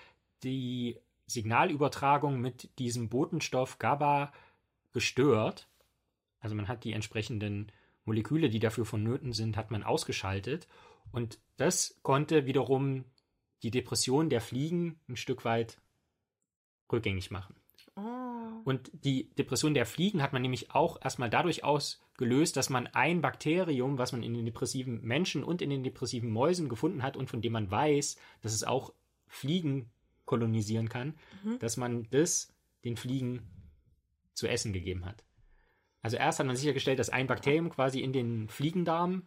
die 0.43 0.99
Signalübertragung 1.27 2.41
mit 2.41 2.79
diesem 2.79 3.09
Botenstoff 3.09 3.79
GABA 3.79 4.33
gestört. 4.93 5.69
Also 6.41 6.55
man 6.55 6.69
hat 6.69 6.85
die 6.85 6.93
entsprechenden 6.93 7.73
Moleküle, 8.05 8.51
die 8.51 8.61
dafür 8.61 8.85
vonnöten 8.85 9.33
sind, 9.33 9.57
hat 9.57 9.71
man 9.71 9.83
ausgeschaltet. 9.83 10.69
Und 11.13 11.39
das 11.57 11.99
konnte 12.03 12.47
wiederum 12.47 13.05
die 13.63 13.71
Depression 13.71 14.29
der 14.29 14.41
Fliegen 14.41 14.99
ein 15.09 15.17
Stück 15.17 15.45
weit 15.45 15.79
rückgängig 16.93 17.31
machen. 17.31 17.57
Oh. 17.97 18.01
Und 18.65 18.91
die 18.93 19.31
Depression 19.35 19.75
der 19.75 19.87
Fliegen 19.87 20.23
hat 20.23 20.33
man 20.33 20.43
nämlich 20.43 20.71
auch 20.73 21.03
erstmal 21.03 21.31
dadurch 21.31 21.65
ausgelöst, 21.65 22.57
dass 22.57 22.71
man 22.71 22.87
ein 22.89 23.21
Bakterium, 23.21 23.99
was 23.99 24.13
man 24.13 24.23
in 24.23 24.35
den 24.35 24.45
depressiven 24.45 25.03
Menschen 25.03 25.45
und 25.45 25.63
in 25.63 25.71
den 25.71 25.85
depressiven 25.85 26.31
Mäusen 26.31 26.69
gefunden 26.69 27.03
hat 27.03 27.17
und 27.17 27.31
von 27.31 27.41
dem 27.41 27.53
man 27.53 27.71
weiß, 27.71 28.17
dass 28.43 28.53
es 28.53 28.65
auch 28.65 28.93
Fliegen 29.27 29.91
kolonisieren 30.25 30.89
kann, 30.89 31.15
Mhm. 31.43 31.59
dass 31.59 31.77
man 31.77 32.09
das 32.11 32.53
den 32.85 32.97
Fliegen 32.97 33.43
zu 34.35 34.47
essen 34.47 34.73
gegeben 34.73 35.05
hat. 35.05 35.25
Also 36.03 36.17
erst 36.17 36.39
hat 36.39 36.47
man 36.47 36.57
sichergestellt, 36.57 36.99
dass 36.99 37.09
ein 37.11 37.27
Bakterium 37.27 37.71
quasi 37.71 38.01
in 38.01 38.13
den 38.13 38.49
Fliegendarm 38.49 39.27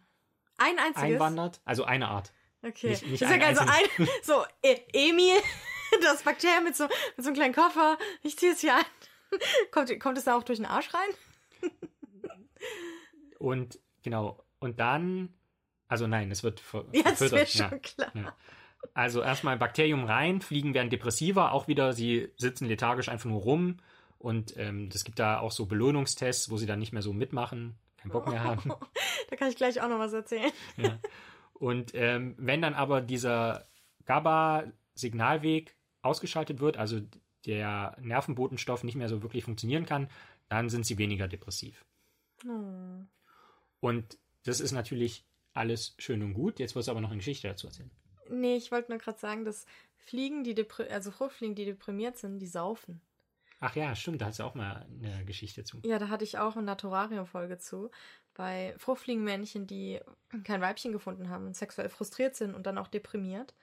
Ein 0.58 0.78
einziges. 0.78 1.02
einwandert, 1.14 1.60
also 1.64 1.84
eine 1.84 2.08
Art. 2.08 2.32
Okay. 2.62 2.90
Nicht- 2.90 3.06
nicht 3.06 3.22
das 3.22 3.30
ist 3.30 3.36
ja 3.36 3.48
ein 3.48 3.54
geil, 3.54 3.56
so 3.56 3.62
ein, 3.62 4.08
so, 4.22 4.44
e 4.62 4.76
Emil, 4.92 5.40
das 6.02 6.22
Bakterium 6.22 6.64
mit 6.64 6.76
so, 6.76 6.84
mit 6.84 6.92
so 7.24 7.26
einem 7.28 7.34
kleinen 7.36 7.54
Koffer, 7.54 7.96
ich 8.22 8.36
ziehe 8.38 8.52
es 8.52 8.60
hier 8.60 8.74
an. 8.76 8.84
Kommt, 9.72 10.00
kommt 10.00 10.18
es 10.18 10.24
da 10.24 10.36
auch 10.36 10.42
durch 10.42 10.58
den 10.58 10.66
Arsch 10.66 10.88
rein? 10.94 11.70
Und 13.38 13.78
genau, 14.02 14.44
und 14.58 14.80
dann, 14.80 15.32
also 15.86 16.06
nein, 16.06 16.30
es 16.30 16.42
wird 16.42 16.60
ver 16.60 16.84
Ja, 16.92 17.02
das 17.04 17.20
wäre 17.20 17.46
verfüttert, 17.46 17.70
schon 17.70 17.82
klar. 17.82 18.10
Ja. 18.16 18.36
Also 18.94 19.22
erstmal 19.22 19.56
Bakterium 19.56 20.04
rein, 20.04 20.40
Fliegen 20.40 20.74
werden 20.74 20.90
depressiver, 20.90 21.52
auch 21.52 21.68
wieder, 21.68 21.92
sie 21.92 22.28
sitzen 22.36 22.66
lethargisch 22.66 23.08
einfach 23.08 23.28
nur 23.28 23.42
rum 23.42 23.78
und 24.18 24.56
ähm, 24.56 24.88
es 24.92 25.04
gibt 25.04 25.18
da 25.18 25.40
auch 25.40 25.52
so 25.52 25.66
Belohnungstests, 25.66 26.50
wo 26.50 26.56
sie 26.56 26.66
dann 26.66 26.78
nicht 26.78 26.92
mehr 26.92 27.02
so 27.02 27.12
mitmachen, 27.12 27.76
keinen 27.96 28.12
Bock 28.12 28.28
mehr 28.28 28.42
haben. 28.42 28.72
Da 29.30 29.36
kann 29.36 29.50
ich 29.50 29.56
gleich 29.56 29.78
auch 29.82 29.88
noch 29.88 29.98
was 29.98 30.14
erzählen. 30.14 30.50
ja. 30.78 30.98
Und 31.52 31.94
ähm, 31.94 32.34
wenn 32.38 32.62
dann 32.62 32.72
aber 32.72 33.02
dieser 33.02 33.68
GABA-Signalweg 34.06 35.76
ausgeschaltet 36.00 36.60
wird, 36.60 36.78
also 36.78 37.00
der 37.44 37.94
Nervenbotenstoff 38.00 38.84
nicht 38.84 38.94
mehr 38.94 39.08
so 39.08 39.22
wirklich 39.22 39.44
funktionieren 39.44 39.84
kann, 39.84 40.08
dann 40.48 40.70
sind 40.70 40.86
sie 40.86 40.96
weniger 40.96 41.28
depressiv. 41.28 41.84
Oh. 42.46 43.04
Und 43.80 44.18
das 44.44 44.60
ist 44.60 44.72
natürlich 44.72 45.26
alles 45.52 45.94
schön 45.98 46.22
und 46.22 46.32
gut. 46.32 46.58
Jetzt 46.58 46.74
wirst 46.74 46.88
du 46.88 46.92
aber 46.92 47.00
noch 47.00 47.10
eine 47.10 47.18
Geschichte 47.18 47.48
dazu 47.48 47.66
erzählen. 47.66 47.90
Nee, 48.30 48.56
ich 48.56 48.70
wollte 48.70 48.90
nur 48.90 48.98
gerade 48.98 49.18
sagen, 49.18 49.44
dass 49.44 49.66
Fliegen, 49.96 50.44
die 50.44 50.56
also 50.90 51.10
Fruchtfliegen, 51.10 51.54
die 51.54 51.64
deprimiert 51.64 52.16
sind, 52.16 52.38
die 52.38 52.46
saufen. 52.46 53.00
Ach 53.60 53.74
ja, 53.74 53.94
stimmt, 53.94 54.20
da 54.20 54.26
hast 54.26 54.38
du 54.38 54.44
auch 54.44 54.54
mal 54.54 54.86
eine 55.02 55.24
Geschichte 55.24 55.64
zu. 55.64 55.80
Ja, 55.82 55.98
da 55.98 56.08
hatte 56.08 56.24
ich 56.24 56.38
auch 56.38 56.56
eine 56.56 56.64
Naturarium-Folge 56.64 57.58
zu. 57.58 57.90
Bei 58.34 58.74
Fruchtfliegenmännchen, 58.78 59.66
die 59.66 60.00
kein 60.44 60.60
Weibchen 60.60 60.92
gefunden 60.92 61.28
haben 61.28 61.46
und 61.46 61.56
sexuell 61.56 61.88
frustriert 61.88 62.36
sind 62.36 62.54
und 62.54 62.66
dann 62.66 62.78
auch 62.78 62.86
deprimiert. 62.86 63.54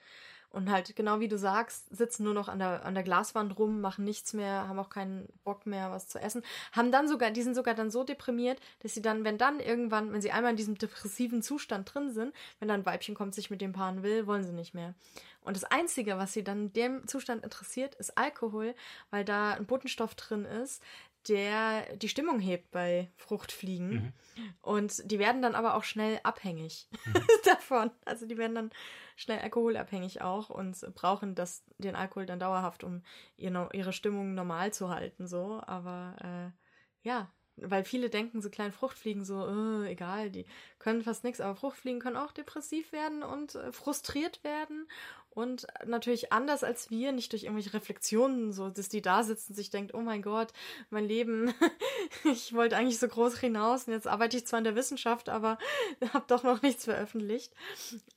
Und 0.56 0.72
halt, 0.72 0.96
genau 0.96 1.20
wie 1.20 1.28
du 1.28 1.38
sagst, 1.38 1.94
sitzen 1.94 2.24
nur 2.24 2.34
noch 2.34 2.48
an 2.48 2.60
der, 2.60 2.86
an 2.86 2.94
der 2.94 3.04
Glaswand 3.04 3.60
rum, 3.60 3.82
machen 3.82 4.06
nichts 4.06 4.32
mehr, 4.32 4.70
haben 4.70 4.80
auch 4.80 4.90
keinen 4.90 5.28
Bock 5.44 5.66
mehr, 5.66 5.92
was 5.92 6.08
zu 6.08 6.18
essen. 6.18 6.44
Haben 6.72 6.94
dann 6.94 7.10
sogar, 7.10 7.32
die 7.32 7.42
sind 7.42 7.56
sogar 7.56 7.74
dann 7.74 7.92
so 7.92 8.06
deprimiert, 8.06 8.62
dass 8.80 8.94
sie 8.94 9.02
dann, 9.02 9.26
wenn 9.26 9.38
dann 9.38 9.60
irgendwann, 9.60 10.14
wenn 10.14 10.22
sie 10.22 10.32
einmal 10.32 10.52
in 10.52 10.58
diesem 10.58 10.78
depressiven 10.78 11.42
Zustand 11.42 11.94
drin 11.94 12.10
sind, 12.10 12.34
wenn 12.60 12.70
dann 12.70 12.80
ein 12.80 12.86
Weibchen 12.86 13.16
kommt, 13.16 13.36
sich 13.36 13.50
mit 13.50 13.60
dem 13.60 13.74
paaren 13.74 14.02
will, 14.02 14.28
wollen 14.28 14.46
sie 14.46 14.54
nicht 14.54 14.74
mehr. 14.74 14.96
Und 15.42 15.58
das 15.58 15.66
Einzige, 15.66 16.18
was 16.18 16.32
sie 16.32 16.46
dann 16.46 16.68
in 16.68 16.74
dem 16.74 17.08
Zustand 17.08 17.44
interessiert, 17.44 17.94
ist 17.96 18.18
Alkohol, 18.18 18.76
weil 19.10 19.26
da 19.26 19.56
ein 19.56 19.66
Botenstoff 19.66 20.16
drin 20.16 20.46
ist, 20.46 20.82
der 21.28 21.96
die 21.98 22.10
Stimmung 22.10 22.40
hebt 22.40 22.72
bei 22.72 23.12
Fruchtfliegen. 23.16 23.90
Mhm. 23.90 24.14
Und 24.62 25.12
die 25.12 25.20
werden 25.20 25.42
dann 25.42 25.56
aber 25.56 25.76
auch 25.76 25.84
schnell 25.84 26.20
abhängig 26.24 26.90
davon. 27.46 27.92
Also 28.06 28.26
die 28.26 28.38
werden 28.38 28.56
dann 28.56 28.72
schnell 29.16 29.40
alkoholabhängig 29.40 30.22
auch 30.22 30.50
und 30.50 30.80
brauchen 30.94 31.36
das, 31.36 31.64
den 31.78 31.96
Alkohol 31.96 32.26
dann 32.26 32.40
dauerhaft, 32.40 32.84
um 32.84 33.02
ihr, 33.38 33.70
ihre 33.74 33.94
Stimmung 33.94 34.34
normal 34.34 34.74
zu 34.74 34.90
halten. 34.90 35.28
So, 35.28 35.62
aber 35.66 36.54
äh, 36.54 37.08
ja, 37.08 37.32
weil 37.58 37.84
viele 37.84 38.10
denken, 38.10 38.42
so 38.42 38.50
kleine 38.50 38.72
Fruchtfliegen, 38.72 39.24
so, 39.24 39.46
äh, 39.48 39.92
egal, 39.92 40.30
die 40.30 40.46
können 40.80 41.02
fast 41.02 41.24
nichts, 41.24 41.42
aber 41.42 41.56
Fruchtfliegen 41.56 42.00
können 42.00 42.18
auch 42.18 42.32
depressiv 42.32 42.92
werden 42.92 43.24
und 43.24 43.56
äh, 43.56 43.72
frustriert 43.72 44.44
werden. 44.44 44.88
Und 45.30 45.68
natürlich 45.86 46.32
anders 46.32 46.64
als 46.64 46.90
wir, 46.90 47.12
nicht 47.12 47.34
durch 47.34 47.44
irgendwelche 47.44 47.74
Reflexionen, 47.74 48.54
so 48.54 48.70
dass 48.70 48.88
die 48.88 49.02
da 49.02 49.22
sitzen 49.22 49.52
und 49.52 49.56
sich 49.56 49.70
denkt, 49.70 49.94
oh 49.94 50.00
mein 50.00 50.22
Gott, 50.22 50.54
mein 50.90 51.04
Leben, 51.04 51.54
ich 52.24 52.54
wollte 52.54 52.78
eigentlich 52.78 53.00
so 53.00 53.08
groß 53.10 53.38
hinaus 53.40 53.86
und 53.86 53.94
jetzt 53.94 54.08
arbeite 54.08 54.38
ich 54.38 54.48
zwar 54.48 54.60
in 54.60 54.64
der 54.64 54.78
Wissenschaft, 54.78 55.28
aber 55.28 55.58
habe 56.14 56.26
doch 56.28 56.44
noch 56.44 56.62
nichts 56.62 56.86
veröffentlicht. 56.86 57.54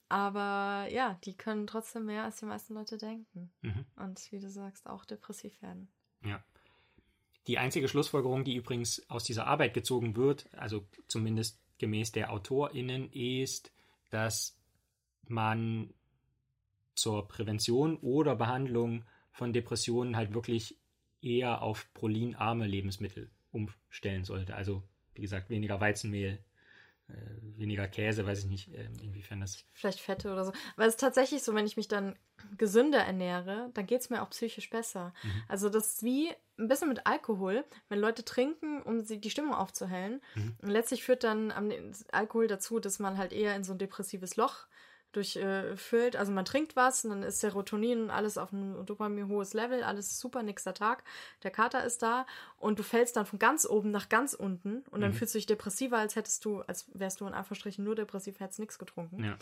Aber 0.08 0.86
ja, 0.90 1.18
die 1.24 1.36
können 1.36 1.66
trotzdem 1.66 2.06
mehr, 2.06 2.22
als 2.22 2.36
die 2.36 2.44
meisten 2.44 2.74
Leute 2.74 2.98
denken. 2.98 3.50
Mhm. 3.62 3.84
Und 3.96 4.30
wie 4.30 4.38
du 4.38 4.48
sagst, 4.48 4.86
auch 4.86 5.04
depressiv 5.04 5.60
werden. 5.60 5.88
Ja. 6.24 6.40
Die 7.48 7.58
einzige 7.58 7.88
Schlussfolgerung, 7.88 8.44
die 8.44 8.56
übrigens 8.56 9.08
aus 9.08 9.24
dieser 9.24 9.46
Arbeit 9.46 9.72
gezogen 9.72 10.16
wird, 10.16 10.48
also 10.52 10.86
zumindest 11.08 11.58
gemäß 11.78 12.12
der 12.12 12.30
AutorInnen, 12.30 13.10
ist, 13.10 13.72
dass 14.10 14.56
man 15.26 15.94
zur 16.94 17.26
Prävention 17.26 17.96
oder 17.96 18.36
Behandlung 18.36 19.04
von 19.32 19.54
Depressionen 19.54 20.16
halt 20.16 20.34
wirklich 20.34 20.76
eher 21.22 21.62
auf 21.62 21.88
prolinarme 21.94 22.66
Lebensmittel 22.66 23.30
umstellen 23.50 24.24
sollte. 24.24 24.54
Also, 24.54 24.82
wie 25.14 25.22
gesagt, 25.22 25.48
weniger 25.48 25.80
Weizenmehl, 25.80 26.44
weniger 27.58 27.88
Käse, 27.88 28.26
weiß 28.26 28.40
ich 28.40 28.46
nicht, 28.46 28.74
äh, 28.74 28.88
inwiefern 29.02 29.40
das. 29.40 29.64
Vielleicht 29.72 30.00
Fette 30.00 30.32
oder 30.32 30.44
so. 30.44 30.52
Aber 30.76 30.86
es 30.86 30.94
ist 30.94 31.00
tatsächlich 31.00 31.42
so, 31.42 31.54
wenn 31.54 31.66
ich 31.66 31.76
mich 31.76 31.88
dann 31.88 32.16
gesünder 32.56 33.00
ernähre, 33.00 33.70
dann 33.74 33.86
geht 33.86 34.00
es 34.00 34.10
mir 34.10 34.22
auch 34.22 34.30
psychisch 34.30 34.70
besser. 34.70 35.12
Mhm. 35.22 35.42
Also 35.48 35.68
das 35.68 35.94
ist 35.94 36.02
wie 36.02 36.30
ein 36.58 36.68
bisschen 36.68 36.88
mit 36.88 37.06
Alkohol, 37.06 37.64
wenn 37.88 37.98
Leute 37.98 38.24
trinken, 38.24 38.82
um 38.82 39.00
sie 39.00 39.20
die 39.20 39.30
Stimmung 39.30 39.54
aufzuhellen. 39.54 40.20
Mhm. 40.34 40.56
Und 40.62 40.68
letztlich 40.68 41.04
führt 41.04 41.24
dann 41.24 41.52
Alkohol 42.12 42.46
dazu, 42.46 42.78
dass 42.78 42.98
man 42.98 43.18
halt 43.18 43.32
eher 43.32 43.56
in 43.56 43.64
so 43.64 43.72
ein 43.72 43.78
depressives 43.78 44.36
Loch 44.36 44.66
durchfüllt. 45.12 46.16
also 46.16 46.32
man 46.32 46.44
trinkt 46.44 46.76
was 46.76 47.04
und 47.04 47.10
dann 47.10 47.22
ist 47.22 47.40
Serotonin 47.40 48.02
und 48.02 48.10
alles 48.10 48.38
auf 48.38 48.52
einem 48.52 48.84
Dopamin 48.84 49.28
hohes 49.28 49.54
Level, 49.54 49.82
alles 49.82 50.18
super, 50.20 50.42
nächster 50.42 50.74
Tag. 50.74 51.02
Der 51.42 51.50
Kater 51.50 51.84
ist 51.84 52.02
da 52.02 52.26
und 52.58 52.78
du 52.78 52.82
fällst 52.82 53.16
dann 53.16 53.26
von 53.26 53.38
ganz 53.38 53.66
oben 53.66 53.90
nach 53.90 54.08
ganz 54.08 54.34
unten 54.34 54.84
und 54.90 55.00
dann 55.00 55.10
Mhm. 55.10 55.14
fühlst 55.14 55.34
du 55.34 55.38
dich 55.38 55.46
depressiver, 55.46 55.98
als 55.98 56.16
hättest 56.16 56.44
du, 56.44 56.60
als 56.62 56.86
wärst 56.92 57.20
du 57.20 57.26
in 57.26 57.34
Anführungsstrichen 57.34 57.84
nur 57.84 57.94
depressiv, 57.94 58.38
hättest 58.40 58.58
nichts 58.60 58.78
getrunken. 58.78 59.24
Ja. 59.24 59.36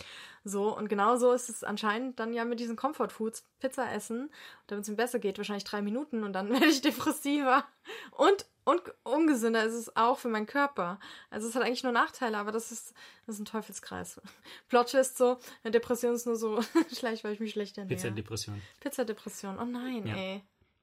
So, 0.45 0.77
und 0.77 0.89
genau 0.89 1.17
so 1.17 1.33
ist 1.33 1.49
es 1.49 1.65
anscheinend 1.65 2.19
dann 2.21 2.33
ja 2.33 2.45
mit 2.45 2.61
diesen 2.61 2.77
Comfort 2.77 3.09
Foods. 3.11 3.45
Pizza 3.59 3.91
essen, 3.93 4.31
damit 4.69 4.85
es 4.85 4.89
mir 4.91 4.97
besser 4.97 5.19
geht, 5.19 5.39
wahrscheinlich 5.39 5.65
drei 5.65 5.83
Minuten 5.83 6.23
und 6.25 6.33
dann 6.33 6.49
werde 6.53 6.67
ich 6.67 6.81
depressiver. 6.83 7.65
Und, 8.13 8.47
und 8.67 8.83
ungesünder 9.05 9.65
ist 9.65 9.75
es 9.75 9.95
auch 9.97 10.19
für 10.19 10.27
meinen 10.29 10.47
Körper. 10.47 10.99
Also 11.31 11.47
es 11.49 11.55
hat 11.55 11.63
eigentlich 11.63 11.85
nur 11.85 11.93
Nachteile, 11.93 12.37
aber 12.37 12.51
das 12.51 12.73
ist, 12.73 12.95
das 13.25 13.37
ist 13.37 13.41
ein 13.41 13.45
Teufelskreis. 13.45 14.21
Plot 14.69 14.93
ist 14.95 15.17
so, 15.17 15.39
eine 15.63 15.71
Depression 15.71 16.15
ist 16.15 16.27
nur 16.27 16.35
so 16.35 16.61
schlecht, 16.93 17.23
weil 17.23 17.33
ich 17.33 17.39
mich 17.41 17.53
schlecht 17.53 17.79
ernähre. 17.79 17.95
Pizzadepression. 17.95 18.61
Pizzadepression, 18.81 19.59
oh 19.61 19.65
nein, 19.65 20.05
Ja. 20.05 20.17
ey. 20.17 20.43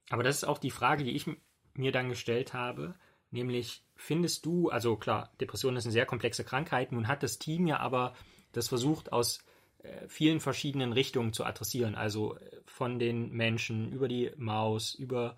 Aber 0.09 0.23
das 0.23 0.38
ist 0.38 0.43
auch 0.45 0.59
die 0.59 0.71
Frage, 0.71 1.03
die 1.03 1.11
ich 1.11 1.25
mir 1.73 1.91
dann 1.91 2.07
gestellt 2.07 2.53
habe, 2.53 2.95
nämlich 3.31 3.84
findest 3.97 4.45
du, 4.45 4.69
also 4.69 4.95
klar, 4.95 5.34
Depression 5.41 5.75
ist 5.75 5.84
eine 5.84 5.91
sehr 5.91 6.05
komplexe 6.05 6.45
Krankheit, 6.45 6.93
nun 6.93 7.09
hat 7.09 7.21
das 7.21 7.38
Team 7.38 7.67
ja 7.67 7.79
aber 7.79 8.15
das 8.53 8.69
versucht 8.69 9.11
aus 9.11 9.43
äh, 9.79 10.07
vielen 10.07 10.39
verschiedenen 10.39 10.93
Richtungen 10.93 11.34
zu 11.34 11.43
adressieren, 11.43 11.95
also 11.95 12.38
äh, 12.38 12.61
von 12.65 12.97
den 12.97 13.31
Menschen 13.31 13.91
über 13.91 14.07
die 14.07 14.31
Maus, 14.38 14.95
über 14.95 15.36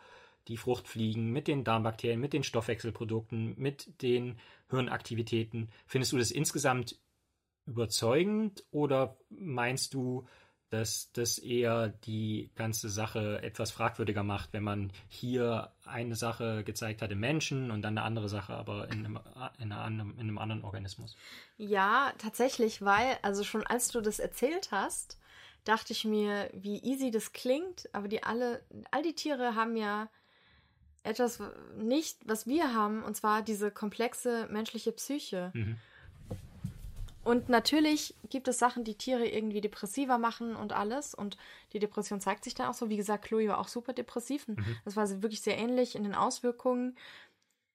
die 0.47 0.57
Fruchtfliegen, 0.57 1.31
mit 1.31 1.47
den 1.47 1.63
Darmbakterien, 1.63 2.19
mit 2.19 2.33
den 2.33 2.43
Stoffwechselprodukten, 2.43 3.55
mit 3.57 4.01
den 4.01 4.37
Hirnaktivitäten. 4.69 5.69
Findest 5.87 6.11
du 6.11 6.17
das 6.17 6.31
insgesamt 6.31 6.99
überzeugend 7.65 8.63
oder 8.71 9.17
meinst 9.29 9.93
du, 9.93 10.27
dass 10.69 11.11
das 11.13 11.37
eher 11.37 11.89
die 11.89 12.51
ganze 12.55 12.89
Sache 12.89 13.41
etwas 13.43 13.71
fragwürdiger 13.71 14.23
macht, 14.23 14.51
wenn 14.53 14.63
man 14.63 14.91
hier 15.07 15.71
eine 15.85 16.15
Sache 16.15 16.63
gezeigt 16.63 17.01
hat 17.01 17.11
im 17.11 17.19
Menschen 17.19 17.71
und 17.71 17.81
dann 17.81 17.97
eine 17.97 18.05
andere 18.05 18.29
Sache 18.29 18.53
aber 18.53 18.89
in 18.91 19.05
einem, 19.05 19.19
in 19.59 19.71
anderen, 19.71 20.13
in 20.15 20.21
einem 20.21 20.37
anderen 20.37 20.63
Organismus. 20.63 21.15
Ja, 21.57 22.13
tatsächlich, 22.17 22.81
weil, 22.81 23.17
also 23.21 23.43
schon 23.43 23.65
als 23.65 23.89
du 23.89 24.01
das 24.01 24.19
erzählt 24.19 24.71
hast, 24.71 25.19
dachte 25.65 25.93
ich 25.93 26.03
mir, 26.03 26.49
wie 26.53 26.81
easy 26.83 27.11
das 27.11 27.31
klingt, 27.31 27.93
aber 27.93 28.07
die 28.07 28.23
alle, 28.23 28.63
all 28.91 29.01
die 29.01 29.15
Tiere 29.15 29.55
haben 29.55 29.75
ja 29.75 30.09
etwas 31.05 31.39
nicht, 31.77 32.17
was 32.25 32.47
wir 32.47 32.73
haben, 32.73 33.03
und 33.03 33.15
zwar 33.15 33.41
diese 33.41 33.71
komplexe 33.71 34.47
menschliche 34.51 34.91
Psyche. 34.91 35.51
Mhm. 35.53 35.77
Und 37.23 37.49
natürlich 37.49 38.13
gibt 38.29 38.47
es 38.47 38.59
Sachen, 38.59 38.83
die 38.83 38.99
Tiere 38.99 39.27
irgendwie 39.27 39.59
depressiver 39.59 40.19
machen 40.19 40.55
und 40.55 40.73
alles. 40.73 41.15
Und 41.15 41.37
die 41.73 41.79
Depression 41.79 42.21
zeigt 42.21 42.43
sich 42.43 42.53
dann 42.53 42.67
auch 42.67 42.75
so. 42.75 42.87
Wie 42.89 42.97
gesagt, 42.97 43.25
Chloe 43.25 43.47
war 43.47 43.57
auch 43.57 43.67
super 43.67 43.93
depressiv. 43.93 44.47
Mhm. 44.47 44.63
Das 44.85 44.95
war 44.95 45.09
wirklich 45.23 45.41
sehr 45.41 45.57
ähnlich 45.57 45.95
in 45.95 46.03
den 46.03 46.13
Auswirkungen 46.13 46.95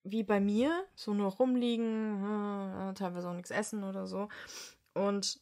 wie 0.05 0.23
bei 0.23 0.39
mir. 0.39 0.85
So 0.95 1.15
nur 1.15 1.33
rumliegen, 1.33 2.91
äh, 2.91 2.95
teilweise 2.95 3.29
auch 3.29 3.35
nichts 3.35 3.51
essen 3.51 3.83
oder 3.83 4.07
so. 4.07 4.29
Und 4.95 5.41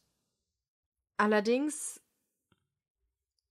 allerdings 1.17 2.01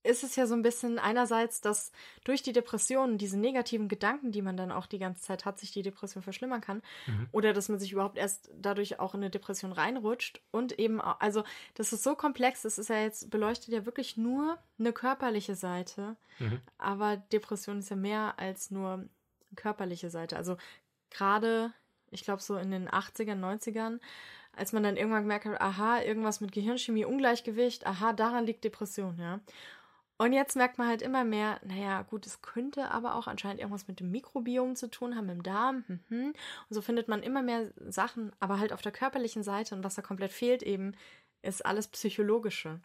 ist 0.03 0.23
es 0.23 0.37
ja 0.37 0.47
so 0.47 0.55
ein 0.55 0.63
bisschen 0.63 0.99
einerseits, 0.99 1.61
dass 1.61 1.93
durch 2.25 2.43
die 2.43 2.53
Depression, 2.53 3.19
diese 3.19 3.39
negativen 3.39 3.89
Gedanken, 3.89 4.33
die 4.33 4.43
man 4.43 4.57
dann 4.57 4.73
auch 4.73 4.87
die 4.87 4.99
ganze 4.99 5.23
Zeit 5.23 5.45
hat, 5.45 5.59
sich 5.59 5.73
die 5.73 5.83
Depression 5.83 6.23
verschlimmern 6.23 6.61
kann. 6.61 6.83
Mhm. 7.07 7.29
Oder 7.33 7.53
dass 7.53 7.69
man 7.69 7.79
sich 7.79 7.93
überhaupt 7.93 8.17
erst 8.17 8.51
dadurch 8.55 9.01
auch 9.01 9.15
in 9.15 9.21
eine 9.21 9.31
Depression 9.31 9.73
reinrutscht. 9.73 10.41
Und 10.51 10.79
eben, 10.79 11.01
auch, 11.01 11.21
also 11.21 11.45
das 11.75 11.93
ist 11.93 12.03
so 12.03 12.15
komplex, 12.15 12.63
das 12.63 12.79
ist 12.79 12.89
ja 12.89 13.01
jetzt, 13.01 13.31
beleuchtet 13.31 13.69
ja 13.69 13.87
wirklich 13.87 14.17
nur 14.17 14.59
eine 14.79 14.93
körperliche 14.93 15.55
Seite. 15.55 16.17
Mhm. 16.39 16.61
Aber 16.79 17.17
Depression 17.17 17.79
ist 17.81 17.91
ja 17.91 17.97
mehr 17.97 18.39
als 18.39 18.71
nur 18.71 19.05
körperliche 19.57 20.11
Seite. 20.11 20.37
Also 20.37 20.57
gerade, 21.11 21.73
ich 22.11 22.23
glaube, 22.23 22.43
so 22.43 22.57
in 22.57 22.71
den 22.71 22.89
80ern, 22.89 23.41
90ern, 23.41 23.99
als 24.53 24.73
man 24.73 24.83
dann 24.83 24.97
irgendwann 24.97 25.23
gemerkt 25.23 25.45
hat, 25.47 25.61
aha, 25.61 26.01
irgendwas 26.03 26.41
mit 26.41 26.53
Gehirnchemie, 26.53 27.05
Ungleichgewicht, 27.05 27.87
aha, 27.87 28.13
daran 28.13 28.47
liegt 28.47 28.65
Depression, 28.65 29.19
ja. 29.19 29.41
Und 30.21 30.33
jetzt 30.33 30.57
merkt 30.57 30.79
man 30.79 30.89
halt 30.89 31.01
immer 31.01 31.23
mehr, 31.23 31.61
naja, 31.65 32.03
gut, 32.03 32.27
es 32.27 32.43
könnte 32.43 32.91
aber 32.91 33.15
auch 33.15 33.29
anscheinend 33.29 33.61
irgendwas 33.61 33.87
mit 33.87 34.01
dem 34.01 34.11
Mikrobiom 34.11 34.75
zu 34.75 34.91
tun 34.91 35.15
haben, 35.15 35.29
im 35.29 35.45
Darm. 35.45 35.85
Mhm. 35.87 36.35
Und 36.69 36.75
so 36.75 36.83
findet 36.83 37.07
man 37.07 37.23
immer 37.23 37.41
mehr 37.41 37.71
Sachen, 37.87 38.33
aber 38.41 38.59
halt 38.59 38.73
auf 38.73 38.83
der 38.83 38.91
körperlichen 38.91 39.45
Seite. 39.45 39.77
Und 39.77 39.85
was 39.85 39.95
da 39.95 40.03
komplett 40.03 40.33
fehlt 40.33 40.65
eben, 40.65 40.97
ist 41.43 41.65
alles 41.65 41.87
Psychologische. 41.87 42.81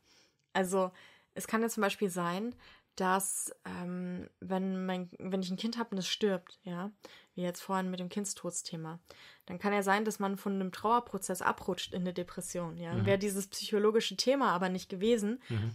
Also 0.53 0.91
es 1.33 1.47
kann 1.47 1.63
ja 1.63 1.69
zum 1.69 1.81
Beispiel 1.81 2.11
sein, 2.11 2.53
dass 2.95 3.51
ähm, 3.65 4.29
wenn, 4.39 4.85
mein, 4.85 5.09
wenn 5.17 5.41
ich 5.41 5.49
ein 5.49 5.57
Kind 5.57 5.79
habe 5.79 5.89
und 5.91 5.97
es 5.97 6.07
stirbt, 6.07 6.59
ja, 6.61 6.91
wie 7.33 7.41
jetzt 7.41 7.61
vorhin 7.61 7.89
mit 7.89 7.99
dem 7.99 8.09
Kindstodsthema, 8.09 8.99
dann 9.47 9.57
kann 9.57 9.73
ja 9.73 9.81
sein, 9.81 10.05
dass 10.05 10.19
man 10.19 10.37
von 10.37 10.53
einem 10.53 10.71
Trauerprozess 10.71 11.41
abrutscht 11.41 11.95
in 11.95 12.01
eine 12.01 12.13
Depression. 12.13 12.77
Ja? 12.77 12.93
Mhm. 12.93 13.07
Wäre 13.07 13.17
dieses 13.17 13.47
psychologische 13.47 14.15
Thema 14.15 14.51
aber 14.51 14.69
nicht 14.69 14.87
gewesen, 14.87 15.41
mhm 15.49 15.71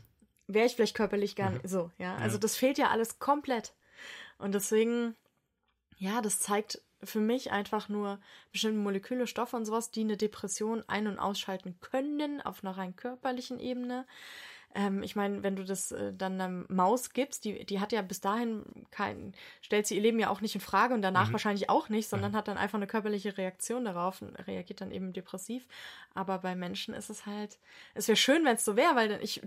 wäre 0.49 0.67
ich 0.67 0.75
vielleicht 0.75 0.97
körperlich 0.97 1.37
gar 1.37 1.51
nicht 1.51 1.65
mhm. 1.65 1.69
so, 1.69 1.91
ja. 1.99 2.17
Also 2.17 2.37
ja. 2.37 2.41
das 2.41 2.57
fehlt 2.57 2.79
ja 2.79 2.89
alles 2.89 3.19
komplett. 3.19 3.75
Und 4.39 4.53
deswegen, 4.55 5.15
ja, 5.99 6.21
das 6.21 6.41
zeigt 6.41 6.83
für 7.03 7.21
mich 7.21 7.53
einfach 7.53 7.89
nur 7.89 8.19
bestimmte 8.51 8.79
Moleküle, 8.79 9.27
Stoffe 9.27 9.57
und 9.57 9.67
sowas, 9.67 9.91
die 9.91 10.01
eine 10.01 10.17
Depression 10.17 10.83
ein- 10.89 11.07
und 11.07 11.19
ausschalten 11.19 11.79
können 11.81 12.41
auf 12.41 12.65
einer 12.65 12.77
rein 12.77 12.97
körperlichen 12.97 13.61
Ebene. 13.61 14.07
Ähm, 14.79 15.03
ich 15.03 15.17
meine, 15.17 15.43
wenn 15.43 15.57
du 15.57 15.65
das 15.65 15.91
äh, 15.91 16.13
dann 16.17 16.41
einer 16.41 16.65
Maus 16.69 17.11
gibst, 17.11 17.45
die, 17.45 17.67
die 17.67 17.81
hat 17.81 17.91
ja 17.91 18.01
bis 18.01 18.21
dahin 18.21 18.63
kein, 18.93 19.35
stellt 19.61 19.89
sie 19.89 19.97
ihr 19.97 20.03
Leben 20.03 20.21
ja 20.21 20.31
auch 20.31 20.41
nicht 20.41 20.55
in 20.55 20.61
Frage 20.61 20.95
und 20.95 21.03
danach 21.03 21.29
mhm. 21.29 21.33
wahrscheinlich 21.33 21.69
auch 21.69 21.89
nicht, 21.89 22.09
sondern 22.09 22.31
mhm. 22.31 22.37
hat 22.37 22.47
dann 22.47 22.57
einfach 22.57 22.79
eine 22.79 22.87
körperliche 22.87 23.37
Reaktion 23.37 23.85
darauf 23.85 24.23
und 24.23 24.37
reagiert 24.47 24.81
dann 24.81 24.93
eben 24.93 25.13
depressiv. 25.13 25.67
Aber 26.15 26.39
bei 26.39 26.55
Menschen 26.55 26.95
ist 26.95 27.11
es 27.11 27.27
halt, 27.27 27.59
es 27.95 28.07
wäre 28.07 28.15
schön, 28.15 28.45
wenn 28.45 28.55
es 28.55 28.65
so 28.65 28.77
wäre, 28.77 28.95
weil 28.95 29.19
ich 29.21 29.43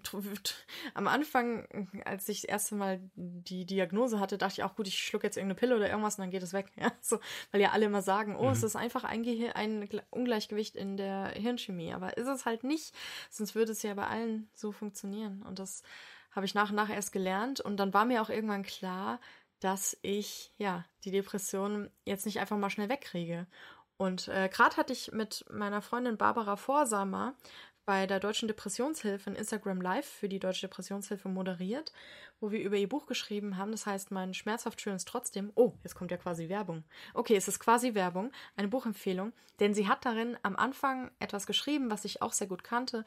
am 0.96 1.08
Anfang, 1.08 1.66
als 2.04 2.28
ich 2.28 2.42
das 2.42 2.50
erste 2.50 2.76
Mal 2.76 3.00
die 3.16 3.66
Diagnose 3.66 4.20
hatte, 4.20 4.38
dachte 4.38 4.56
ich 4.58 4.64
auch, 4.64 4.76
gut, 4.76 4.90
ich 4.90 4.98
schluck 4.98 5.24
jetzt 5.24 5.38
irgendeine 5.38 5.60
Pille 5.60 5.78
oder 5.78 5.90
irgendwas 5.90 6.18
und 6.18 6.24
dann 6.24 6.32
geht 6.32 6.44
es 6.44 6.52
weg. 6.54 6.68
Ja, 6.82 6.92
so, 7.00 7.20
weil 7.52 7.62
ja 7.62 7.72
alle 7.72 7.86
immer 7.86 8.02
sagen, 8.02 8.36
oh, 8.36 8.46
mhm. 8.46 8.52
es 8.52 8.64
ist 8.64 8.76
einfach 8.76 9.04
ein, 9.04 9.24
ein 9.54 9.88
Ungleichgewicht 10.10 10.76
in 10.76 10.98
der 10.98 11.28
Hirnchemie. 11.28 11.94
Aber 11.94 12.18
ist 12.18 12.28
es 12.28 12.46
halt 12.46 12.64
nicht, 12.64 12.96
sonst 13.30 13.54
würde 13.54 13.74
es 13.74 13.84
ja 13.84 13.94
bei 13.94 14.08
allen 14.08 14.50
so 14.56 14.72
funktionieren 14.72 15.21
funktionieren. 15.22 15.42
Und 15.48 15.60
das 15.60 15.84
habe 16.32 16.46
ich 16.46 16.54
nach 16.54 16.70
und 16.70 16.76
nach 16.76 16.90
erst 16.90 17.12
gelernt. 17.12 17.60
Und 17.60 17.78
dann 17.78 17.94
war 17.94 18.06
mir 18.06 18.22
auch 18.22 18.30
irgendwann 18.30 18.64
klar, 18.64 19.20
dass 19.60 19.98
ich 20.02 20.54
ja 20.58 20.86
die 21.04 21.12
Depression 21.12 21.90
jetzt 22.06 22.26
nicht 22.26 22.40
einfach 22.40 22.58
mal 22.58 22.70
schnell 22.70 22.90
wegkriege. 22.90 23.48
Und 23.98 24.28
äh, 24.30 24.50
gerade 24.50 24.78
hatte 24.78 24.94
ich 24.94 25.12
mit 25.12 25.46
meiner 25.52 25.82
Freundin 25.82 26.18
Barbara 26.18 26.56
Vorsamer 26.56 27.36
bei 27.86 28.08
der 28.08 28.20
Deutschen 28.20 28.48
Depressionshilfe 28.48 29.30
ein 29.30 29.36
Instagram 29.36 29.82
Live 29.82 30.06
für 30.06 30.30
die 30.30 30.40
Deutsche 30.40 30.68
Depressionshilfe 30.68 31.30
moderiert, 31.30 31.92
wo 32.40 32.52
wir 32.52 32.62
über 32.62 32.78
ihr 32.78 32.90
Buch 32.90 33.06
geschrieben 33.06 33.58
haben. 33.58 33.72
Das 33.72 33.86
heißt, 33.86 34.12
mein 34.12 34.34
schmerzhaft 34.34 34.82
schön 34.82 34.96
ist 34.96 35.08
trotzdem. 35.08 35.52
Oh, 35.56 35.74
jetzt 35.84 35.96
kommt 35.96 36.12
ja 36.12 36.18
quasi 36.18 36.48
Werbung. 36.48 36.84
Okay, 37.14 37.36
es 37.36 37.48
ist 37.48 37.60
quasi 37.60 37.94
Werbung, 37.94 38.32
eine 38.56 38.68
Buchempfehlung, 38.68 39.34
denn 39.60 39.74
sie 39.74 39.88
hat 39.88 40.06
darin 40.06 40.38
am 40.42 40.56
Anfang 40.56 41.12
etwas 41.20 41.46
geschrieben, 41.46 41.92
was 41.92 42.06
ich 42.06 42.22
auch 42.22 42.34
sehr 42.34 42.48
gut 42.48 42.64
kannte, 42.64 43.04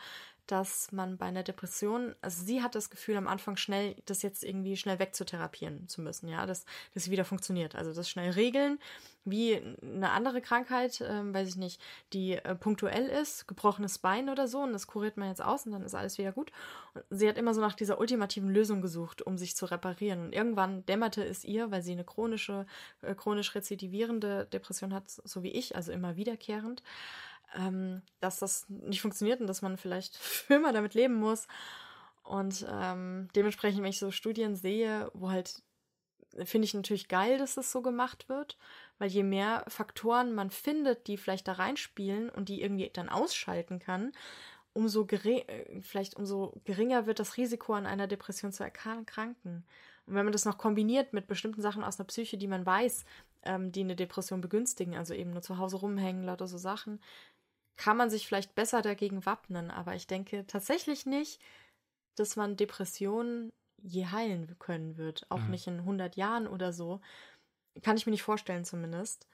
dass 0.46 0.92
man 0.92 1.16
bei 1.16 1.26
einer 1.26 1.42
Depression, 1.42 2.14
also 2.20 2.44
sie 2.44 2.62
hat 2.62 2.74
das 2.74 2.90
Gefühl 2.90 3.16
am 3.16 3.26
Anfang 3.26 3.56
schnell, 3.56 3.96
das 4.06 4.22
jetzt 4.22 4.44
irgendwie 4.44 4.76
schnell 4.76 4.98
wegzutherapieren 4.98 5.88
zu 5.88 6.02
müssen, 6.02 6.28
ja, 6.28 6.44
dass 6.44 6.64
das 6.92 7.10
wieder 7.10 7.24
funktioniert. 7.24 7.74
Also 7.74 7.92
das 7.94 8.08
schnell 8.10 8.30
regeln, 8.32 8.78
wie 9.24 9.60
eine 9.82 10.10
andere 10.10 10.42
Krankheit, 10.42 11.02
ähm, 11.06 11.32
weiß 11.32 11.48
ich 11.48 11.56
nicht, 11.56 11.80
die 12.12 12.32
äh, 12.32 12.54
punktuell 12.54 13.08
ist, 13.08 13.48
gebrochenes 13.48 13.98
Bein 13.98 14.28
oder 14.28 14.46
so, 14.46 14.60
und 14.60 14.72
das 14.72 14.86
kuriert 14.86 15.16
man 15.16 15.28
jetzt 15.28 15.42
aus 15.42 15.64
und 15.64 15.72
dann 15.72 15.82
ist 15.82 15.94
alles 15.94 16.18
wieder 16.18 16.32
gut. 16.32 16.52
Und 16.92 17.04
sie 17.10 17.28
hat 17.28 17.38
immer 17.38 17.54
so 17.54 17.62
nach 17.62 17.74
dieser 17.74 17.98
ultimativen 17.98 18.50
Lösung 18.50 18.82
gesucht, 18.82 19.22
um 19.22 19.38
sich 19.38 19.56
zu 19.56 19.64
reparieren. 19.66 20.26
Und 20.26 20.32
irgendwann 20.34 20.84
dämmerte 20.84 21.24
es 21.24 21.44
ihr, 21.44 21.70
weil 21.70 21.82
sie 21.82 21.92
eine 21.92 22.04
chronische, 22.04 22.66
äh, 23.00 23.14
chronisch 23.14 23.54
rezidivierende 23.54 24.46
Depression 24.52 24.92
hat, 24.92 25.08
so 25.08 25.42
wie 25.42 25.52
ich, 25.52 25.74
also 25.74 25.90
immer 25.90 26.16
wiederkehrend 26.16 26.82
ähm, 27.54 28.02
dass 28.20 28.38
das 28.38 28.68
nicht 28.68 29.00
funktioniert 29.00 29.40
und 29.40 29.46
dass 29.46 29.62
man 29.62 29.76
vielleicht 29.76 30.16
für 30.16 30.54
immer 30.56 30.72
damit 30.72 30.94
leben 30.94 31.14
muss. 31.14 31.46
Und 32.22 32.66
ähm, 32.70 33.28
dementsprechend, 33.36 33.82
wenn 33.82 33.90
ich 33.90 33.98
so 33.98 34.10
Studien 34.10 34.56
sehe, 34.56 35.10
wo 35.12 35.30
halt, 35.30 35.62
finde 36.44 36.64
ich 36.64 36.74
natürlich 36.74 37.08
geil, 37.08 37.38
dass 37.38 37.54
das 37.54 37.70
so 37.70 37.82
gemacht 37.82 38.28
wird, 38.28 38.56
weil 38.98 39.08
je 39.08 39.22
mehr 39.22 39.64
Faktoren 39.68 40.34
man 40.34 40.50
findet, 40.50 41.06
die 41.06 41.16
vielleicht 41.16 41.46
da 41.46 41.52
reinspielen 41.52 42.30
und 42.30 42.48
die 42.48 42.62
irgendwie 42.62 42.90
dann 42.92 43.10
ausschalten 43.10 43.78
kann, 43.78 44.12
umso 44.72 45.06
gering, 45.06 45.44
äh, 45.46 45.80
vielleicht 45.82 46.16
umso 46.16 46.60
geringer 46.64 47.06
wird 47.06 47.20
das 47.20 47.36
Risiko, 47.36 47.74
an 47.74 47.86
einer 47.86 48.06
Depression 48.06 48.52
zu 48.52 48.64
erkranken. 48.64 49.64
Und 50.06 50.14
wenn 50.14 50.24
man 50.24 50.32
das 50.32 50.44
noch 50.44 50.58
kombiniert 50.58 51.12
mit 51.12 51.26
bestimmten 51.26 51.62
Sachen 51.62 51.84
aus 51.84 51.96
der 51.96 52.04
Psyche, 52.04 52.36
die 52.36 52.48
man 52.48 52.66
weiß, 52.66 53.04
ähm, 53.44 53.72
die 53.72 53.80
eine 53.80 53.96
Depression 53.96 54.40
begünstigen, 54.40 54.96
also 54.96 55.14
eben 55.14 55.30
nur 55.30 55.42
zu 55.42 55.58
Hause 55.58 55.76
rumhängen, 55.76 56.24
lauter 56.24 56.46
so 56.46 56.58
Sachen, 56.58 57.00
kann 57.76 57.96
man 57.96 58.10
sich 58.10 58.26
vielleicht 58.26 58.54
besser 58.54 58.82
dagegen 58.82 59.26
wappnen. 59.26 59.70
Aber 59.70 59.94
ich 59.94 60.06
denke 60.06 60.46
tatsächlich 60.46 61.06
nicht, 61.06 61.40
dass 62.16 62.36
man 62.36 62.56
Depressionen 62.56 63.52
je 63.82 64.06
heilen 64.06 64.56
können 64.58 64.96
wird. 64.96 65.26
Auch 65.30 65.40
mhm. 65.40 65.50
nicht 65.50 65.66
in 65.66 65.80
100 65.80 66.16
Jahren 66.16 66.46
oder 66.46 66.72
so. 66.72 67.00
Kann 67.82 67.96
ich 67.96 68.06
mir 68.06 68.12
nicht 68.12 68.22
vorstellen 68.22 68.64
zumindest 68.64 69.26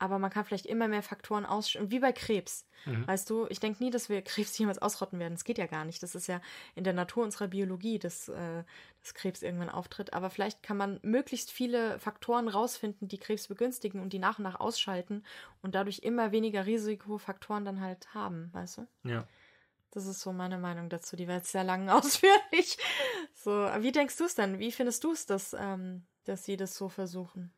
aber 0.00 0.18
man 0.18 0.30
kann 0.30 0.44
vielleicht 0.44 0.66
immer 0.66 0.88
mehr 0.88 1.02
Faktoren 1.02 1.44
ausschalten, 1.44 1.90
wie 1.90 2.00
bei 2.00 2.12
Krebs. 2.12 2.66
Mhm. 2.86 3.06
Weißt 3.06 3.28
du, 3.28 3.46
ich 3.50 3.60
denke 3.60 3.84
nie, 3.84 3.90
dass 3.90 4.08
wir 4.08 4.22
Krebs 4.22 4.56
jemals 4.56 4.78
ausrotten 4.78 5.18
werden. 5.18 5.34
Das 5.34 5.44
geht 5.44 5.58
ja 5.58 5.66
gar 5.66 5.84
nicht. 5.84 6.02
Das 6.02 6.14
ist 6.14 6.26
ja 6.26 6.40
in 6.74 6.84
der 6.84 6.94
Natur 6.94 7.22
unserer 7.22 7.48
Biologie, 7.48 7.98
dass, 7.98 8.28
äh, 8.28 8.64
dass 9.02 9.14
Krebs 9.14 9.42
irgendwann 9.42 9.68
auftritt. 9.68 10.14
Aber 10.14 10.30
vielleicht 10.30 10.62
kann 10.62 10.78
man 10.78 10.98
möglichst 11.02 11.52
viele 11.52 11.98
Faktoren 11.98 12.48
rausfinden, 12.48 13.08
die 13.08 13.18
Krebs 13.18 13.46
begünstigen 13.46 14.00
und 14.00 14.14
die 14.14 14.18
nach 14.18 14.38
und 14.38 14.44
nach 14.44 14.58
ausschalten 14.58 15.22
und 15.60 15.74
dadurch 15.74 15.98
immer 15.98 16.32
weniger 16.32 16.64
Risikofaktoren 16.64 17.66
dann 17.66 17.80
halt 17.82 18.14
haben, 18.14 18.48
weißt 18.52 18.78
du? 18.78 18.86
Ja. 19.04 19.28
Das 19.90 20.06
ist 20.06 20.20
so 20.20 20.32
meine 20.32 20.56
Meinung 20.56 20.88
dazu. 20.88 21.14
Die 21.14 21.28
war 21.28 21.36
jetzt 21.36 21.52
sehr 21.52 21.64
lang 21.64 21.88
ausführlich. 21.90 22.78
So, 23.34 23.50
wie 23.50 23.92
denkst 23.92 24.16
du 24.16 24.24
es 24.24 24.34
denn? 24.34 24.58
Wie 24.58 24.72
findest 24.72 25.04
du 25.04 25.12
es, 25.12 25.26
dass, 25.26 25.52
ähm, 25.52 26.06
dass 26.24 26.44
sie 26.44 26.56
das 26.56 26.74
so 26.74 26.88
versuchen? 26.88 27.52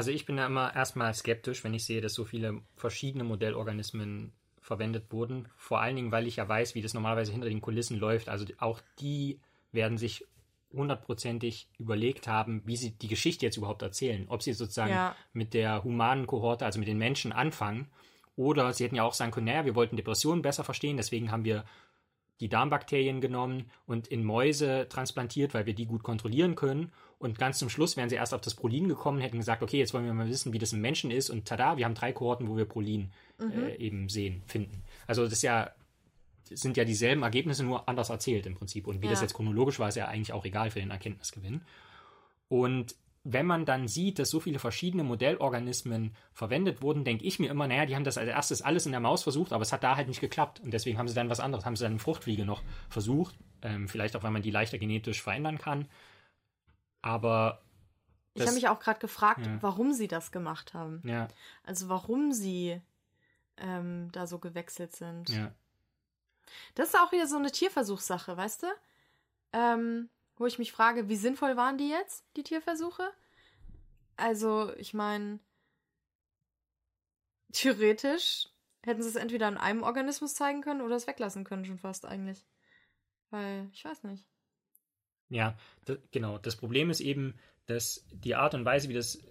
Also 0.00 0.12
ich 0.12 0.24
bin 0.24 0.38
da 0.38 0.46
immer 0.46 0.74
erstmal 0.74 1.12
skeptisch, 1.12 1.62
wenn 1.62 1.74
ich 1.74 1.84
sehe, 1.84 2.00
dass 2.00 2.14
so 2.14 2.24
viele 2.24 2.62
verschiedene 2.74 3.22
Modellorganismen 3.22 4.32
verwendet 4.58 5.12
wurden. 5.12 5.46
Vor 5.58 5.82
allen 5.82 5.94
Dingen, 5.94 6.10
weil 6.10 6.26
ich 6.26 6.36
ja 6.36 6.48
weiß, 6.48 6.74
wie 6.74 6.80
das 6.80 6.94
normalerweise 6.94 7.32
hinter 7.32 7.50
den 7.50 7.60
Kulissen 7.60 7.98
läuft. 7.98 8.30
Also 8.30 8.46
auch 8.60 8.80
die 8.98 9.40
werden 9.72 9.98
sich 9.98 10.26
hundertprozentig 10.72 11.68
überlegt 11.76 12.28
haben, 12.28 12.62
wie 12.64 12.78
sie 12.78 12.92
die 12.92 13.08
Geschichte 13.08 13.44
jetzt 13.44 13.58
überhaupt 13.58 13.82
erzählen. 13.82 14.24
Ob 14.28 14.42
sie 14.42 14.54
sozusagen 14.54 14.90
ja. 14.90 15.14
mit 15.34 15.52
der 15.52 15.84
humanen 15.84 16.26
Kohorte, 16.26 16.64
also 16.64 16.78
mit 16.78 16.88
den 16.88 16.96
Menschen 16.96 17.32
anfangen, 17.32 17.90
oder 18.36 18.72
sie 18.72 18.84
hätten 18.84 18.96
ja 18.96 19.02
auch 19.02 19.12
sagen 19.12 19.32
können, 19.32 19.48
naja, 19.48 19.66
wir 19.66 19.74
wollten 19.74 19.96
Depressionen 19.96 20.40
besser 20.40 20.64
verstehen, 20.64 20.96
deswegen 20.96 21.30
haben 21.30 21.44
wir 21.44 21.66
die 22.40 22.48
Darmbakterien 22.48 23.20
genommen 23.20 23.70
und 23.84 24.08
in 24.08 24.24
Mäuse 24.24 24.86
transplantiert, 24.88 25.52
weil 25.52 25.66
wir 25.66 25.74
die 25.74 25.84
gut 25.84 26.02
kontrollieren 26.02 26.54
können. 26.54 26.90
Und 27.20 27.38
ganz 27.38 27.58
zum 27.58 27.68
Schluss 27.68 27.98
wären 27.98 28.08
sie 28.08 28.16
erst 28.16 28.32
auf 28.32 28.40
das 28.40 28.54
Prolin 28.54 28.88
gekommen, 28.88 29.20
hätten 29.20 29.36
gesagt, 29.36 29.62
okay, 29.62 29.78
jetzt 29.78 29.92
wollen 29.92 30.06
wir 30.06 30.14
mal 30.14 30.30
wissen, 30.30 30.54
wie 30.54 30.58
das 30.58 30.72
im 30.72 30.80
Menschen 30.80 31.10
ist. 31.10 31.28
Und 31.28 31.46
tada, 31.46 31.76
wir 31.76 31.84
haben 31.84 31.94
drei 31.94 32.12
Kohorten, 32.12 32.48
wo 32.48 32.56
wir 32.56 32.64
Prolin 32.64 33.12
mhm. 33.38 33.52
äh, 33.52 33.74
eben 33.74 34.08
sehen, 34.08 34.42
finden. 34.46 34.82
Also 35.06 35.24
das 35.24 35.34
ist 35.34 35.42
ja, 35.42 35.70
sind 36.50 36.78
ja 36.78 36.84
dieselben 36.84 37.22
Ergebnisse, 37.22 37.62
nur 37.62 37.86
anders 37.90 38.08
erzählt 38.08 38.46
im 38.46 38.54
Prinzip. 38.54 38.86
Und 38.86 39.02
wie 39.02 39.04
ja. 39.04 39.10
das 39.10 39.20
jetzt 39.20 39.34
chronologisch 39.34 39.78
war, 39.78 39.88
ist 39.88 39.96
ja 39.96 40.08
eigentlich 40.08 40.32
auch 40.32 40.46
egal 40.46 40.70
für 40.70 40.80
den 40.80 40.90
Erkenntnisgewinn. 40.90 41.60
Und 42.48 42.96
wenn 43.22 43.44
man 43.44 43.66
dann 43.66 43.86
sieht, 43.86 44.18
dass 44.18 44.30
so 44.30 44.40
viele 44.40 44.58
verschiedene 44.58 45.04
Modellorganismen 45.04 46.14
verwendet 46.32 46.80
wurden, 46.80 47.04
denke 47.04 47.26
ich 47.26 47.38
mir 47.38 47.50
immer, 47.50 47.68
naja, 47.68 47.84
die 47.84 47.96
haben 47.96 48.04
das 48.04 48.16
als 48.16 48.30
erstes 48.30 48.62
alles 48.62 48.86
in 48.86 48.92
der 48.92 49.00
Maus 49.00 49.24
versucht, 49.24 49.52
aber 49.52 49.60
es 49.60 49.74
hat 49.74 49.84
da 49.84 49.96
halt 49.96 50.08
nicht 50.08 50.22
geklappt. 50.22 50.60
Und 50.60 50.72
deswegen 50.72 50.96
haben 50.96 51.06
sie 51.06 51.14
dann 51.14 51.28
was 51.28 51.38
anderes, 51.38 51.66
haben 51.66 51.76
sie 51.76 51.84
dann 51.84 51.92
eine 51.92 52.00
Fruchtfliege 52.00 52.46
noch 52.46 52.62
versucht. 52.88 53.34
Ähm, 53.60 53.88
vielleicht 53.88 54.16
auch, 54.16 54.22
weil 54.22 54.30
man 54.30 54.40
die 54.40 54.50
leichter 54.50 54.78
genetisch 54.78 55.20
verändern 55.20 55.58
kann. 55.58 55.86
Aber. 57.02 57.62
Ich 58.34 58.42
habe 58.42 58.54
mich 58.54 58.68
auch 58.68 58.78
gerade 58.78 59.00
gefragt, 59.00 59.44
ja. 59.44 59.58
warum 59.60 59.92
sie 59.92 60.06
das 60.06 60.30
gemacht 60.30 60.72
haben. 60.72 61.02
Ja. 61.04 61.28
Also 61.64 61.88
warum 61.88 62.32
sie 62.32 62.80
ähm, 63.56 64.10
da 64.12 64.26
so 64.26 64.38
gewechselt 64.38 64.94
sind. 64.94 65.28
Ja. 65.28 65.52
Das 66.74 66.88
ist 66.88 66.94
auch 66.96 67.12
wieder 67.12 67.26
so 67.26 67.36
eine 67.36 67.50
Tierversuchssache, 67.50 68.36
weißt 68.36 68.62
du? 68.64 68.66
Ähm, 69.52 70.08
wo 70.36 70.46
ich 70.46 70.58
mich 70.58 70.72
frage, 70.72 71.08
wie 71.08 71.16
sinnvoll 71.16 71.56
waren 71.56 71.76
die 71.76 71.88
jetzt, 71.88 72.24
die 72.36 72.42
Tierversuche? 72.42 73.10
Also, 74.16 74.72
ich 74.76 74.94
meine, 74.94 75.40
theoretisch 77.52 78.48
hätten 78.82 79.02
sie 79.02 79.08
es 79.08 79.16
entweder 79.16 79.48
an 79.48 79.58
einem 79.58 79.82
Organismus 79.82 80.34
zeigen 80.34 80.62
können 80.62 80.80
oder 80.80 80.96
es 80.96 81.06
weglassen 81.06 81.44
können, 81.44 81.64
schon 81.64 81.78
fast 81.78 82.06
eigentlich. 82.06 82.46
Weil, 83.30 83.68
ich 83.72 83.84
weiß 83.84 84.04
nicht. 84.04 84.29
Ja, 85.30 85.56
genau. 86.10 86.38
Das 86.38 86.56
Problem 86.56 86.90
ist 86.90 87.00
eben, 87.00 87.34
dass 87.66 88.04
die 88.12 88.34
Art 88.34 88.54
und 88.54 88.64
Weise, 88.64 88.88
wie 88.88 88.94
das 88.94 89.22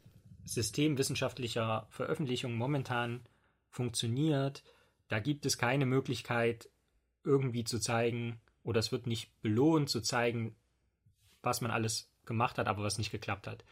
System 0.46 0.98
wissenschaftlicher 0.98 1.88
Veröffentlichungen 1.92 2.58
momentan 2.58 3.22
funktioniert, 3.70 4.64
da 5.10 5.20
gibt 5.20 5.46
es 5.46 5.58
keine 5.58 5.86
Möglichkeit, 5.86 6.70
irgendwie 7.24 7.66
zu 7.66 7.80
zeigen, 7.80 8.40
oder 8.64 8.80
es 8.80 8.92
wird 8.92 9.08
nicht 9.08 9.30
belohnt 9.42 9.90
zu 9.90 10.02
zeigen, 10.02 10.56
was 11.42 11.62
man 11.62 11.72
alles 11.72 12.12
gemacht 12.26 12.58
hat, 12.58 12.68
aber 12.68 12.84
was 12.84 12.98
nicht 12.98 13.12
geklappt 13.12 13.48
hat. 13.48 13.66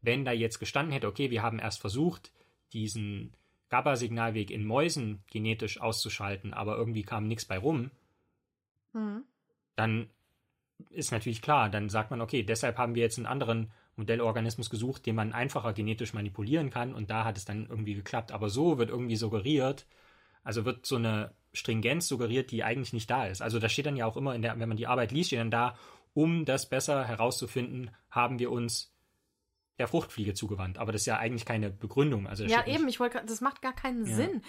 Wenn 0.00 0.24
da 0.24 0.32
jetzt 0.32 0.58
gestanden 0.58 0.92
hätte, 0.92 1.08
okay, 1.08 1.30
wir 1.30 1.42
haben 1.42 1.58
erst 1.58 1.80
versucht, 1.80 2.32
diesen 2.72 3.34
GABA-Signalweg 3.70 4.50
in 4.50 4.64
Mäusen 4.64 5.22
genetisch 5.30 5.80
auszuschalten, 5.80 6.52
aber 6.52 6.76
irgendwie 6.76 7.02
kam 7.02 7.26
nichts 7.26 7.44
bei 7.44 7.58
rum, 7.58 7.90
mhm. 8.92 9.24
dann 9.76 10.10
ist 10.90 11.12
natürlich 11.12 11.42
klar, 11.42 11.68
dann 11.70 11.88
sagt 11.88 12.10
man, 12.10 12.20
okay, 12.20 12.42
deshalb 12.42 12.78
haben 12.78 12.94
wir 12.94 13.02
jetzt 13.02 13.18
einen 13.18 13.26
anderen 13.26 13.70
Modellorganismus 13.96 14.70
gesucht, 14.70 15.06
den 15.06 15.14
man 15.14 15.32
einfacher 15.32 15.72
genetisch 15.72 16.14
manipulieren 16.14 16.70
kann 16.70 16.94
und 16.94 17.10
da 17.10 17.24
hat 17.24 17.36
es 17.36 17.44
dann 17.44 17.66
irgendwie 17.68 17.94
geklappt. 17.94 18.32
Aber 18.32 18.48
so 18.48 18.78
wird 18.78 18.90
irgendwie 18.90 19.16
suggeriert, 19.16 19.86
also 20.42 20.64
wird 20.64 20.86
so 20.86 20.96
eine 20.96 21.32
Stringenz 21.52 22.08
suggeriert, 22.08 22.50
die 22.50 22.64
eigentlich 22.64 22.92
nicht 22.92 23.10
da 23.10 23.26
ist. 23.26 23.42
Also 23.42 23.58
da 23.58 23.68
steht 23.68 23.86
dann 23.86 23.96
ja 23.96 24.06
auch 24.06 24.16
immer 24.16 24.34
in 24.34 24.42
der, 24.42 24.58
wenn 24.58 24.68
man 24.68 24.78
die 24.78 24.86
Arbeit 24.86 25.12
liest, 25.12 25.28
steht 25.28 25.40
dann 25.40 25.50
da, 25.50 25.76
um 26.14 26.44
das 26.44 26.68
besser 26.68 27.04
herauszufinden, 27.04 27.90
haben 28.10 28.38
wir 28.38 28.50
uns 28.50 28.91
der 29.78 29.88
Fruchtfliege 29.88 30.34
zugewandt. 30.34 30.78
Aber 30.78 30.92
das 30.92 31.02
ist 31.02 31.06
ja 31.06 31.18
eigentlich 31.18 31.44
keine 31.44 31.70
Begründung. 31.70 32.26
Also 32.26 32.44
ja, 32.44 32.66
eben, 32.66 32.88
ich 32.88 33.00
wollte 33.00 33.22
das 33.24 33.40
macht 33.40 33.62
gar 33.62 33.72
keinen 33.72 34.06
ja. 34.06 34.14
Sinn. 34.14 34.42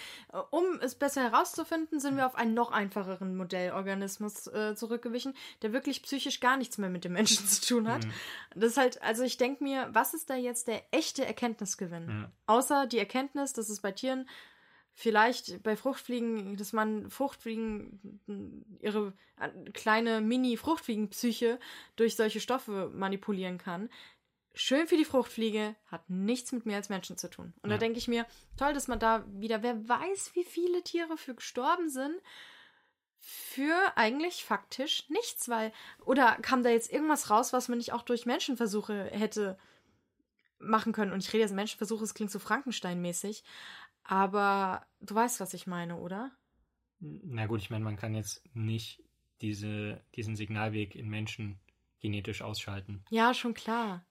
Um 0.52 0.80
es 0.82 0.96
besser 0.96 1.24
herauszufinden, 1.24 2.00
sind 2.00 2.18
wir 2.18 2.26
auf 2.26 2.36
einen 2.36 2.54
noch 2.54 2.72
einfacheren 2.72 3.36
Modellorganismus 3.36 4.48
äh, 4.48 4.76
zurückgewichen, 4.76 5.34
der 5.62 5.74
wirklich 5.74 6.04
psychisch 6.04 6.40
gar 6.40 6.58
nichts 6.58 6.78
mehr 6.78 6.90
mit 6.90 7.06
dem 7.06 7.14
Menschen 7.14 7.48
zu 7.48 7.62
tun 7.62 7.88
hat. 7.88 8.06
Mhm. 8.06 8.12
Das 8.56 8.72
ist 8.72 8.78
halt, 8.78 9.02
also 9.02 9.24
ich 9.24 9.38
denke 9.38 9.64
mir, 9.64 9.90
was 9.94 10.14
ist 10.14 10.30
da 10.30 10.36
jetzt 10.36 10.68
der 10.68 10.84
echte 10.92 11.26
Erkenntnisgewinn? 11.26 12.06
Mhm. 12.06 12.28
Außer 12.46 12.86
die 12.88 13.00
Erkenntnis, 13.00 13.54
dass 13.54 13.70
es 13.70 13.82
bei 13.82 13.92
Tieren 13.92 14.28
vielleicht 14.94 15.64
bei 15.64 15.76
Fruchtfliegen, 15.76 16.56
dass 16.58 16.74
man 16.74 17.10
Fruchtfliegen, 17.10 18.22
ihre 18.80 19.14
äh, 19.40 19.72
kleine 19.72 20.22
Mini-Fruchtfliegenpsyche 20.22 21.60
durch 21.96 22.16
solche 22.16 22.40
Stoffe 22.40 22.92
manipulieren 22.94 23.58
kann. 23.58 23.90
Schön 24.56 24.88
für 24.88 24.98
die 24.98 25.06
Fruchtfliege, 25.06 25.76
hat 25.88 26.10
nichts 26.10 26.52
mit 26.52 26.66
mir 26.66 26.76
als 26.76 26.90
Menschen 26.90 27.18
zu 27.18 27.30
tun. 27.30 27.54
Und 27.62 27.72
ja. 27.72 27.76
da 27.76 27.80
denke 27.80 27.98
ich 27.98 28.08
mir, 28.08 28.26
toll, 28.56 28.74
dass 28.74 28.88
man 28.88 29.00
da 29.00 29.26
wieder, 29.28 29.64
wer 29.64 29.88
weiß, 29.88 30.36
wie 30.36 30.44
viele 30.44 30.84
Tiere 30.84 31.18
für 31.18 31.34
gestorben 31.34 31.90
sind, 31.90 32.22
für 33.18 33.94
eigentlich 33.96 34.44
faktisch 34.44 35.10
nichts, 35.10 35.50
weil, 35.50 35.72
oder 36.06 36.36
kam 36.42 36.62
da 36.62 36.70
jetzt 36.70 36.92
irgendwas 36.92 37.30
raus, 37.30 37.54
was 37.54 37.70
man 37.70 37.78
nicht 37.78 37.94
auch 37.94 38.04
durch 38.04 38.26
Menschenversuche 38.26 39.06
hätte 39.06 39.58
machen 40.60 40.94
können? 40.94 41.14
Und 41.14 41.24
ich 41.24 41.32
rede 41.34 41.44
jetzt 41.44 41.54
Menschenversuche, 41.54 42.04
es 42.04 42.14
klingt 42.14 42.32
so 42.32 42.40
Frankenstein-mäßig, 42.40 43.44
aber 44.04 44.86
du 45.00 45.16
weißt, 45.16 45.40
was 45.40 45.54
ich 45.54 45.68
meine, 45.68 45.98
oder? 45.98 46.32
Na 47.00 47.48
gut, 47.48 47.62
ich 47.62 47.70
meine, 47.70 47.86
man 47.86 47.98
kann 47.98 48.14
jetzt 48.14 48.44
nicht 48.54 49.02
diese, 49.42 50.02
diesen 50.16 50.36
Signalweg 50.36 50.96
in 50.96 51.10
Menschen 51.10 51.60
genetisch 52.00 52.42
ausschalten. 52.42 53.04
Ja, 53.10 53.34
schon 53.34 53.54
klar. 53.54 54.06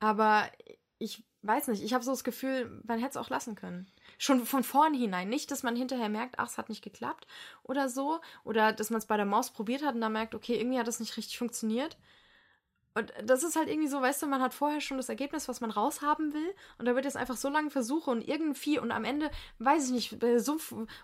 Aber 0.00 0.50
ich 0.98 1.24
weiß 1.42 1.68
nicht, 1.68 1.82
ich 1.82 1.94
habe 1.94 2.04
so 2.04 2.10
das 2.10 2.24
Gefühl, 2.24 2.82
man 2.84 2.98
hätte 2.98 3.10
es 3.10 3.16
auch 3.16 3.30
lassen 3.30 3.54
können. 3.54 3.86
Schon 4.18 4.44
von 4.44 4.64
vornherein. 4.64 5.28
Nicht, 5.28 5.50
dass 5.50 5.62
man 5.62 5.76
hinterher 5.76 6.08
merkt, 6.08 6.38
ach, 6.38 6.48
es 6.48 6.58
hat 6.58 6.68
nicht 6.68 6.82
geklappt 6.82 7.26
oder 7.62 7.88
so. 7.88 8.20
Oder 8.44 8.72
dass 8.72 8.90
man 8.90 8.98
es 8.98 9.06
bei 9.06 9.16
der 9.16 9.26
Maus 9.26 9.50
probiert 9.50 9.84
hat 9.84 9.94
und 9.94 10.00
dann 10.00 10.12
merkt, 10.12 10.34
okay, 10.34 10.56
irgendwie 10.58 10.78
hat 10.78 10.88
das 10.88 11.00
nicht 11.00 11.16
richtig 11.16 11.38
funktioniert. 11.38 11.96
Und 12.94 13.12
das 13.22 13.44
ist 13.44 13.54
halt 13.54 13.68
irgendwie 13.68 13.88
so, 13.88 14.00
weißt 14.00 14.22
du, 14.22 14.26
man 14.26 14.42
hat 14.42 14.54
vorher 14.54 14.80
schon 14.80 14.96
das 14.96 15.08
Ergebnis, 15.08 15.46
was 15.46 15.60
man 15.60 15.70
raushaben 15.70 16.34
will. 16.34 16.54
Und 16.78 16.86
da 16.86 16.96
wird 16.96 17.04
jetzt 17.04 17.16
einfach 17.16 17.36
so 17.36 17.48
lange 17.48 17.70
versuchen 17.70 18.10
und 18.10 18.28
irgendwie 18.28 18.80
und 18.80 18.90
am 18.90 19.04
Ende, 19.04 19.30
weiß 19.60 19.86
ich 19.86 19.92
nicht, 19.92 20.18
bei 20.18 20.38
so 20.38 20.58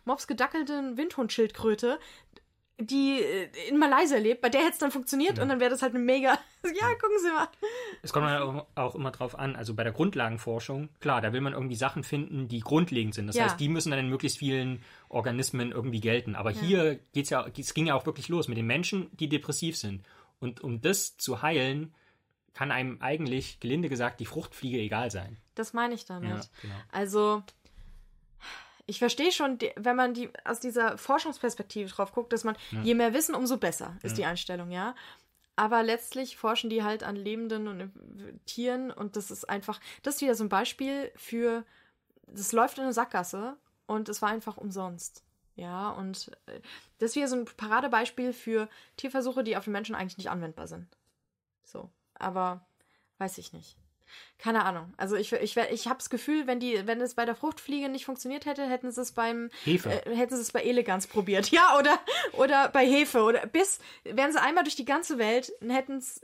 Mobs 0.05 0.27
gedackelten 0.27 0.97
Windhundschildkröte, 0.97 2.01
die 2.79 3.21
äh, 3.21 3.49
in 3.69 3.79
Malaysia 3.79 4.19
lebt, 4.19 4.41
bei 4.41 4.49
der 4.49 4.63
hätte 4.63 4.73
es 4.73 4.79
dann 4.79 4.91
funktioniert 4.91 5.37
ja. 5.37 5.43
und 5.43 5.49
dann 5.49 5.61
wäre 5.61 5.71
das 5.71 5.83
halt 5.83 5.95
eine 5.95 6.03
mega. 6.03 6.39
ja, 6.65 6.89
gucken 7.01 7.19
Sie 7.21 7.31
mal. 7.31 7.49
Es 8.03 8.13
kommt 8.13 8.27
halt 8.27 8.67
auch 8.75 8.95
immer 8.95 9.11
drauf 9.11 9.39
an, 9.39 9.55
also 9.55 9.75
bei 9.75 9.85
der 9.85 9.93
Grundlagenforschung, 9.93 10.89
klar, 11.01 11.21
da 11.21 11.33
will 11.33 11.41
man 11.41 11.53
irgendwie 11.53 11.77
Sachen 11.77 12.03
finden, 12.03 12.49
die 12.49 12.61
grundlegend 12.61 13.15
sind. 13.15 13.29
Das 13.29 13.37
ja. 13.37 13.45
heißt, 13.45 13.61
die 13.61 13.69
müssen 13.69 13.91
dann 13.91 14.01
in 14.01 14.09
möglichst 14.09 14.39
vielen 14.39 14.83
Organismen 15.09 15.71
irgendwie 15.71 16.01
gelten. 16.01 16.35
Aber 16.35 16.51
ja. 16.51 16.61
hier 16.61 16.99
geht's 17.13 17.31
ja, 17.31 17.47
es 17.57 17.75
ging 17.75 17.87
ja 17.87 17.95
auch 17.95 18.07
wirklich 18.07 18.29
los 18.29 18.49
mit 18.49 18.59
den 18.59 18.67
Menschen, 18.67 19.09
die 19.17 19.29
depressiv 19.29 19.77
sind. 19.77 20.05
Und 20.41 20.61
um 20.63 20.81
das 20.81 21.17
zu 21.17 21.43
heilen, 21.43 21.95
kann 22.55 22.71
einem 22.71 23.01
eigentlich, 23.01 23.61
gelinde 23.61 23.89
gesagt, 23.89 24.21
die 24.21 24.27
Fruchtfliege 24.27 24.79
egal 24.79 25.11
sein. 25.11 25.37
Das 25.55 25.73
meine 25.73 25.95
ich 25.95 26.05
damit. 26.05 26.31
Ja, 26.31 26.41
genau. 26.63 26.75
Also, 26.91 27.43
ich 28.87 28.99
verstehe 28.99 29.33
schon, 29.33 29.59
wenn 29.77 29.97
man 29.97 30.15
die 30.15 30.31
aus 30.45 30.61
dieser 30.61 30.99
Forschungsperspektive 30.99 31.89
drauf 31.89 32.13
guckt, 32.13 32.33
dass 32.33 32.45
man, 32.45 32.57
ja. 32.71 32.83
je 32.83 32.95
mehr 32.95 33.15
Wissen, 33.15 33.35
umso 33.35 33.57
besser 33.57 33.97
ist 34.03 34.13
ja. 34.13 34.17
die 34.17 34.25
Einstellung, 34.27 34.71
ja. 34.71 34.95
Aber 35.57 35.83
letztlich 35.83 36.37
forschen 36.37 36.69
die 36.69 36.83
halt 36.83 37.05
an 37.05 37.17
lebenden 37.17 37.69
und 37.69 37.93
Tieren 38.45 38.91
und 38.91 39.17
das 39.17 39.31
ist 39.31 39.49
einfach, 39.49 39.81
das 40.03 40.17
ist 40.17 40.21
wieder 40.21 40.35
so 40.35 40.45
ein 40.45 40.49
Beispiel 40.49 41.13
für, 41.15 41.65
das 42.27 42.53
läuft 42.53 42.79
in 42.79 42.85
eine 42.85 42.93
Sackgasse 42.93 43.57
und 43.87 44.09
es 44.09 44.21
war 44.21 44.31
einfach 44.31 44.57
umsonst. 44.57 45.23
Ja, 45.57 45.91
und 45.91 46.33
äh, 46.47 46.61
das 46.99 47.11
ist 47.11 47.17
wieder 47.17 47.29
so 47.29 47.37
ein 47.37 47.45
Paradebeispiel 47.45 48.33
für 48.33 48.69
Tierversuche, 48.97 49.45
die 49.45 49.57
auf 49.57 49.65
den 49.65 49.73
Menschen 49.73 49.95
eigentlich 49.95 50.19
nicht 50.19 50.31
anwendbar 50.31 50.67
sind. 50.67 50.89
So, 51.63 51.91
aber 52.15 52.67
weiß 53.19 53.39
ich 53.39 53.53
nicht. 53.53 53.77
Keine 54.39 54.65
Ahnung. 54.65 54.93
Also 54.97 55.17
ich, 55.17 55.33
ich, 55.33 55.57
ich 55.57 55.87
habe 55.87 55.99
das 55.99 56.11
Gefühl, 56.11 56.47
wenn 56.47 56.61
die, 56.61 56.87
wenn 56.87 57.01
es 57.01 57.15
bei 57.15 57.25
der 57.25 57.35
Fruchtfliege 57.35 57.89
nicht 57.89 58.05
funktioniert 58.05 58.47
hätte, 58.47 58.69
hätten 58.69 58.91
sie 58.91 59.01
es 59.01 59.13
beim 59.13 59.51
Hefe. 59.65 59.91
Äh, 59.91 60.15
hätten 60.17 60.37
sie 60.37 60.43
es 60.43 60.53
bei 60.53 60.63
Eleganz 60.63 61.07
probiert. 61.07 61.51
Ja, 61.55 61.79
oder, 61.79 62.01
oder 62.33 62.69
bei 62.69 62.85
Hefe. 62.85 63.23
Oder 63.23 63.47
bis, 63.47 63.79
wären 64.03 64.33
sie 64.33 64.41
einmal 64.41 64.65
durch 64.65 64.75
die 64.75 64.85
ganze 64.85 65.19
Welt, 65.19 65.53
hätten 65.61 65.99
es 65.99 66.21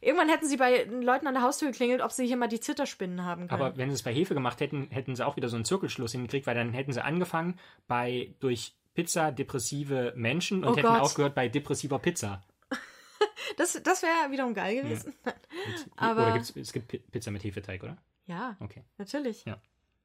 Irgendwann 0.00 0.28
hätten 0.28 0.46
sie 0.46 0.56
bei 0.56 0.84
Leuten 0.84 1.26
an 1.26 1.34
der 1.34 1.42
Haustür 1.42 1.70
geklingelt, 1.70 2.00
ob 2.00 2.12
sie 2.12 2.26
hier 2.26 2.36
mal 2.36 2.48
die 2.48 2.60
Zitterspinnen 2.60 3.24
haben 3.24 3.48
können. 3.48 3.62
Aber 3.62 3.76
wenn 3.76 3.90
sie 3.90 3.94
es 3.94 4.02
bei 4.02 4.12
Hefe 4.12 4.34
gemacht 4.34 4.60
hätten, 4.60 4.88
hätten 4.90 5.14
sie 5.14 5.26
auch 5.26 5.36
wieder 5.36 5.48
so 5.48 5.56
einen 5.56 5.64
Zirkelschluss 5.64 6.12
hingekriegt, 6.12 6.46
weil 6.46 6.54
dann 6.54 6.72
hätten 6.72 6.92
sie 6.92 7.04
angefangen 7.04 7.58
bei 7.86 8.34
durch 8.40 8.74
Pizza 8.94 9.32
depressive 9.32 10.14
Menschen 10.16 10.64
und 10.64 10.72
oh 10.72 10.76
hätten 10.76 10.88
Gott. 10.88 11.00
aufgehört 11.00 11.34
bei 11.34 11.48
depressiver 11.48 11.98
Pizza. 11.98 12.42
das 13.56 13.80
das 13.82 14.02
wäre 14.02 14.30
wiederum 14.30 14.54
geil 14.54 14.82
gewesen. 14.82 15.14
Ja. 15.26 15.32
Aber 15.96 16.22
oder 16.22 16.32
gibt's, 16.34 16.54
es 16.54 16.72
gibt 16.72 17.10
Pizza 17.10 17.30
mit 17.30 17.42
Hefeteig, 17.42 17.82
oder? 17.82 17.96
Ja. 18.26 18.56
Okay. 18.60 18.84
Natürlich. 18.98 19.44
Ja. 19.44 19.60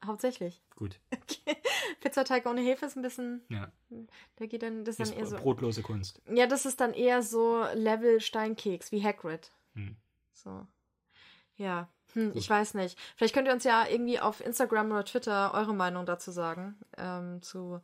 Hauptsächlich. 0.06 0.62
Gut. 0.76 1.00
Okay. 1.22 1.58
Pizzateig 2.02 2.46
ohne 2.46 2.62
Hefe 2.62 2.86
ist 2.86 2.96
ein 2.96 3.02
bisschen. 3.02 3.42
Ja. 3.50 3.72
Da 4.36 4.46
geht 4.46 4.64
dann 4.64 4.86
das 4.86 5.00
ist 5.00 5.12
dann 5.12 5.18
eher 5.18 5.26
so. 5.26 5.38
Brotlose 5.38 5.82
Kunst. 5.82 6.22
Ja, 6.32 6.46
das 6.46 6.66
ist 6.66 6.80
dann 6.80 6.94
eher 6.94 7.22
so 7.24 7.64
Level 7.74 8.22
Steinkeks 8.22 8.92
wie 8.92 9.04
Hagrid. 9.04 9.52
Hm. 9.74 9.96
So. 10.34 10.68
Ja. 11.58 11.90
Hm, 12.14 12.32
ich 12.36 12.50
weiß 12.50 12.74
nicht. 12.74 12.98
Vielleicht 13.16 13.34
könnt 13.34 13.48
ihr 13.48 13.54
uns 13.54 13.64
ja 13.64 13.88
irgendwie 13.88 14.20
auf 14.20 14.42
Instagram 14.42 14.92
oder 14.92 15.06
Twitter 15.06 15.54
eure 15.54 15.74
Meinung 15.74 16.06
dazu 16.06 16.32
sagen. 16.32 16.80
Ähm, 16.98 17.42
zu 17.42 17.82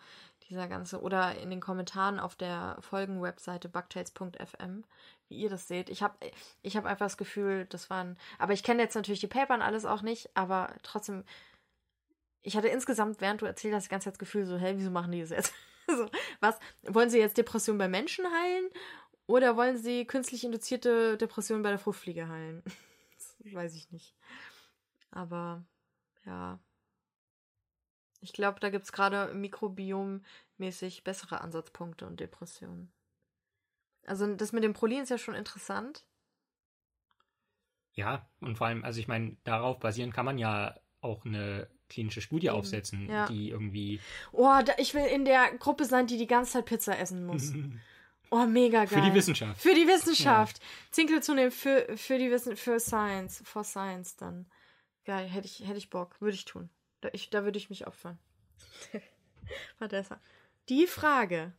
dieser 0.50 0.68
ganze. 0.68 1.02
Oder 1.02 1.38
in 1.38 1.50
den 1.50 1.62
Kommentaren 1.62 2.20
auf 2.20 2.36
der 2.36 2.78
Folgenwebseite 2.82 3.70
bugtails.fm, 3.70 4.84
wie 5.28 5.36
ihr 5.36 5.50
das 5.50 5.68
seht. 5.68 5.90
Ich 5.90 6.04
habe 6.04 6.16
ich 6.62 6.78
hab 6.78 6.86
einfach 6.86 7.06
das 7.06 7.18
Gefühl, 7.18 7.66
das 7.70 7.90
waren. 7.90 8.18
Aber 8.40 8.54
ich 8.54 8.64
kenne 8.64 8.82
jetzt 8.82 8.96
natürlich 8.96 9.20
die 9.20 9.28
Paper 9.28 9.56
und 9.56 9.62
alles 9.62 9.86
auch 9.86 10.02
nicht, 10.02 10.30
aber 10.36 10.74
trotzdem. 10.84 11.24
Ich 12.44 12.56
hatte 12.56 12.70
insgesamt, 12.70 13.20
während 13.20 13.42
du 13.42 13.46
erzählt 13.46 13.74
hast, 13.74 13.86
die 13.86 13.90
ganze 13.90 14.06
Zeit 14.06 14.14
das 14.14 14.20
Gefühl, 14.20 14.46
so, 14.46 14.58
hey, 14.58 14.78
wieso 14.78 14.90
machen 14.90 15.12
die 15.12 15.22
das 15.22 15.32
jetzt? 15.32 15.54
so, 15.88 16.10
was? 16.40 16.58
Wollen 16.84 17.10
sie 17.10 17.20
jetzt 17.20 17.38
Depressionen 17.38 17.80
bei 17.80 17.90
Menschen 17.90 18.26
heilen? 18.26 18.70
Oder 19.26 19.58
wollen 19.58 19.78
sie 19.78 20.06
künstlich 20.06 20.46
induzierte 20.46 21.18
Depressionen 21.18 21.64
bei 21.64 21.70
der 21.70 21.80
Fruchtfliege 21.80 22.30
heilen? 22.30 22.64
das 23.16 23.54
weiß 23.54 23.76
ich 23.76 23.92
nicht. 23.92 24.16
Aber 25.12 25.66
ja. 26.26 26.60
Ich 28.20 28.34
glaube, 28.34 28.60
da 28.60 28.70
gibt 28.70 28.86
es 28.86 28.92
gerade 28.92 29.34
mikrobiommäßig 29.34 31.04
bessere 31.04 31.42
Ansatzpunkte 31.42 32.06
und 32.06 32.20
Depressionen. 32.20 32.92
Also 34.06 34.34
das 34.36 34.54
mit 34.54 34.64
dem 34.64 34.74
Prolin 34.74 35.04
ist 35.04 35.10
ja 35.10 35.18
schon 35.18 35.36
interessant. 35.36 36.06
Ja, 37.94 38.30
und 38.42 38.58
vor 38.58 38.68
allem, 38.68 38.84
also 38.84 39.00
ich 39.00 39.08
meine, 39.08 39.38
darauf 39.44 39.80
basierend 39.80 40.14
kann 40.14 40.26
man 40.26 40.38
ja 40.38 40.76
auch 41.02 41.26
eine 41.26 41.68
klinische 41.90 42.22
Studie 42.22 42.48
Eben, 42.48 42.56
aufsetzen, 42.56 43.10
ja. 43.10 43.28
die 43.28 43.50
irgendwie 43.50 44.00
Oh, 44.32 44.60
da, 44.64 44.74
ich 44.78 44.94
will 44.94 45.06
in 45.06 45.26
der 45.26 45.52
Gruppe 45.58 45.86
sein, 45.86 46.08
die 46.08 46.18
die 46.18 46.28
ganze 46.28 46.54
Zeit 46.54 46.66
Pizza 46.66 46.98
essen 46.98 47.26
muss. 47.26 47.54
Oh, 48.30 48.46
mega 48.46 48.80
geil. 48.84 48.88
für 48.88 49.10
die 49.10 49.14
Wissenschaft. 49.14 49.62
Für 49.62 49.74
die 49.74 49.88
Wissenschaft. 49.88 50.60
Zinkel 50.92 51.24
zu 51.24 51.34
nehmen 51.34 51.50
für, 51.50 51.96
für 51.96 52.18
die 52.18 52.30
Wissen, 52.30 52.58
für 52.58 52.78
Science, 52.78 53.42
for 53.46 53.64
Science 53.64 54.18
dann. 54.18 54.52
Geil, 55.06 55.28
hätte 55.28 55.48
ich, 55.48 55.66
hätte 55.66 55.78
ich 55.78 55.90
Bock, 55.90 56.20
würde 56.20 56.36
ich 56.36 56.44
tun. 56.44 56.70
Da, 57.02 57.10
ich, 57.14 57.30
da 57.30 57.44
würde 57.44 57.58
ich 57.58 57.70
mich 57.70 57.88
opfern. 57.88 58.18
Vanessa. 59.80 60.20
Die 60.70 60.88
Frage. 60.88 61.54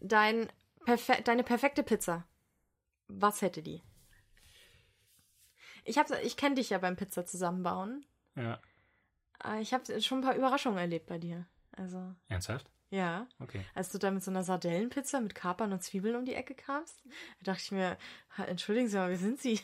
Dein 0.00 0.50
perfe 0.84 1.20
deine 1.22 1.44
perfekte 1.44 1.82
Pizza. 1.82 2.26
Was 3.08 3.42
hätte 3.42 3.62
die? 3.62 3.82
Ich, 5.84 5.98
hab- 5.98 6.10
ich 6.22 6.36
kenne 6.36 6.54
dich 6.56 6.70
ja 6.70 6.78
beim 6.78 6.96
Pizza 6.96 7.26
zusammenbauen. 7.26 8.04
Ja. 8.36 8.60
Äh, 9.44 9.60
Ich 9.60 9.74
habe 9.74 10.00
schon 10.00 10.18
ein 10.18 10.24
paar 10.24 10.36
Überraschungen 10.36 10.78
erlebt 10.78 11.06
bei 11.06 11.18
dir. 11.18 11.46
Also, 11.72 12.14
Ernsthaft? 12.28 12.70
ja. 12.90 13.26
Okay. 13.40 13.64
Als 13.74 13.90
du 13.90 13.98
da 13.98 14.10
mit 14.10 14.22
so 14.22 14.30
einer 14.30 14.44
Sardellenpizza 14.44 15.20
mit 15.20 15.34
Kapern 15.34 15.72
und 15.72 15.82
Zwiebeln 15.82 16.16
um 16.16 16.24
die 16.24 16.34
Ecke 16.34 16.54
kamst, 16.54 17.02
da 17.40 17.52
dachte 17.52 17.62
ich 17.64 17.72
mir, 17.72 17.98
"Ha, 18.38 18.44
entschuldigen 18.44 18.88
Sie 18.88 18.96
mal, 18.96 19.10
wie 19.10 19.16
sind 19.16 19.40
Sie? 19.40 19.60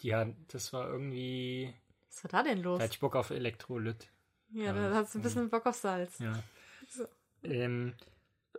Ja, 0.00 0.24
das 0.48 0.72
war 0.72 0.88
irgendwie. 0.88 1.74
Was 2.22 2.32
war 2.32 2.42
da 2.42 2.48
denn 2.48 2.62
los? 2.62 2.78
Da 2.78 2.84
hatte 2.84 2.94
ich 2.94 3.00
Bock 3.00 3.16
auf 3.16 3.30
Elektrolyt. 3.30 4.10
Ja, 4.50 4.72
da 4.72 4.94
hast 4.94 5.14
du 5.14 5.18
ein 5.18 5.22
bisschen 5.22 5.50
Bock 5.50 5.66
auf 5.66 5.76
Salz. 5.76 6.18
Ja. 6.18 6.42
So. 6.88 7.06
Ähm, 7.42 7.94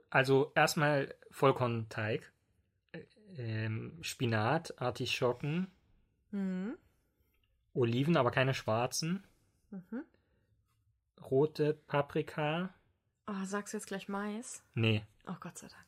also 0.10 0.52
erstmal 0.56 1.14
Vollkornteig, 1.32 2.32
äh, 2.94 3.04
ähm, 3.38 3.98
Spinat, 4.02 4.80
Artischocken, 4.82 5.68
Mhm. 6.32 6.78
Oliven, 7.74 8.18
aber 8.18 8.30
keine 8.32 8.54
schwarzen, 8.54 9.24
Mhm. 9.72 10.04
rote 11.30 11.74
Paprika. 11.74 12.74
Oh, 13.28 13.46
sagst 13.46 13.74
du 13.74 13.78
jetzt 13.78 13.88
gleich 13.88 14.08
Mais? 14.10 14.64
Nee, 14.74 15.04
Oh, 15.28 15.36
Gott 15.40 15.58
sei 15.60 15.68
Dank. 15.68 15.86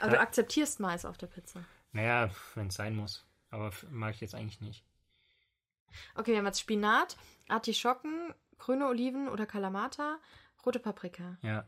Aber 0.00 0.12
Ja. 0.12 0.16
du 0.18 0.20
akzeptierst 0.22 0.80
Mais 0.80 1.04
auf 1.04 1.16
der 1.18 1.26
Pizza. 1.28 1.64
naja, 1.92 2.30
wenn 2.54 2.68
es 2.68 2.74
sein 2.74 2.96
muss. 2.96 3.24
Aber 3.50 3.72
mag 3.90 4.14
ich 4.14 4.20
jetzt 4.20 4.34
eigentlich 4.34 4.60
nicht. 4.60 4.84
Okay, 6.14 6.32
wir 6.32 6.38
haben 6.38 6.46
jetzt 6.46 6.60
Spinat, 6.60 7.16
Artischocken, 7.48 8.34
grüne 8.58 8.86
Oliven 8.86 9.28
oder 9.28 9.46
Kalamata, 9.46 10.18
rote 10.64 10.78
Paprika. 10.78 11.38
Ja. 11.42 11.66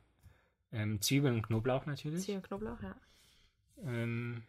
Ähm, 0.73 1.01
Zwiebeln 1.01 1.35
und 1.37 1.43
Knoblauch 1.47 1.87
natürlich. 1.87 2.25
Zwiebeln, 2.25 2.43
Knoblauch, 2.43 2.81
ja. 2.83 2.95
Ähm, 3.85 4.43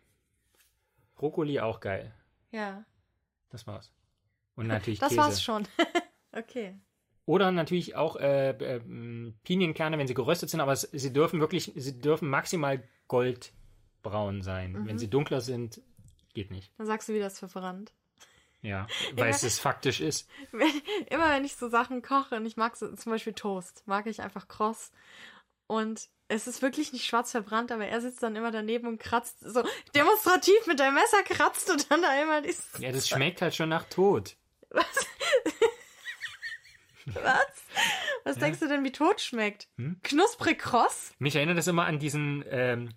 Brokkoli 1.15 1.59
auch 1.59 1.80
geil. 1.80 2.13
Ja, 2.51 2.84
Das 3.49 3.65
war's. 3.67 3.91
Und 4.55 4.67
natürlich 4.67 4.99
das 4.99 5.09
Käse. 5.09 5.22
war's 5.22 5.41
schon. 5.41 5.67
okay. 6.34 6.78
Oder 7.26 7.51
natürlich 7.51 7.95
auch 7.95 8.17
äh, 8.17 8.49
äh, 8.49 8.82
Pinienkerne, 9.43 9.97
wenn 9.97 10.07
sie 10.07 10.13
geröstet 10.13 10.49
sind, 10.49 10.59
aber 10.59 10.76
sie 10.76 11.13
dürfen 11.13 11.39
wirklich, 11.39 11.72
sie 11.76 11.99
dürfen 11.99 12.28
maximal 12.30 12.84
goldbraun 13.07 14.41
sein. 14.41 14.74
Mhm. 14.74 14.88
Wenn 14.88 14.97
sie 14.99 15.09
dunkler 15.09 15.39
sind, 15.41 15.82
geht 16.34 16.51
nicht. 16.51 16.74
Dann 16.78 16.88
sagst 16.88 17.07
du 17.07 17.13
wieder, 17.13 17.28
es 17.28 17.39
verbrannt. 17.39 17.93
Ja, 18.62 18.88
weil 19.16 19.30
es 19.30 19.43
es 19.43 19.59
faktisch 19.59 19.99
ist. 20.01 20.30
Immer 21.09 21.30
wenn 21.32 21.45
ich 21.45 21.55
so 21.55 21.70
Sachen 21.70 22.01
koche 22.01 22.36
und 22.36 22.45
ich 22.45 22.57
mag 22.57 22.76
so, 22.76 22.93
zum 22.95 23.12
Beispiel 23.12 23.34
Toast, 23.34 23.84
mag 23.86 24.07
ich 24.07 24.22
einfach 24.22 24.47
kross. 24.47 24.91
Und 25.68 26.09
es 26.28 26.47
ist 26.47 26.62
wirklich 26.62 26.93
nicht 26.93 27.05
schwarz 27.05 27.32
verbrannt, 27.32 27.72
aber 27.72 27.88
er 27.88 28.01
sitzt 28.01 28.24
dann 28.24 28.36
immer 28.36 28.51
daneben 28.51 28.88
und 28.88 28.99
kratzt 28.99 29.39
so 29.41 29.64
demonstrativ 29.95 30.68
mit 30.68 30.80
dem 30.80 30.93
Messer 30.93 31.24
kratzt 31.24 31.70
und 31.70 31.89
dann 31.91 32.01
da 32.01 32.22
immer 32.22 32.41
dieses. 32.41 32.78
Ja, 32.80 32.91
das 32.91 33.07
schmeckt 33.09 33.41
halt 33.41 33.55
schon 33.55 33.70
nach 33.70 33.86
Tod. 33.86 34.36
Was? 37.05 37.66
Was 38.24 38.38
denkst 38.38 38.59
du 38.59 38.68
denn, 38.68 38.84
wie 38.84 38.91
tot 38.91 39.20
schmeckt? 39.22 39.68
Hm? 39.78 39.99
Knusprig 40.03 40.59
kross? 40.59 41.14
Mich 41.20 41.36
erinnert 41.36 41.57
das 41.57 41.68
immer 41.68 41.86
an 41.86 41.99
diesen, 41.99 42.45
ähm, 42.49 42.89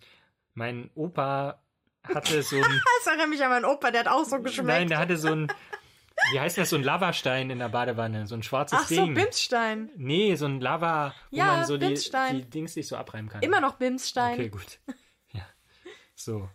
mein 0.52 0.90
Opa 0.94 1.63
hatte 2.04 2.42
so 2.42 2.56
ein, 2.56 2.62
Das 2.98 3.06
erinnert 3.06 3.28
mich 3.28 3.42
an 3.42 3.50
meinen 3.50 3.64
Opa, 3.64 3.90
der 3.90 4.00
hat 4.00 4.08
auch 4.08 4.24
so 4.24 4.40
geschmeckt. 4.40 4.66
nein, 4.66 4.88
der 4.88 4.98
hatte 4.98 5.16
so 5.16 5.28
ein, 5.28 5.52
wie 6.32 6.40
heißt 6.40 6.58
das, 6.58 6.70
so 6.70 6.76
ein 6.76 6.82
Lavastein 6.82 7.50
in 7.50 7.58
der 7.58 7.68
Badewanne, 7.68 8.26
so 8.26 8.34
ein 8.34 8.42
schwarzes 8.42 8.78
Ach 8.82 8.88
so, 8.88 8.94
Ding. 8.94 9.14
Bimsstein. 9.14 9.90
Nee, 9.96 10.34
so 10.36 10.46
ein 10.46 10.60
Lava, 10.60 11.14
wo 11.30 11.36
Ja, 11.36 11.46
man 11.56 11.64
so 11.66 11.76
die, 11.76 11.94
die 11.94 12.42
Dings 12.50 12.74
sich 12.74 12.86
so 12.88 12.96
abreiben 12.96 13.28
kann. 13.28 13.42
Immer 13.42 13.60
noch 13.60 13.74
Bimsstein. 13.76 14.34
Okay, 14.34 14.48
gut. 14.48 14.78
Ja. 15.32 15.46
So. 16.14 16.48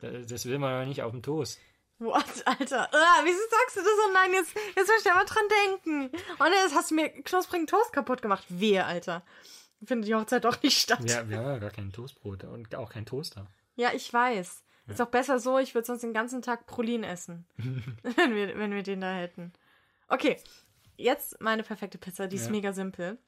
Da- 0.00 0.10
Das 0.10 0.46
will 0.46 0.58
man 0.58 0.72
aber 0.72 0.86
nicht 0.86 1.02
auf 1.02 1.12
dem 1.12 1.22
Toast. 1.22 1.60
What, 1.98 2.24
Alter? 2.44 2.88
Ah, 2.92 3.20
wieso 3.22 3.38
sagst 3.48 3.76
du 3.76 3.80
das? 3.80 3.88
Oh 4.08 4.12
nein, 4.12 4.32
jetzt, 4.32 4.56
jetzt 4.76 4.88
muss 4.88 5.06
ich 5.06 5.14
mal 5.14 5.24
dran 5.24 5.44
denken. 5.68 6.10
Oh 6.40 6.42
nein, 6.44 6.52
jetzt 6.64 6.74
hast 6.74 6.90
du 6.90 6.96
mir 6.96 7.08
knusprigen 7.10 7.68
Toast 7.68 7.92
kaputt 7.92 8.20
gemacht. 8.22 8.44
Wehe, 8.48 8.84
Alter. 8.84 9.22
Findet 9.84 10.08
die 10.08 10.14
Hochzeit 10.16 10.44
doch 10.44 10.60
nicht 10.62 10.78
statt. 10.80 10.98
Ja, 11.04 11.28
wir 11.28 11.38
haben 11.38 11.46
ja 11.46 11.58
gar 11.58 11.70
kein 11.70 11.92
Toastbrot 11.92 12.42
und 12.44 12.74
auch 12.74 12.90
kein 12.90 13.06
Toaster. 13.06 13.46
Ja, 13.76 13.90
ich 13.94 14.12
weiß. 14.12 14.64
Ist 14.88 15.00
auch 15.00 15.08
besser 15.08 15.38
so, 15.38 15.58
ich 15.58 15.74
würde 15.74 15.86
sonst 15.86 16.02
den 16.02 16.12
ganzen 16.12 16.42
Tag 16.42 16.66
Prolin 16.66 17.04
essen. 17.04 17.46
wenn, 17.56 18.34
wir, 18.34 18.58
wenn 18.58 18.72
wir 18.72 18.82
den 18.82 19.00
da 19.00 19.12
hätten. 19.14 19.52
Okay, 20.08 20.36
jetzt 20.96 21.40
meine 21.40 21.62
perfekte 21.62 21.98
Pizza, 21.98 22.26
die 22.26 22.36
ist 22.36 22.46
Ja. 22.46 22.50
mega 22.50 22.72
simpel. 22.72 23.18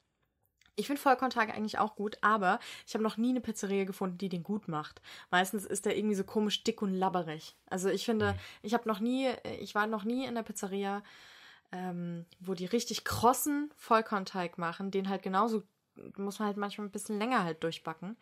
Ich 0.75 0.87
finde 0.87 1.01
Vollkornteig 1.01 1.49
eigentlich 1.55 1.79
auch 1.79 1.95
gut, 1.95 2.17
aber 2.21 2.59
ich 2.85 2.93
habe 2.93 3.03
noch 3.03 3.15
nie 3.15 3.29
eine 3.29 3.39
Pizzeria 3.39 3.85
gefunden, 3.85 4.17
die 4.17 4.27
den 4.27 4.43
gut 4.43 4.67
macht. 4.67 5.01
Meistens 5.31 5.65
ist 5.65 5.85
der 5.85 5.97
irgendwie 5.97 6.15
so 6.15 6.25
komisch 6.25 6.63
dick 6.65 6.81
und 6.81 6.93
labberig. 6.93 7.55
Also 7.67 7.87
ich 7.89 8.03
finde, 8.03 8.35
ich 8.61 8.73
habe 8.73 8.87
noch 8.87 8.99
nie, 8.99 9.29
ich 9.61 9.73
war 9.73 9.87
noch 9.87 10.03
nie 10.03 10.25
in 10.25 10.35
der 10.35 10.43
Pizzeria, 10.43 11.01
ähm, 11.71 12.25
wo 12.41 12.53
die 12.53 12.65
richtig 12.65 13.05
krossen 13.05 13.71
Vollkornteig 13.77 14.57
machen, 14.57 14.91
den 14.91 15.07
halt 15.07 15.23
genauso 15.23 15.63
muss 16.17 16.39
man 16.39 16.47
halt 16.47 16.57
manchmal 16.57 16.87
ein 16.87 16.91
bisschen 16.91 17.19
länger 17.19 17.43
halt 17.43 17.63
durchbacken 17.63 18.17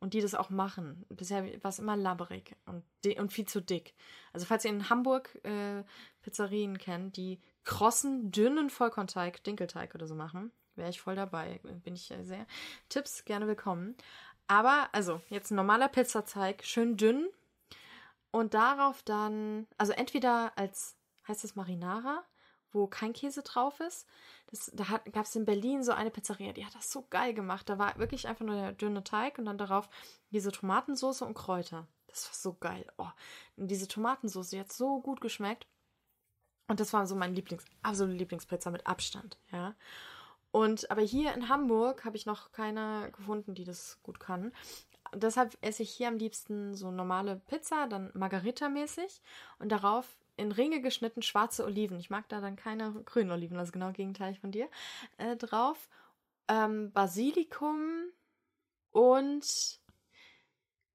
und 0.00 0.14
die 0.14 0.20
das 0.20 0.34
auch 0.34 0.50
machen. 0.50 1.04
Bisher 1.08 1.44
war 1.62 1.68
es 1.68 1.78
immer 1.78 1.96
labberig 1.96 2.56
und, 2.66 2.84
und 3.18 3.32
viel 3.32 3.46
zu 3.46 3.60
dick. 3.60 3.94
Also 4.32 4.46
falls 4.46 4.64
ihr 4.64 4.70
in 4.70 4.88
Hamburg 4.90 5.38
äh, 5.44 5.82
Pizzerien 6.22 6.78
kennt, 6.78 7.16
die 7.16 7.40
krossen, 7.64 8.30
dünnen 8.30 8.70
Vollkornteig, 8.70 9.42
Dinkelteig 9.44 9.94
oder 9.94 10.06
so 10.06 10.14
machen, 10.14 10.52
wäre 10.76 10.90
ich 10.90 11.00
voll 11.00 11.16
dabei. 11.16 11.60
Bin 11.62 11.94
ich 11.94 12.12
sehr. 12.22 12.46
Tipps 12.88 13.24
gerne 13.24 13.46
willkommen. 13.46 13.96
Aber, 14.48 14.88
also, 14.92 15.20
jetzt 15.28 15.50
ein 15.50 15.56
normaler 15.56 15.88
Pizzateig, 15.88 16.64
schön 16.64 16.96
dünn. 16.96 17.28
Und 18.30 18.54
darauf 18.54 19.02
dann, 19.02 19.66
also 19.78 19.92
entweder 19.92 20.52
als, 20.56 20.96
heißt 21.26 21.42
das 21.42 21.56
Marinara, 21.56 22.24
wo 22.72 22.86
kein 22.86 23.12
Käse 23.12 23.42
drauf 23.42 23.80
ist. 23.80 24.06
Das, 24.50 24.70
da 24.74 24.84
gab 25.12 25.26
es 25.26 25.34
in 25.34 25.44
Berlin 25.44 25.82
so 25.82 25.92
eine 25.92 26.10
Pizzeria, 26.10 26.52
die 26.52 26.64
hat 26.64 26.74
das 26.74 26.90
so 26.90 27.06
geil 27.10 27.34
gemacht. 27.34 27.68
Da 27.68 27.78
war 27.78 27.98
wirklich 27.98 28.28
einfach 28.28 28.44
nur 28.44 28.56
der 28.56 28.72
dünne 28.72 29.04
Teig 29.04 29.38
und 29.38 29.46
dann 29.46 29.58
darauf 29.58 29.88
diese 30.30 30.52
Tomatensauce 30.52 31.22
und 31.22 31.34
Kräuter. 31.34 31.86
Das 32.06 32.26
war 32.26 32.34
so 32.34 32.54
geil. 32.58 32.86
Oh, 32.98 33.08
und 33.56 33.68
diese 33.68 33.88
Tomatensauce, 33.88 34.50
die 34.50 34.60
hat 34.60 34.72
so 34.72 35.00
gut 35.00 35.20
geschmeckt. 35.20 35.66
Und 36.68 36.80
das 36.80 36.92
war 36.92 37.06
so 37.06 37.14
mein 37.14 37.34
Lieblings, 37.34 37.64
absolute 37.82 38.18
Lieblingspizza 38.18 38.70
mit 38.70 38.86
Abstand, 38.86 39.38
ja. 39.52 39.74
Und 40.50 40.90
aber 40.90 41.02
hier 41.02 41.34
in 41.34 41.48
Hamburg 41.48 42.04
habe 42.04 42.16
ich 42.16 42.24
noch 42.24 42.50
keine 42.50 43.10
gefunden, 43.12 43.54
die 43.54 43.64
das 43.64 44.00
gut 44.02 44.18
kann. 44.18 44.52
Deshalb 45.14 45.56
esse 45.60 45.82
ich 45.82 45.90
hier 45.90 46.08
am 46.08 46.16
liebsten 46.16 46.74
so 46.74 46.90
normale 46.90 47.36
Pizza, 47.46 47.86
dann 47.86 48.10
Margarita-mäßig 48.14 49.20
und 49.58 49.70
darauf 49.70 50.16
in 50.36 50.52
Ringe 50.52 50.80
geschnitten 50.80 51.22
schwarze 51.22 51.64
Oliven. 51.64 51.98
Ich 51.98 52.10
mag 52.10 52.28
da 52.28 52.40
dann 52.40 52.56
keine 52.56 52.92
grünen 53.04 53.30
Oliven, 53.30 53.58
also 53.58 53.72
genau 53.72 53.92
gegenteilig 53.92 54.40
von 54.40 54.52
dir. 54.52 54.68
Äh, 55.18 55.36
drauf 55.36 55.88
ähm, 56.48 56.92
Basilikum 56.92 58.10
und 58.90 59.80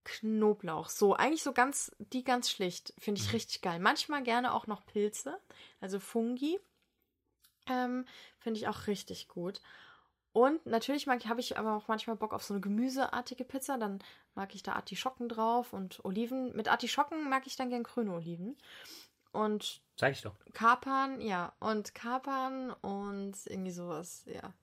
Knoblauch. 0.03 0.89
So, 0.89 1.13
eigentlich 1.13 1.43
so 1.43 1.53
ganz, 1.53 1.95
die 1.99 2.23
ganz 2.23 2.49
schlicht. 2.49 2.93
Finde 2.97 3.21
ich 3.21 3.33
richtig 3.33 3.61
geil. 3.61 3.79
Manchmal 3.79 4.23
gerne 4.23 4.53
auch 4.53 4.67
noch 4.67 4.85
Pilze, 4.85 5.39
also 5.79 5.99
Fungi. 5.99 6.59
Ähm, 7.67 8.05
Finde 8.39 8.59
ich 8.59 8.67
auch 8.67 8.87
richtig 8.87 9.27
gut. 9.27 9.61
Und 10.33 10.65
natürlich 10.65 11.07
habe 11.07 11.41
ich 11.41 11.57
aber 11.57 11.75
auch 11.75 11.87
manchmal 11.89 12.15
Bock 12.15 12.33
auf 12.33 12.43
so 12.43 12.53
eine 12.53 12.61
gemüseartige 12.61 13.43
Pizza. 13.43 13.77
Dann 13.77 13.99
mag 14.33 14.55
ich 14.55 14.63
da 14.63 14.73
Artischocken 14.73 15.27
drauf 15.27 15.73
und 15.73 16.03
Oliven. 16.05 16.55
Mit 16.55 16.69
Artischocken 16.69 17.29
mag 17.29 17.45
ich 17.45 17.57
dann 17.57 17.69
gern 17.69 17.83
grüne 17.83 18.13
Oliven. 18.13 18.57
Und 19.31 19.81
Sag 19.95 20.13
ich 20.13 20.21
doch. 20.21 20.35
Kapern, 20.53 21.21
ja. 21.21 21.53
Und 21.59 21.93
Kapern 21.93 22.71
und 22.71 23.35
irgendwie 23.45 23.71
sowas, 23.71 24.23
ja. 24.25 24.53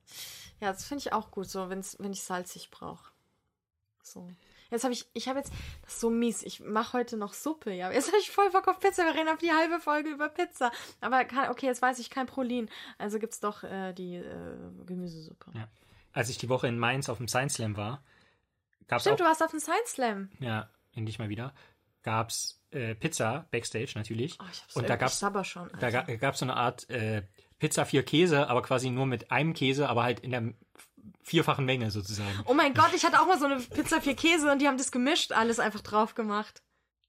Ja, 0.60 0.72
das 0.72 0.84
finde 0.84 1.02
ich 1.02 1.12
auch 1.12 1.30
gut, 1.30 1.48
so 1.48 1.70
wenn's, 1.70 1.96
wenn 2.00 2.12
ich 2.12 2.22
salzig 2.22 2.70
brauche. 2.70 3.12
So. 4.02 4.28
Jetzt 4.70 4.84
habe 4.84 4.92
ich, 4.92 5.08
ich 5.14 5.28
habe 5.28 5.38
jetzt, 5.38 5.52
das 5.82 5.94
ist 5.94 6.00
so 6.00 6.10
mies, 6.10 6.42
ich 6.42 6.60
mache 6.60 6.92
heute 6.98 7.16
noch 7.16 7.32
Suppe, 7.32 7.72
ja. 7.72 7.90
Jetzt 7.90 8.08
habe 8.08 8.18
ich 8.18 8.30
voll 8.30 8.50
Bock 8.50 8.68
auf 8.68 8.80
Pizza, 8.80 9.04
wir 9.04 9.14
reden 9.14 9.28
auf 9.28 9.38
die 9.38 9.52
halbe 9.52 9.80
Folge 9.80 10.10
über 10.10 10.28
Pizza. 10.28 10.70
Aber 11.00 11.24
kann, 11.24 11.50
okay, 11.50 11.66
jetzt 11.66 11.80
weiß 11.80 11.98
ich 12.00 12.10
kein 12.10 12.26
Prolin. 12.26 12.68
Also 12.98 13.18
gibt's 13.18 13.40
doch 13.40 13.62
äh, 13.62 13.92
die 13.94 14.16
äh, 14.16 14.56
Gemüsesuppe. 14.84 15.52
Ja. 15.54 15.68
Als 16.12 16.28
ich 16.28 16.38
die 16.38 16.48
Woche 16.48 16.68
in 16.68 16.78
Mainz 16.78 17.08
auf 17.08 17.18
dem 17.18 17.28
Science 17.28 17.54
Slam 17.54 17.76
war, 17.76 18.02
gab's 18.88 19.04
Stimmt, 19.04 19.14
auch, 19.14 19.18
du 19.18 19.24
warst 19.24 19.42
auf 19.42 19.50
dem 19.50 19.60
Science 19.60 19.92
Slam. 19.92 20.30
ja, 20.40 20.68
endlich 20.92 21.18
mal 21.18 21.28
wieder, 21.28 21.54
gab's 22.02 22.60
äh, 22.70 22.94
Pizza 22.94 23.46
Backstage 23.50 23.92
natürlich. 23.94 24.38
Oh, 24.40 24.44
ich 24.50 24.62
hab's 24.62 24.76
Und 24.76 24.88
da 24.88 24.94
ich 24.94 25.00
gab's 25.00 25.48
schon. 25.48 25.70
Da 25.80 25.90
ga, 25.90 26.02
gab's 26.16 26.40
so 26.40 26.44
eine 26.44 26.56
Art 26.56 26.88
äh, 26.90 27.22
Pizza 27.58 27.84
vier 27.84 28.02
Käse, 28.02 28.48
aber 28.48 28.62
quasi 28.62 28.90
nur 28.90 29.06
mit 29.06 29.30
einem 29.30 29.54
Käse, 29.54 29.88
aber 29.88 30.04
halt 30.04 30.20
in 30.20 30.30
der 30.30 30.54
vierfachen 31.22 31.64
Menge 31.64 31.90
sozusagen. 31.90 32.40
Oh 32.46 32.54
mein 32.54 32.74
Gott, 32.74 32.92
ich 32.94 33.04
hatte 33.04 33.20
auch 33.20 33.26
mal 33.26 33.38
so 33.38 33.46
eine 33.46 33.56
Pizza 33.56 34.00
vier 34.00 34.14
Käse 34.14 34.50
und 34.50 34.60
die 34.60 34.68
haben 34.68 34.78
das 34.78 34.92
gemischt, 34.92 35.32
alles 35.32 35.58
einfach 35.58 35.80
drauf 35.80 36.14
gemacht. 36.14 36.62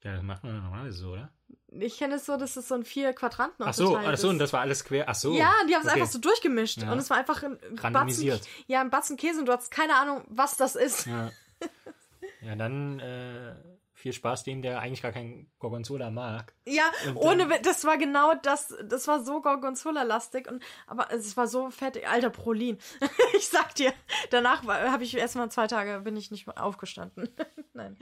Ja, 0.03 0.13
das 0.13 0.23
macht 0.23 0.43
man 0.43 0.61
normalerweise 0.61 0.97
so, 0.97 1.11
oder? 1.11 1.31
Ich 1.71 1.97
kenne 1.97 2.15
es 2.15 2.25
so, 2.25 2.35
dass 2.37 2.55
es 2.55 2.67
so 2.67 2.75
in 2.75 2.83
vier 2.83 3.13
Quadranten 3.13 3.63
Ach 3.63 3.73
so, 3.73 3.95
ach 3.95 4.17
so, 4.17 4.29
und 4.29 4.39
das 4.39 4.53
war 4.53 4.61
alles 4.61 4.83
quer. 4.83 5.07
Ach 5.07 5.13
so. 5.13 5.37
Ja, 5.37 5.53
die 5.67 5.75
haben 5.75 5.81
es 5.81 5.87
okay. 5.87 6.01
einfach 6.01 6.11
so 6.11 6.19
durchgemischt. 6.19 6.81
Ja. 6.81 6.91
Und 6.91 6.97
es 6.97 7.09
war 7.11 7.17
einfach 7.17 7.43
ein 7.43 7.57
Batzen, 7.59 7.77
Randomisiert. 7.77 8.41
ja, 8.65 8.81
ein 8.81 8.89
Batzen 8.89 9.17
Käse 9.17 9.39
und 9.39 9.45
du 9.45 9.51
hast 9.51 9.69
keine 9.69 9.95
Ahnung, 9.95 10.23
was 10.29 10.57
das 10.57 10.75
ist. 10.75 11.05
Ja, 11.05 11.29
ja 12.41 12.55
dann 12.55 12.99
äh, 12.99 13.53
viel 13.99 14.13
Spaß 14.13 14.43
dem, 14.45 14.61
der 14.61 14.79
eigentlich 14.79 15.01
gar 15.01 15.11
kein 15.11 15.51
Gorgonzola 15.59 16.09
mag. 16.09 16.53
Ja, 16.65 16.83
Und 17.07 17.17
ohne, 17.17 17.47
dann- 17.47 17.61
das 17.63 17.83
war 17.83 17.97
genau 17.97 18.33
das, 18.33 18.73
das 18.85 19.07
war 19.09 19.21
so 19.23 19.41
Gorgonzola-lastig 19.41 20.47
und, 20.49 20.63
aber 20.87 21.11
es 21.11 21.35
war 21.35 21.47
so 21.47 21.69
fett, 21.69 22.01
alter 22.07 22.29
Prolin. 22.29 22.77
ich 23.35 23.49
sag 23.49 23.75
dir, 23.75 23.93
danach 24.29 24.65
habe 24.65 25.03
ich 25.03 25.15
erstmal 25.17 25.51
zwei 25.51 25.67
Tage, 25.67 25.99
bin 25.99 26.15
ich 26.15 26.31
nicht 26.31 26.47
mehr 26.47 26.63
aufgestanden. 26.63 27.27
Nein. 27.73 27.97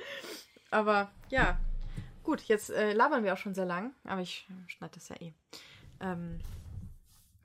Aber, 0.70 1.12
ja. 1.30 1.60
Gut, 2.24 2.42
jetzt 2.42 2.70
äh, 2.70 2.94
labern 2.94 3.24
wir 3.24 3.34
auch 3.34 3.38
schon 3.38 3.56
sehr 3.56 3.66
lang, 3.66 3.94
aber 4.04 4.22
ich 4.22 4.48
schneide 4.68 4.96
das 4.96 5.10
ja 5.10 5.16
eh. 5.20 5.34
Ähm, 6.00 6.40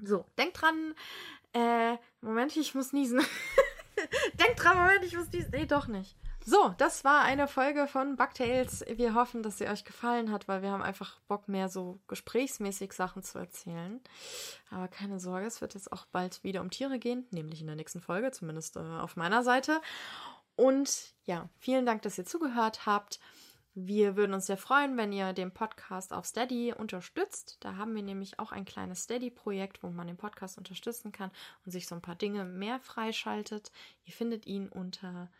so, 0.02 0.26
denk 0.36 0.52
dran, 0.54 0.94
äh, 1.54 1.96
Moment, 2.20 2.54
ich 2.56 2.74
muss 2.74 2.92
niesen. 2.92 3.22
denk 4.40 4.56
dran, 4.56 4.76
Moment, 4.76 5.04
ich 5.04 5.16
muss 5.16 5.30
niesen. 5.32 5.52
Nee, 5.52 5.64
doch 5.66 5.86
nicht. 5.86 6.16
So, 6.44 6.74
das 6.76 7.04
war 7.04 7.22
eine 7.22 7.46
Folge 7.46 7.86
von 7.86 8.16
Bugtails. 8.16 8.84
Wir 8.88 9.14
hoffen, 9.14 9.44
dass 9.44 9.58
sie 9.58 9.68
euch 9.68 9.84
gefallen 9.84 10.32
hat, 10.32 10.48
weil 10.48 10.60
wir 10.60 10.70
haben 10.72 10.82
einfach 10.82 11.20
Bock, 11.28 11.46
mehr 11.46 11.68
so 11.68 12.00
gesprächsmäßig 12.08 12.92
Sachen 12.92 13.22
zu 13.22 13.38
erzählen. 13.38 14.00
Aber 14.70 14.88
keine 14.88 15.20
Sorge, 15.20 15.46
es 15.46 15.60
wird 15.60 15.74
jetzt 15.74 15.92
auch 15.92 16.04
bald 16.06 16.42
wieder 16.42 16.60
um 16.60 16.70
Tiere 16.70 16.98
gehen, 16.98 17.26
nämlich 17.30 17.60
in 17.60 17.68
der 17.68 17.76
nächsten 17.76 18.00
Folge, 18.00 18.32
zumindest 18.32 18.76
äh, 18.76 18.80
auf 18.80 19.14
meiner 19.14 19.44
Seite. 19.44 19.80
Und 20.56 21.14
ja, 21.26 21.48
vielen 21.58 21.86
Dank, 21.86 22.02
dass 22.02 22.18
ihr 22.18 22.24
zugehört 22.24 22.86
habt. 22.86 23.20
Wir 23.74 24.16
würden 24.16 24.34
uns 24.34 24.46
sehr 24.46 24.58
freuen, 24.58 24.96
wenn 24.96 25.12
ihr 25.12 25.32
den 25.32 25.52
Podcast 25.52 26.12
auf 26.12 26.26
Steady 26.26 26.74
unterstützt. 26.74 27.56
Da 27.60 27.76
haben 27.76 27.94
wir 27.94 28.02
nämlich 28.02 28.38
auch 28.38 28.52
ein 28.52 28.64
kleines 28.64 29.04
Steady-Projekt, 29.04 29.82
wo 29.82 29.88
man 29.88 30.08
den 30.08 30.18
Podcast 30.18 30.58
unterstützen 30.58 31.12
kann 31.12 31.30
und 31.64 31.72
sich 31.72 31.86
so 31.86 31.94
ein 31.94 32.02
paar 32.02 32.16
Dinge 32.16 32.44
mehr 32.44 32.80
freischaltet. 32.80 33.70
Ihr 34.04 34.12
findet 34.12 34.46
ihn 34.46 34.68
unter, 34.68 35.30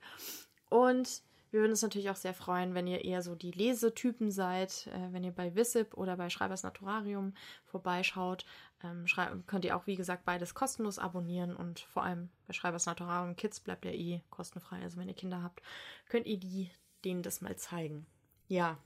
Und 0.70 1.24
wir 1.50 1.62
würden 1.62 1.72
uns 1.72 1.82
natürlich 1.82 2.10
auch 2.10 2.18
sehr 2.18 2.34
freuen, 2.34 2.74
wenn 2.74 2.88
ihr 2.88 3.06
eher 3.06 3.22
so 3.22 3.34
die 3.34 3.52
Lesetypen 3.52 4.32
seid, 4.32 4.88
äh, 4.88 5.14
wenn 5.14 5.24
ihr 5.24 5.32
bei 5.32 5.56
Visip 5.56 5.96
oder 5.96 6.18
bei 6.18 6.30
Schreibers 6.30 6.64
Naturarium 6.64 7.34
vorbeischaut. 7.66 8.46
Ähm, 8.84 9.06
könnt 9.48 9.64
ihr 9.64 9.78
auch, 9.78 9.88
wie 9.88 9.96
gesagt, 9.96 10.26
beides 10.26 10.54
kostenlos 10.54 11.00
abonnieren 11.00 11.56
und 11.56 11.80
vor 11.80 12.04
allem 12.04 12.30
bei 12.46 12.54
Schreibers 12.54 12.86
Naturarium 12.86 13.36
Kids 13.36 13.62
bleibt 13.62 13.86
ja 13.86 13.92
eh 13.92 14.22
kostenfrei. 14.30 14.82
Also 14.82 14.98
wenn 14.98 15.08
ihr 15.08 15.16
Kinder 15.16 15.42
habt, 15.42 15.62
könnt 16.10 16.28
ihr 16.28 16.38
die, 16.38 16.70
denen 17.06 17.24
das 17.24 17.42
mal 17.42 17.56
zeigen. 17.56 18.06
Ja. 18.48 18.78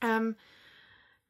Ähm, 0.00 0.36